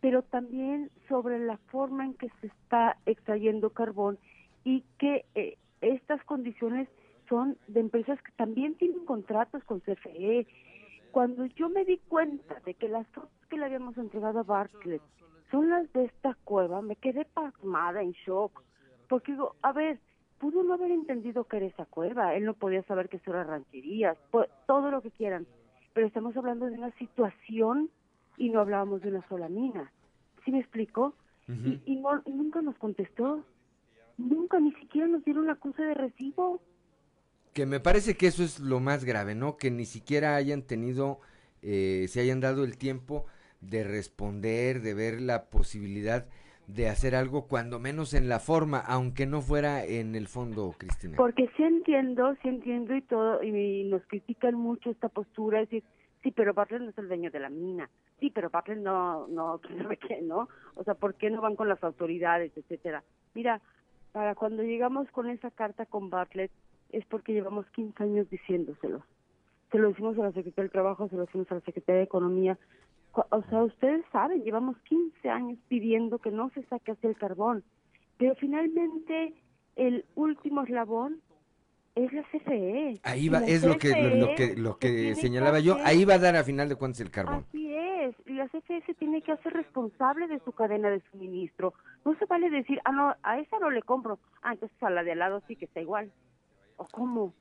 [0.00, 4.18] pero también sobre la forma en que se está extrayendo carbón
[4.64, 6.88] y que eh, estas condiciones
[7.28, 10.48] son de empresas que también tienen contratos con CFE.
[11.12, 15.02] Cuando yo me di cuenta de que las fotos que le habíamos entregado a Bartlett
[15.52, 18.64] son las de esta cueva, me quedé pasmada, en shock,
[19.08, 20.00] porque digo, a ver,
[20.40, 23.44] pudo no haber entendido que era esa cueva, él no podía saber que eso era
[23.44, 24.18] rancherías,
[24.66, 25.46] todo lo que quieran,
[25.92, 27.90] pero estamos hablando de una situación
[28.36, 29.90] y no hablábamos de una sola mina.
[30.44, 31.14] ¿Sí me explico?
[31.46, 33.44] Y, nunca nos contestó,
[34.16, 36.60] nunca, ni siquiera nos dieron la cosa de recibo.
[37.52, 39.58] Que me parece que eso es lo más grave, ¿no?
[39.58, 41.20] Que ni siquiera hayan tenido,
[41.60, 43.26] eh, se hayan dado el tiempo
[43.60, 46.26] de responder, de ver la posibilidad
[46.66, 51.16] de hacer algo cuando menos en la forma, aunque no fuera en el fondo, Cristina.
[51.16, 55.84] Porque sí entiendo, sí entiendo y todo, y nos critican mucho esta postura, es decir,
[56.22, 57.90] sí, pero Bartlett no es el dueño de la mina,
[58.24, 59.60] sí, pero Bartlett no, no,
[60.08, 60.48] qué, ¿no?
[60.76, 63.04] O sea, ¿por qué no van con las autoridades, etcétera?
[63.34, 63.60] Mira,
[64.12, 66.50] para cuando llegamos con esa carta con Bartlett,
[66.90, 69.04] es porque llevamos 15 años diciéndoselo.
[69.70, 72.04] Se lo decimos a la Secretaría del Trabajo, se lo decimos a la Secretaría de
[72.04, 72.58] Economía,
[73.12, 77.62] o sea, ustedes saben, llevamos 15 años pidiendo que no se saque así el carbón,
[78.18, 79.34] pero finalmente
[79.76, 81.20] el último eslabón
[81.94, 83.00] es la CFE.
[83.02, 86.36] Ahí va, es lo que lo, que lo que señalaba yo, ahí va a dar
[86.36, 87.46] a final de cuentas el carbón.
[87.48, 91.74] Así es, y la CFE se tiene que hacer responsable de su cadena de suministro.
[92.04, 95.04] No se vale decir, ah, no, a esa no le compro, ah, entonces a la
[95.04, 96.12] de al lado sí que está igual.
[96.76, 97.32] ¿O cómo?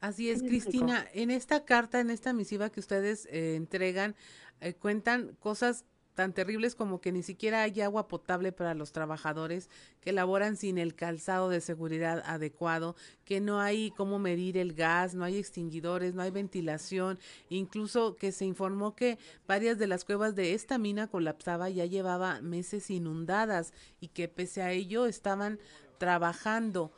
[0.00, 1.06] Así es, Cristina.
[1.12, 4.16] En esta carta, en esta misiva que ustedes eh, entregan,
[4.60, 9.70] eh, cuentan cosas tan terribles como que ni siquiera hay agua potable para los trabajadores
[10.00, 15.14] que laboran sin el calzado de seguridad adecuado, que no hay cómo medir el gas,
[15.14, 17.18] no hay extinguidores, no hay ventilación,
[17.48, 22.40] incluso que se informó que varias de las cuevas de esta mina colapsaba ya llevaba
[22.40, 25.58] meses inundadas y que pese a ello estaban
[25.98, 26.92] trabajando.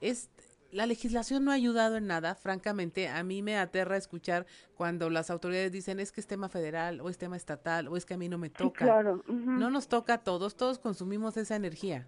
[0.00, 0.28] Es,
[0.72, 5.30] la legislación no ha ayudado en nada, francamente, a mí me aterra escuchar cuando las
[5.30, 8.18] autoridades dicen es que es tema federal o es tema estatal o es que a
[8.18, 8.84] mí no me toca.
[8.84, 9.22] claro.
[9.26, 12.06] No nos toca a todos, todos consumimos esa energía.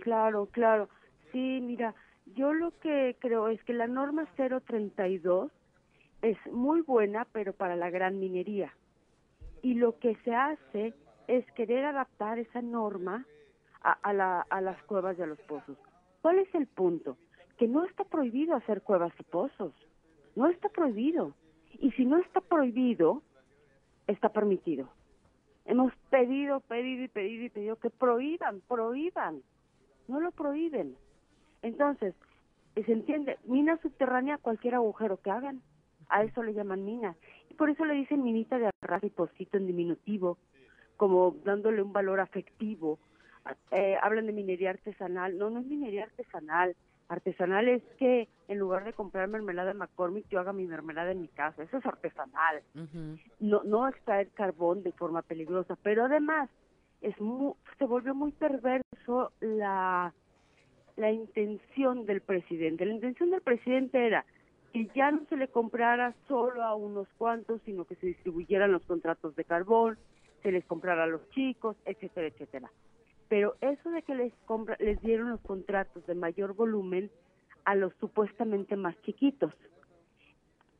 [0.00, 0.88] Claro, claro.
[1.32, 1.94] Sí, mira,
[2.36, 5.50] yo lo que creo es que la norma 032
[6.22, 8.72] es muy buena, pero para la gran minería.
[9.62, 10.94] Y lo que se hace
[11.26, 13.26] es querer adaptar esa norma
[13.82, 15.76] a, a, la, a las cuevas y a los pozos.
[16.22, 17.16] ¿Cuál es el punto?
[17.58, 19.72] Que no está prohibido hacer cuevas y pozos,
[20.34, 21.34] no está prohibido.
[21.78, 23.22] Y si no está prohibido,
[24.06, 24.88] está permitido.
[25.64, 29.42] Hemos pedido, pedido y pedido y pedido que prohíban, prohíban,
[30.08, 30.96] no lo prohíben.
[31.62, 32.14] Entonces,
[32.74, 35.62] se entiende, mina subterránea, cualquier agujero que hagan,
[36.08, 37.16] a eso le llaman mina.
[37.50, 40.38] Y por eso le dicen minita de arrastre y pocito en diminutivo,
[40.96, 42.98] como dándole un valor afectivo.
[43.70, 46.76] Eh, hablan de minería artesanal, no, no es minería artesanal,
[47.08, 51.20] Artesanal es que en lugar de comprar mermelada de McCormick, yo haga mi mermelada en
[51.20, 51.62] mi casa.
[51.62, 52.62] Eso es artesanal.
[53.40, 56.48] No no extraer carbón de forma peligrosa, pero además
[57.00, 57.14] es
[57.78, 60.14] se volvió muy perverso la
[60.96, 62.86] la intención del presidente.
[62.86, 64.24] La intención del presidente era
[64.72, 68.84] que ya no se le comprara solo a unos cuantos, sino que se distribuyeran los
[68.84, 69.98] contratos de carbón,
[70.42, 72.70] se les comprara a los chicos, etcétera, etcétera
[73.34, 77.10] pero eso de que les compra, les dieron los contratos de mayor volumen
[77.64, 79.52] a los supuestamente más chiquitos.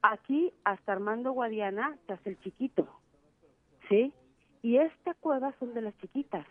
[0.03, 2.87] Aquí hasta Armando Guadiana se hace el chiquito,
[3.89, 4.13] ¿sí?
[4.63, 6.47] Y esta cueva son de las chiquitas.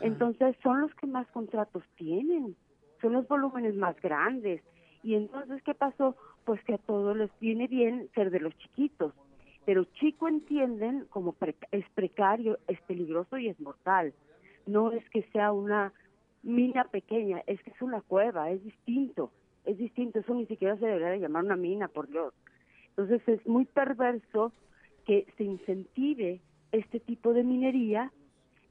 [0.00, 2.56] Entonces son los que más contratos tienen,
[3.02, 4.62] son los volúmenes más grandes.
[5.02, 6.16] Y entonces, ¿qué pasó?
[6.46, 9.12] Pues que a todos les viene bien ser de los chiquitos.
[9.66, 11.36] Pero chico entienden como
[11.72, 14.14] es precario, es peligroso y es mortal
[14.66, 15.92] no es que sea una
[16.42, 19.32] mina pequeña, es que es una cueva, es distinto,
[19.64, 22.32] es distinto, eso ni siquiera se debería de llamar una mina, por Dios.
[22.90, 24.52] Entonces es muy perverso
[25.06, 26.40] que se incentive
[26.72, 28.12] este tipo de minería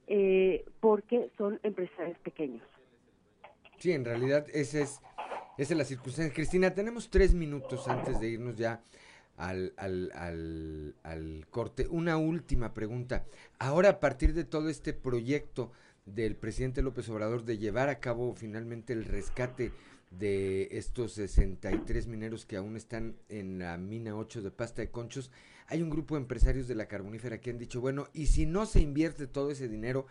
[0.06, 2.62] eh, porque son empresarios pequeños.
[3.78, 5.02] Sí, en realidad esa es,
[5.58, 6.32] esa es la circunstancia.
[6.32, 8.82] Cristina, tenemos tres minutos antes de irnos ya
[9.36, 11.86] al, al, al, al corte.
[11.88, 13.26] Una última pregunta.
[13.58, 15.72] Ahora, a partir de todo este proyecto
[16.06, 19.72] del presidente López Obrador de llevar a cabo finalmente el rescate
[20.10, 25.30] de estos 63 mineros que aún están en la mina 8 de pasta de conchos,
[25.66, 28.66] hay un grupo de empresarios de la carbonífera que han dicho, bueno, y si no
[28.66, 30.06] se invierte todo ese dinero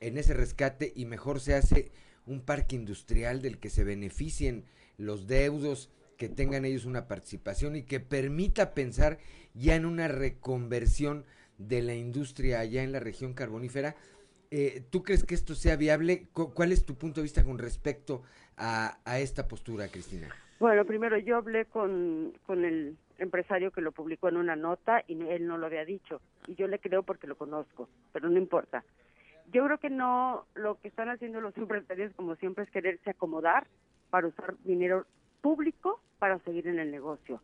[0.00, 1.92] en ese rescate y mejor se hace
[2.26, 4.64] un parque industrial del que se beneficien
[4.96, 9.18] los deudos, que tengan ellos una participación y que permita pensar
[9.54, 11.24] ya en una reconversión
[11.58, 13.96] de la industria allá en la región carbonífera.
[14.50, 16.28] Eh, ¿Tú crees que esto sea viable?
[16.32, 18.22] ¿Cuál es tu punto de vista con respecto
[18.56, 20.28] a, a esta postura, Cristina?
[20.58, 25.20] Bueno, primero yo hablé con, con el empresario que lo publicó en una nota y
[25.20, 26.20] él no lo había dicho.
[26.46, 28.84] Y yo le creo porque lo conozco, pero no importa.
[29.52, 33.66] Yo creo que no, lo que están haciendo los empresarios como siempre es quererse acomodar
[34.10, 35.06] para usar dinero
[35.40, 37.40] público para seguir en el negocio.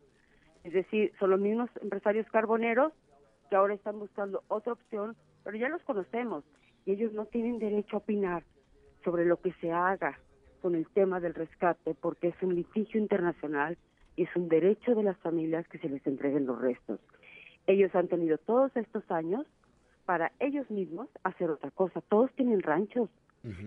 [0.63, 2.93] Es decir, son los mismos empresarios carboneros
[3.49, 6.43] que ahora están buscando otra opción, pero ya los conocemos
[6.85, 8.43] y ellos no tienen derecho a opinar
[9.03, 10.19] sobre lo que se haga
[10.61, 13.77] con el tema del rescate porque es un litigio internacional
[14.15, 16.99] y es un derecho de las familias que se les entreguen los restos.
[17.67, 19.45] Ellos han tenido todos estos años
[20.05, 22.01] para ellos mismos hacer otra cosa.
[22.01, 23.09] Todos tienen ranchos,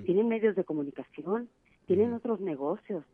[0.05, 1.49] tienen medios de comunicación,
[1.87, 3.05] tienen otros negocios.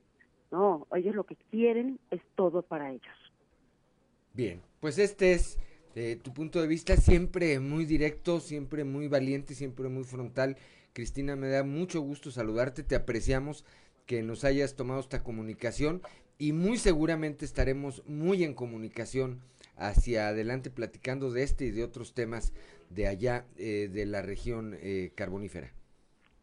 [0.50, 3.32] No, ellos lo que quieren es todo para ellos.
[4.34, 5.58] Bien, pues este es
[5.94, 10.56] eh, tu punto de vista siempre muy directo, siempre muy valiente, siempre muy frontal.
[10.92, 13.64] Cristina, me da mucho gusto saludarte, te apreciamos
[14.06, 16.02] que nos hayas tomado esta comunicación
[16.38, 19.40] y muy seguramente estaremos muy en comunicación
[19.76, 22.52] hacia adelante platicando de este y de otros temas
[22.90, 25.72] de allá eh, de la región eh, carbonífera.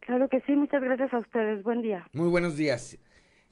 [0.00, 2.06] Claro que sí, muchas gracias a ustedes, buen día.
[2.12, 2.98] Muy buenos días.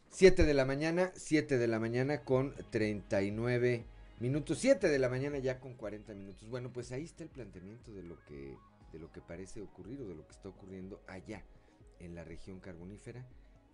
[0.08, 3.84] 7 de la mañana, 7 de la mañana con 39
[4.20, 6.48] Minuto 7 de la mañana ya con 40 minutos.
[6.48, 8.58] Bueno, pues ahí está el planteamiento de lo que
[8.92, 11.44] de lo que parece ocurrir o de lo que está ocurriendo allá
[12.00, 13.24] en la región carbonífera,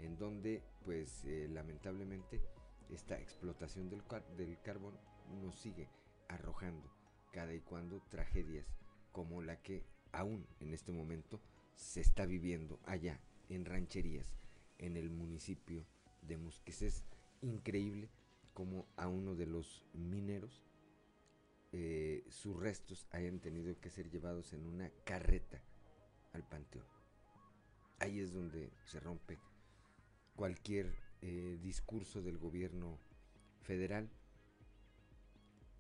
[0.01, 2.43] en donde pues eh, lamentablemente
[2.91, 4.03] esta explotación del,
[4.37, 4.99] del carbón
[5.41, 5.89] nos sigue
[6.29, 6.93] arrojando
[7.33, 8.67] cada y cuando tragedias
[9.13, 11.41] como la que aún en este momento
[11.75, 13.19] se está viviendo allá
[13.49, 14.37] en rancherías
[14.77, 15.87] en el municipio
[16.21, 16.83] de Musques.
[16.83, 17.05] Es
[17.41, 18.11] increíble
[18.55, 20.63] como a uno de los mineros
[21.73, 25.61] eh, sus restos hayan tenido que ser llevados en una carreta
[26.33, 26.87] al panteón.
[27.99, 29.41] Ahí es donde se rompe
[30.37, 33.01] cualquier eh, discurso del gobierno
[33.63, 34.09] federal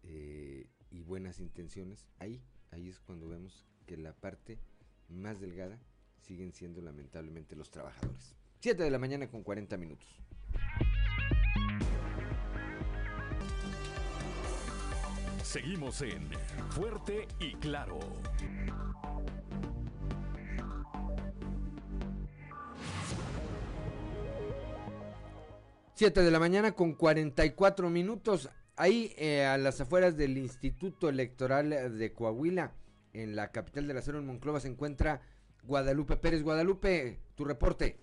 [0.03, 2.09] eh, y buenas intenciones.
[2.19, 2.43] Ahí,
[2.73, 4.59] ahí es cuando vemos que la parte
[5.09, 5.79] más delgada
[6.23, 8.35] siguen siendo lamentablemente los trabajadores.
[8.61, 10.09] 7 de la mañana con 40 minutos.
[15.55, 16.29] Seguimos en
[16.71, 18.01] Fuerte y Claro.
[25.95, 28.51] Siete de la mañana con 44 minutos.
[28.75, 32.73] Ahí eh, a las afueras del Instituto Electoral de Coahuila,
[33.13, 35.21] en la capital de la Cero en Monclova, se encuentra
[35.63, 36.43] Guadalupe Pérez.
[36.43, 38.01] Guadalupe, tu reporte.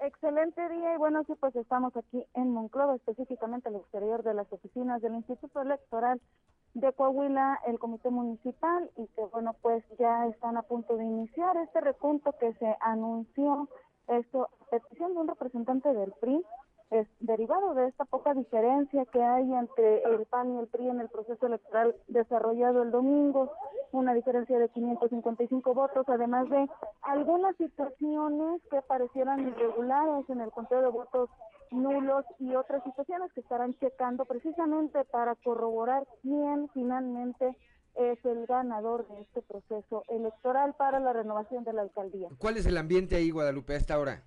[0.00, 4.52] Excelente día y bueno, sí, pues estamos aquí en Monclova, específicamente al exterior de las
[4.52, 6.20] oficinas del Instituto Electoral
[6.74, 11.56] de Coahuila, el Comité Municipal, y que bueno, pues ya están a punto de iniciar
[11.56, 13.68] este recuento que se anunció,
[14.08, 16.44] esto, a petición de un representante del PRI,
[16.90, 21.00] es derivado de esta poca diferencia que hay entre el PAN y el PRI en
[21.00, 23.52] el proceso electoral desarrollado el domingo,
[23.92, 26.68] una diferencia de 555 votos, además de
[27.02, 31.30] algunas situaciones que parecieran irregulares en el conteo de votos
[31.70, 37.56] nulos y otras situaciones que estarán checando precisamente para corroborar quién finalmente
[37.94, 42.28] es el ganador de este proceso electoral para la renovación de la alcaldía.
[42.38, 44.22] ¿Cuál es el ambiente ahí, Guadalupe, a esta hora?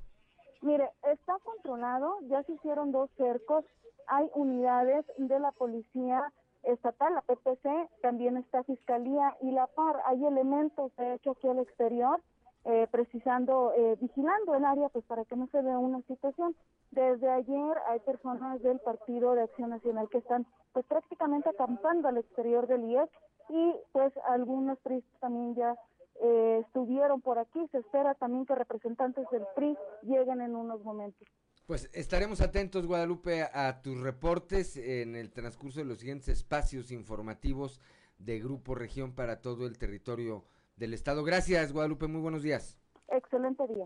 [0.61, 3.65] Mire, está controlado, ya se hicieron dos cercos,
[4.07, 6.31] hay unidades de la policía
[6.63, 11.59] estatal, la PPC, también está Fiscalía y la PAR, hay elementos de hecho aquí al
[11.59, 12.21] exterior,
[12.65, 16.55] eh, precisando, eh, vigilando el área pues para que no se vea una situación.
[16.91, 22.17] Desde ayer hay personas del Partido de Acción Nacional que están pues prácticamente acampando al
[22.17, 23.09] exterior del IEC
[23.49, 25.75] y pues algunos turistas también ya
[26.21, 27.67] eh, estuvieron por aquí.
[27.71, 31.27] Se espera también que representantes del PRI lleguen en unos momentos.
[31.65, 37.81] Pues estaremos atentos, Guadalupe, a tus reportes en el transcurso de los siguientes espacios informativos
[38.19, 40.43] de Grupo Región para todo el territorio
[40.75, 41.23] del Estado.
[41.23, 42.07] Gracias, Guadalupe.
[42.07, 42.77] Muy buenos días.
[43.09, 43.85] Excelente día.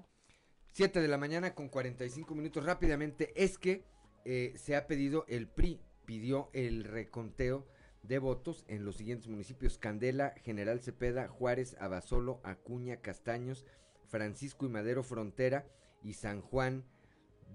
[0.72, 2.65] Siete de la mañana con 45 minutos.
[2.65, 3.84] Rápidamente, es que
[4.26, 7.65] eh, se ha pedido, el PRI pidió el reconteo
[8.03, 13.65] de votos en los siguientes municipios: Candela, General Cepeda, Juárez, Abasolo, Acuña, Castaños,
[14.05, 15.65] Francisco y Madero Frontera
[16.03, 16.85] y San Juan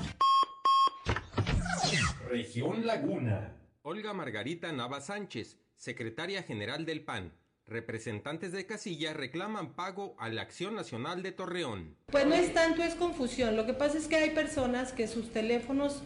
[2.30, 3.56] Región Laguna.
[3.84, 7.32] Olga Margarita Nava Sánchez, secretaria general del PAN.
[7.68, 11.96] Representantes de casilla reclaman pago a la Acción Nacional de Torreón.
[12.08, 13.56] Pues no es tanto, es confusión.
[13.56, 16.04] Lo que pasa es que hay personas que sus teléfonos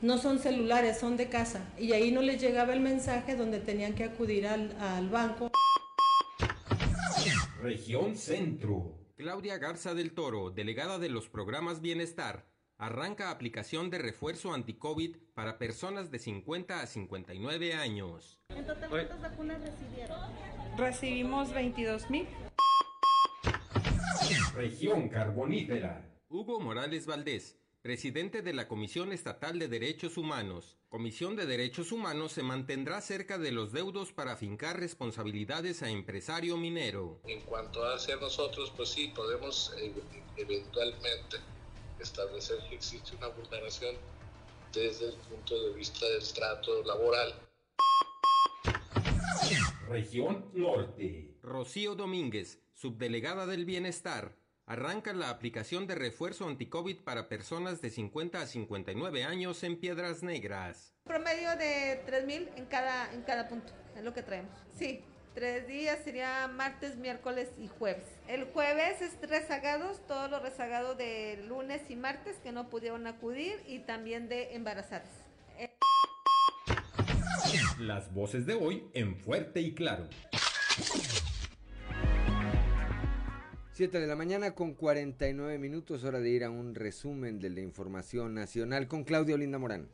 [0.00, 1.64] no son celulares, son de casa.
[1.78, 5.50] Y ahí no les llegaba el mensaje donde tenían que acudir al, al banco.
[7.62, 8.98] Región Centro.
[9.14, 12.44] Claudia Garza del Toro, delegada de los programas Bienestar,
[12.76, 18.40] arranca aplicación de refuerzo anti-COVID para personas de 50 a 59 años.
[18.48, 20.18] ¿En total cuántas vacunas recibieron?
[20.76, 22.26] Recibimos 22 mil.
[24.56, 26.04] Región Carbonífera.
[26.28, 30.76] Hugo Morales Valdés, presidente de la Comisión Estatal de Derechos Humanos.
[30.88, 36.56] Comisión de Derechos Humanos se mantendrá cerca de los deudos para fincar responsabilidades a empresario
[36.56, 37.20] minero.
[37.26, 39.92] En cuanto a hacia nosotros, pues sí, podemos eh,
[40.36, 41.38] eventualmente
[41.98, 43.96] establecer que existe una vulneración
[44.72, 47.34] desde el punto de vista del trato laboral.
[49.88, 51.34] Región Norte.
[51.42, 58.40] Rocío Domínguez, subdelegada del Bienestar arranca la aplicación de refuerzo anti-COVID para personas de 50
[58.40, 60.94] a 59 años en Piedras Negras.
[61.04, 64.56] Promedio de 3.000 en cada, en cada punto, es lo que traemos.
[64.74, 68.06] Sí, tres días sería martes, miércoles y jueves.
[68.28, 73.62] El jueves es rezagados, todos los rezagados de lunes y martes que no pudieron acudir
[73.66, 75.10] y también de embarazadas.
[77.78, 80.08] Las voces de hoy en fuerte y claro.
[83.74, 87.62] 7 de la mañana con 49 minutos, hora de ir a un resumen de la
[87.62, 89.88] información nacional con Claudio Linda Morán.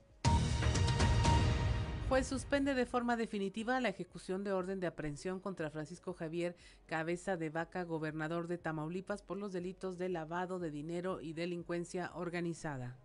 [2.08, 6.56] Juez suspende de forma definitiva la ejecución de orden de aprehensión contra Francisco Javier
[6.86, 12.10] Cabeza de Vaca, gobernador de Tamaulipas, por los delitos de lavado de dinero y delincuencia
[12.14, 12.98] organizada.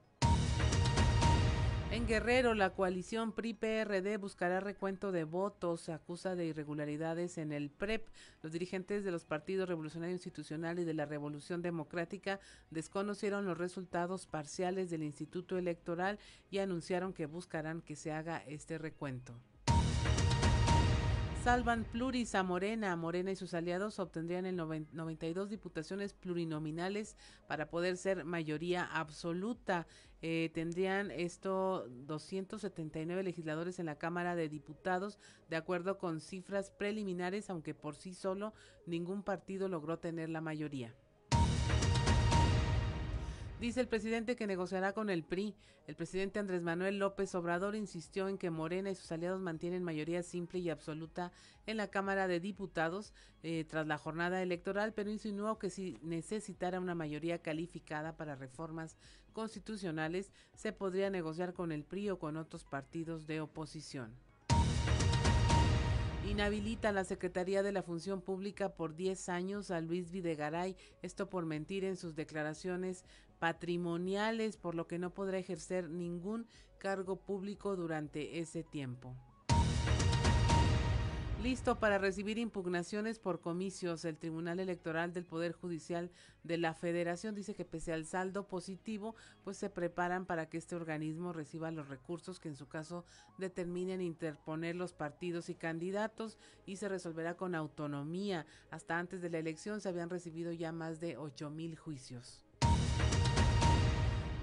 [1.94, 5.82] En Guerrero, la coalición PRI-PRD buscará recuento de votos.
[5.82, 8.08] Se acusa de irregularidades en el PREP.
[8.42, 12.40] Los dirigentes de los partidos Revolucionario Institucional y de la Revolución Democrática
[12.72, 16.18] desconocieron los resultados parciales del Instituto Electoral
[16.50, 19.36] y anunciaron que buscarán que se haga este recuento.
[21.44, 22.96] Salvan pluris a Morena.
[22.96, 27.18] Morena y sus aliados obtendrían el 92 diputaciones plurinominales
[27.48, 29.86] para poder ser mayoría absoluta.
[30.22, 37.50] Eh, tendrían esto 279 legisladores en la Cámara de Diputados, de acuerdo con cifras preliminares,
[37.50, 38.54] aunque por sí solo
[38.86, 40.96] ningún partido logró tener la mayoría.
[43.64, 45.56] Dice el presidente que negociará con el PRI.
[45.88, 50.22] El presidente Andrés Manuel López Obrador insistió en que Morena y sus aliados mantienen mayoría
[50.22, 51.32] simple y absoluta
[51.66, 56.82] en la Cámara de Diputados eh, tras la jornada electoral, pero insinuó que si necesitara
[56.82, 58.98] una mayoría calificada para reformas
[59.32, 64.14] constitucionales, se podría negociar con el PRI o con otros partidos de oposición.
[66.26, 71.46] Inhabilita la Secretaría de la Función Pública por 10 años a Luis Videgaray, esto por
[71.46, 73.04] mentir en sus declaraciones
[73.44, 76.48] patrimoniales, por lo que no podrá ejercer ningún
[76.78, 79.18] cargo público durante ese tiempo.
[81.44, 84.06] Listo para recibir impugnaciones por comicios.
[84.06, 86.10] El Tribunal Electoral del Poder Judicial
[86.44, 89.14] de la Federación dice que pese al saldo positivo,
[89.44, 93.04] pues se preparan para que este organismo reciba los recursos que en su caso
[93.38, 98.46] determinen interponer los partidos y candidatos y se resolverá con autonomía.
[98.72, 102.46] Hasta antes de la elección se habían recibido ya más de 8 mil juicios.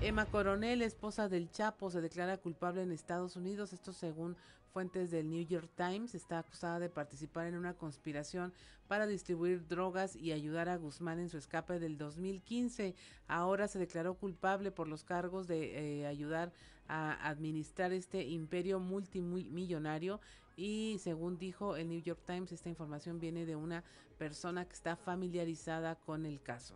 [0.03, 3.75] Emma Coronel, esposa del Chapo, se declara culpable en Estados Unidos.
[3.75, 4.35] Esto según
[4.73, 6.15] fuentes del New York Times.
[6.15, 8.55] Está acusada de participar en una conspiración
[8.89, 12.95] para distribuir drogas y ayudar a Guzmán en su escape del 2015.
[13.29, 16.51] Ahora se declaró culpable por los cargos de eh, ayudar
[16.89, 20.19] a administrar este imperio multimillonario
[20.57, 23.85] y según dijo el New York Times, esta información viene de una
[24.17, 26.75] persona que está familiarizada con el caso.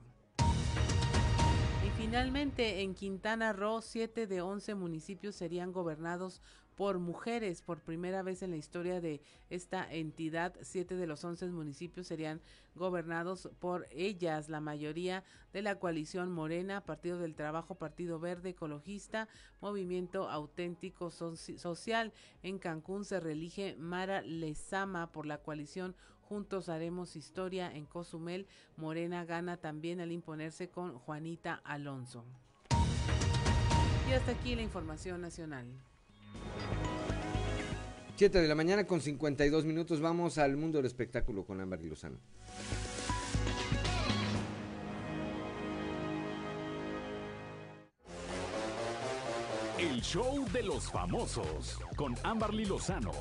[1.97, 6.41] Finalmente, en Quintana Roo, 7 de 11 municipios serían gobernados
[6.75, 7.63] por mujeres.
[7.63, 12.41] Por primera vez en la historia de esta entidad, siete de los once municipios serían
[12.75, 19.29] gobernados por ellas, la mayoría de la coalición Morena, Partido del Trabajo, Partido Verde, Ecologista,
[19.61, 22.13] Movimiento Auténtico Social.
[22.43, 25.95] En Cancún se reelige Mara Lezama por la coalición
[26.29, 28.47] Juntos Haremos Historia en Cozumel.
[28.77, 32.25] Morena gana también al imponerse con Juanita Alonso.
[34.09, 35.67] Y hasta aquí la información nacional.
[38.17, 40.01] 7 de la mañana con 52 minutos.
[40.01, 42.19] Vamos al mundo del espectáculo con Ámbar Lozano.
[49.79, 53.13] El show de los famosos con Amberly Lozano.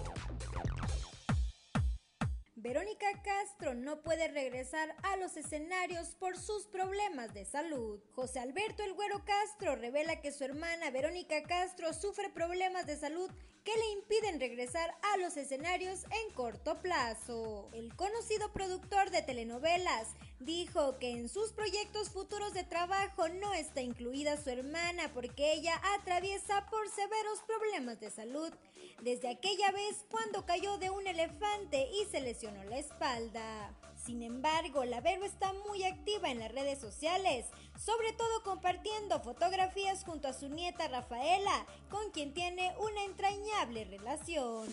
[3.39, 7.99] Castro no puede regresar a los escenarios por sus problemas de salud.
[8.11, 13.31] José Alberto El Güero Castro revela que su hermana Verónica Castro sufre problemas de salud
[13.63, 17.69] que le impiden regresar a los escenarios en corto plazo.
[17.73, 23.81] El conocido productor de telenovelas dijo que en sus proyectos futuros de trabajo no está
[23.81, 28.53] incluida su hermana porque ella atraviesa por severos problemas de salud
[29.01, 33.73] desde aquella vez cuando cayó de un elefante y se lesionó la espalda.
[34.05, 37.45] Sin embargo, la Vero está muy activa en las redes sociales,
[37.77, 44.67] sobre todo compartiendo fotografías junto a su nieta Rafaela, con quien tiene una entrañable relación.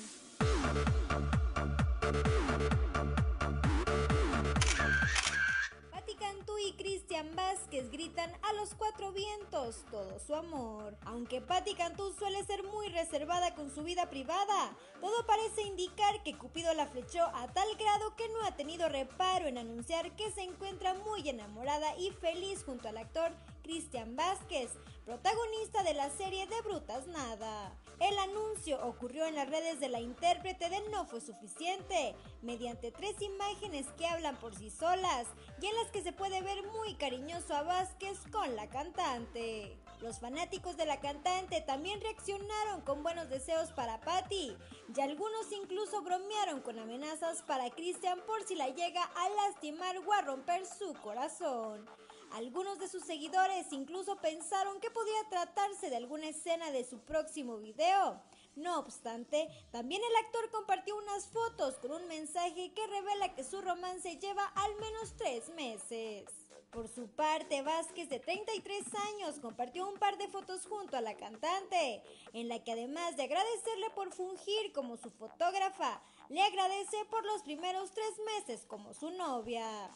[6.58, 10.96] Y Cristian Vázquez gritan a los cuatro vientos todo su amor.
[11.06, 16.36] Aunque Patti Cantú suele ser muy reservada con su vida privada, todo parece indicar que
[16.36, 20.42] Cupido la flechó a tal grado que no ha tenido reparo en anunciar que se
[20.42, 23.32] encuentra muy enamorada y feliz junto al actor
[23.62, 24.70] Cristian Vázquez,
[25.04, 27.74] protagonista de la serie de Brutas Nada.
[28.00, 33.20] El anuncio ocurrió en las redes de la intérprete de No fue suficiente, mediante tres
[33.20, 35.26] imágenes que hablan por sí solas
[35.60, 39.76] y en las que se puede ver muy cariñoso a Vázquez con la cantante.
[40.00, 44.56] Los fanáticos de la cantante también reaccionaron con buenos deseos para Patty
[44.96, 50.12] y algunos incluso bromearon con amenazas para Christian por si la llega a lastimar o
[50.14, 51.86] a romper su corazón.
[52.32, 57.58] Algunos de sus seguidores incluso pensaron que podía tratarse de alguna escena de su próximo
[57.58, 58.22] video.
[58.56, 63.60] No obstante, también el actor compartió unas fotos con un mensaje que revela que su
[63.60, 66.26] romance lleva al menos tres meses.
[66.70, 71.16] Por su parte, Vázquez, de 33 años, compartió un par de fotos junto a la
[71.16, 72.02] cantante,
[72.32, 77.42] en la que además de agradecerle por fungir como su fotógrafa, le agradece por los
[77.42, 79.90] primeros tres meses como su novia.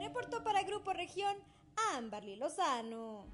[0.00, 1.36] Reportó para Grupo Región
[1.96, 3.24] Amberly Lozano.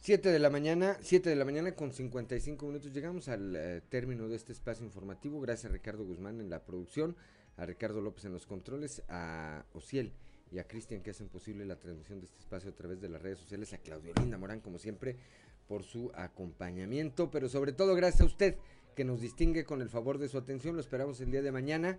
[0.00, 2.92] 7 de la mañana, 7 de la mañana con 55 minutos.
[2.92, 5.40] Llegamos al eh, término de este espacio informativo.
[5.40, 7.16] Gracias a Ricardo Guzmán en la producción,
[7.56, 10.12] a Ricardo López en los controles, a Ociel
[10.50, 13.22] y a Cristian que hacen posible la transmisión de este espacio a través de las
[13.22, 15.16] redes sociales, a Claudio Linda Morán, como siempre,
[15.68, 18.56] por su acompañamiento, pero sobre todo gracias a usted
[18.96, 20.74] que nos distingue con el favor de su atención.
[20.74, 21.98] Lo esperamos el día de mañana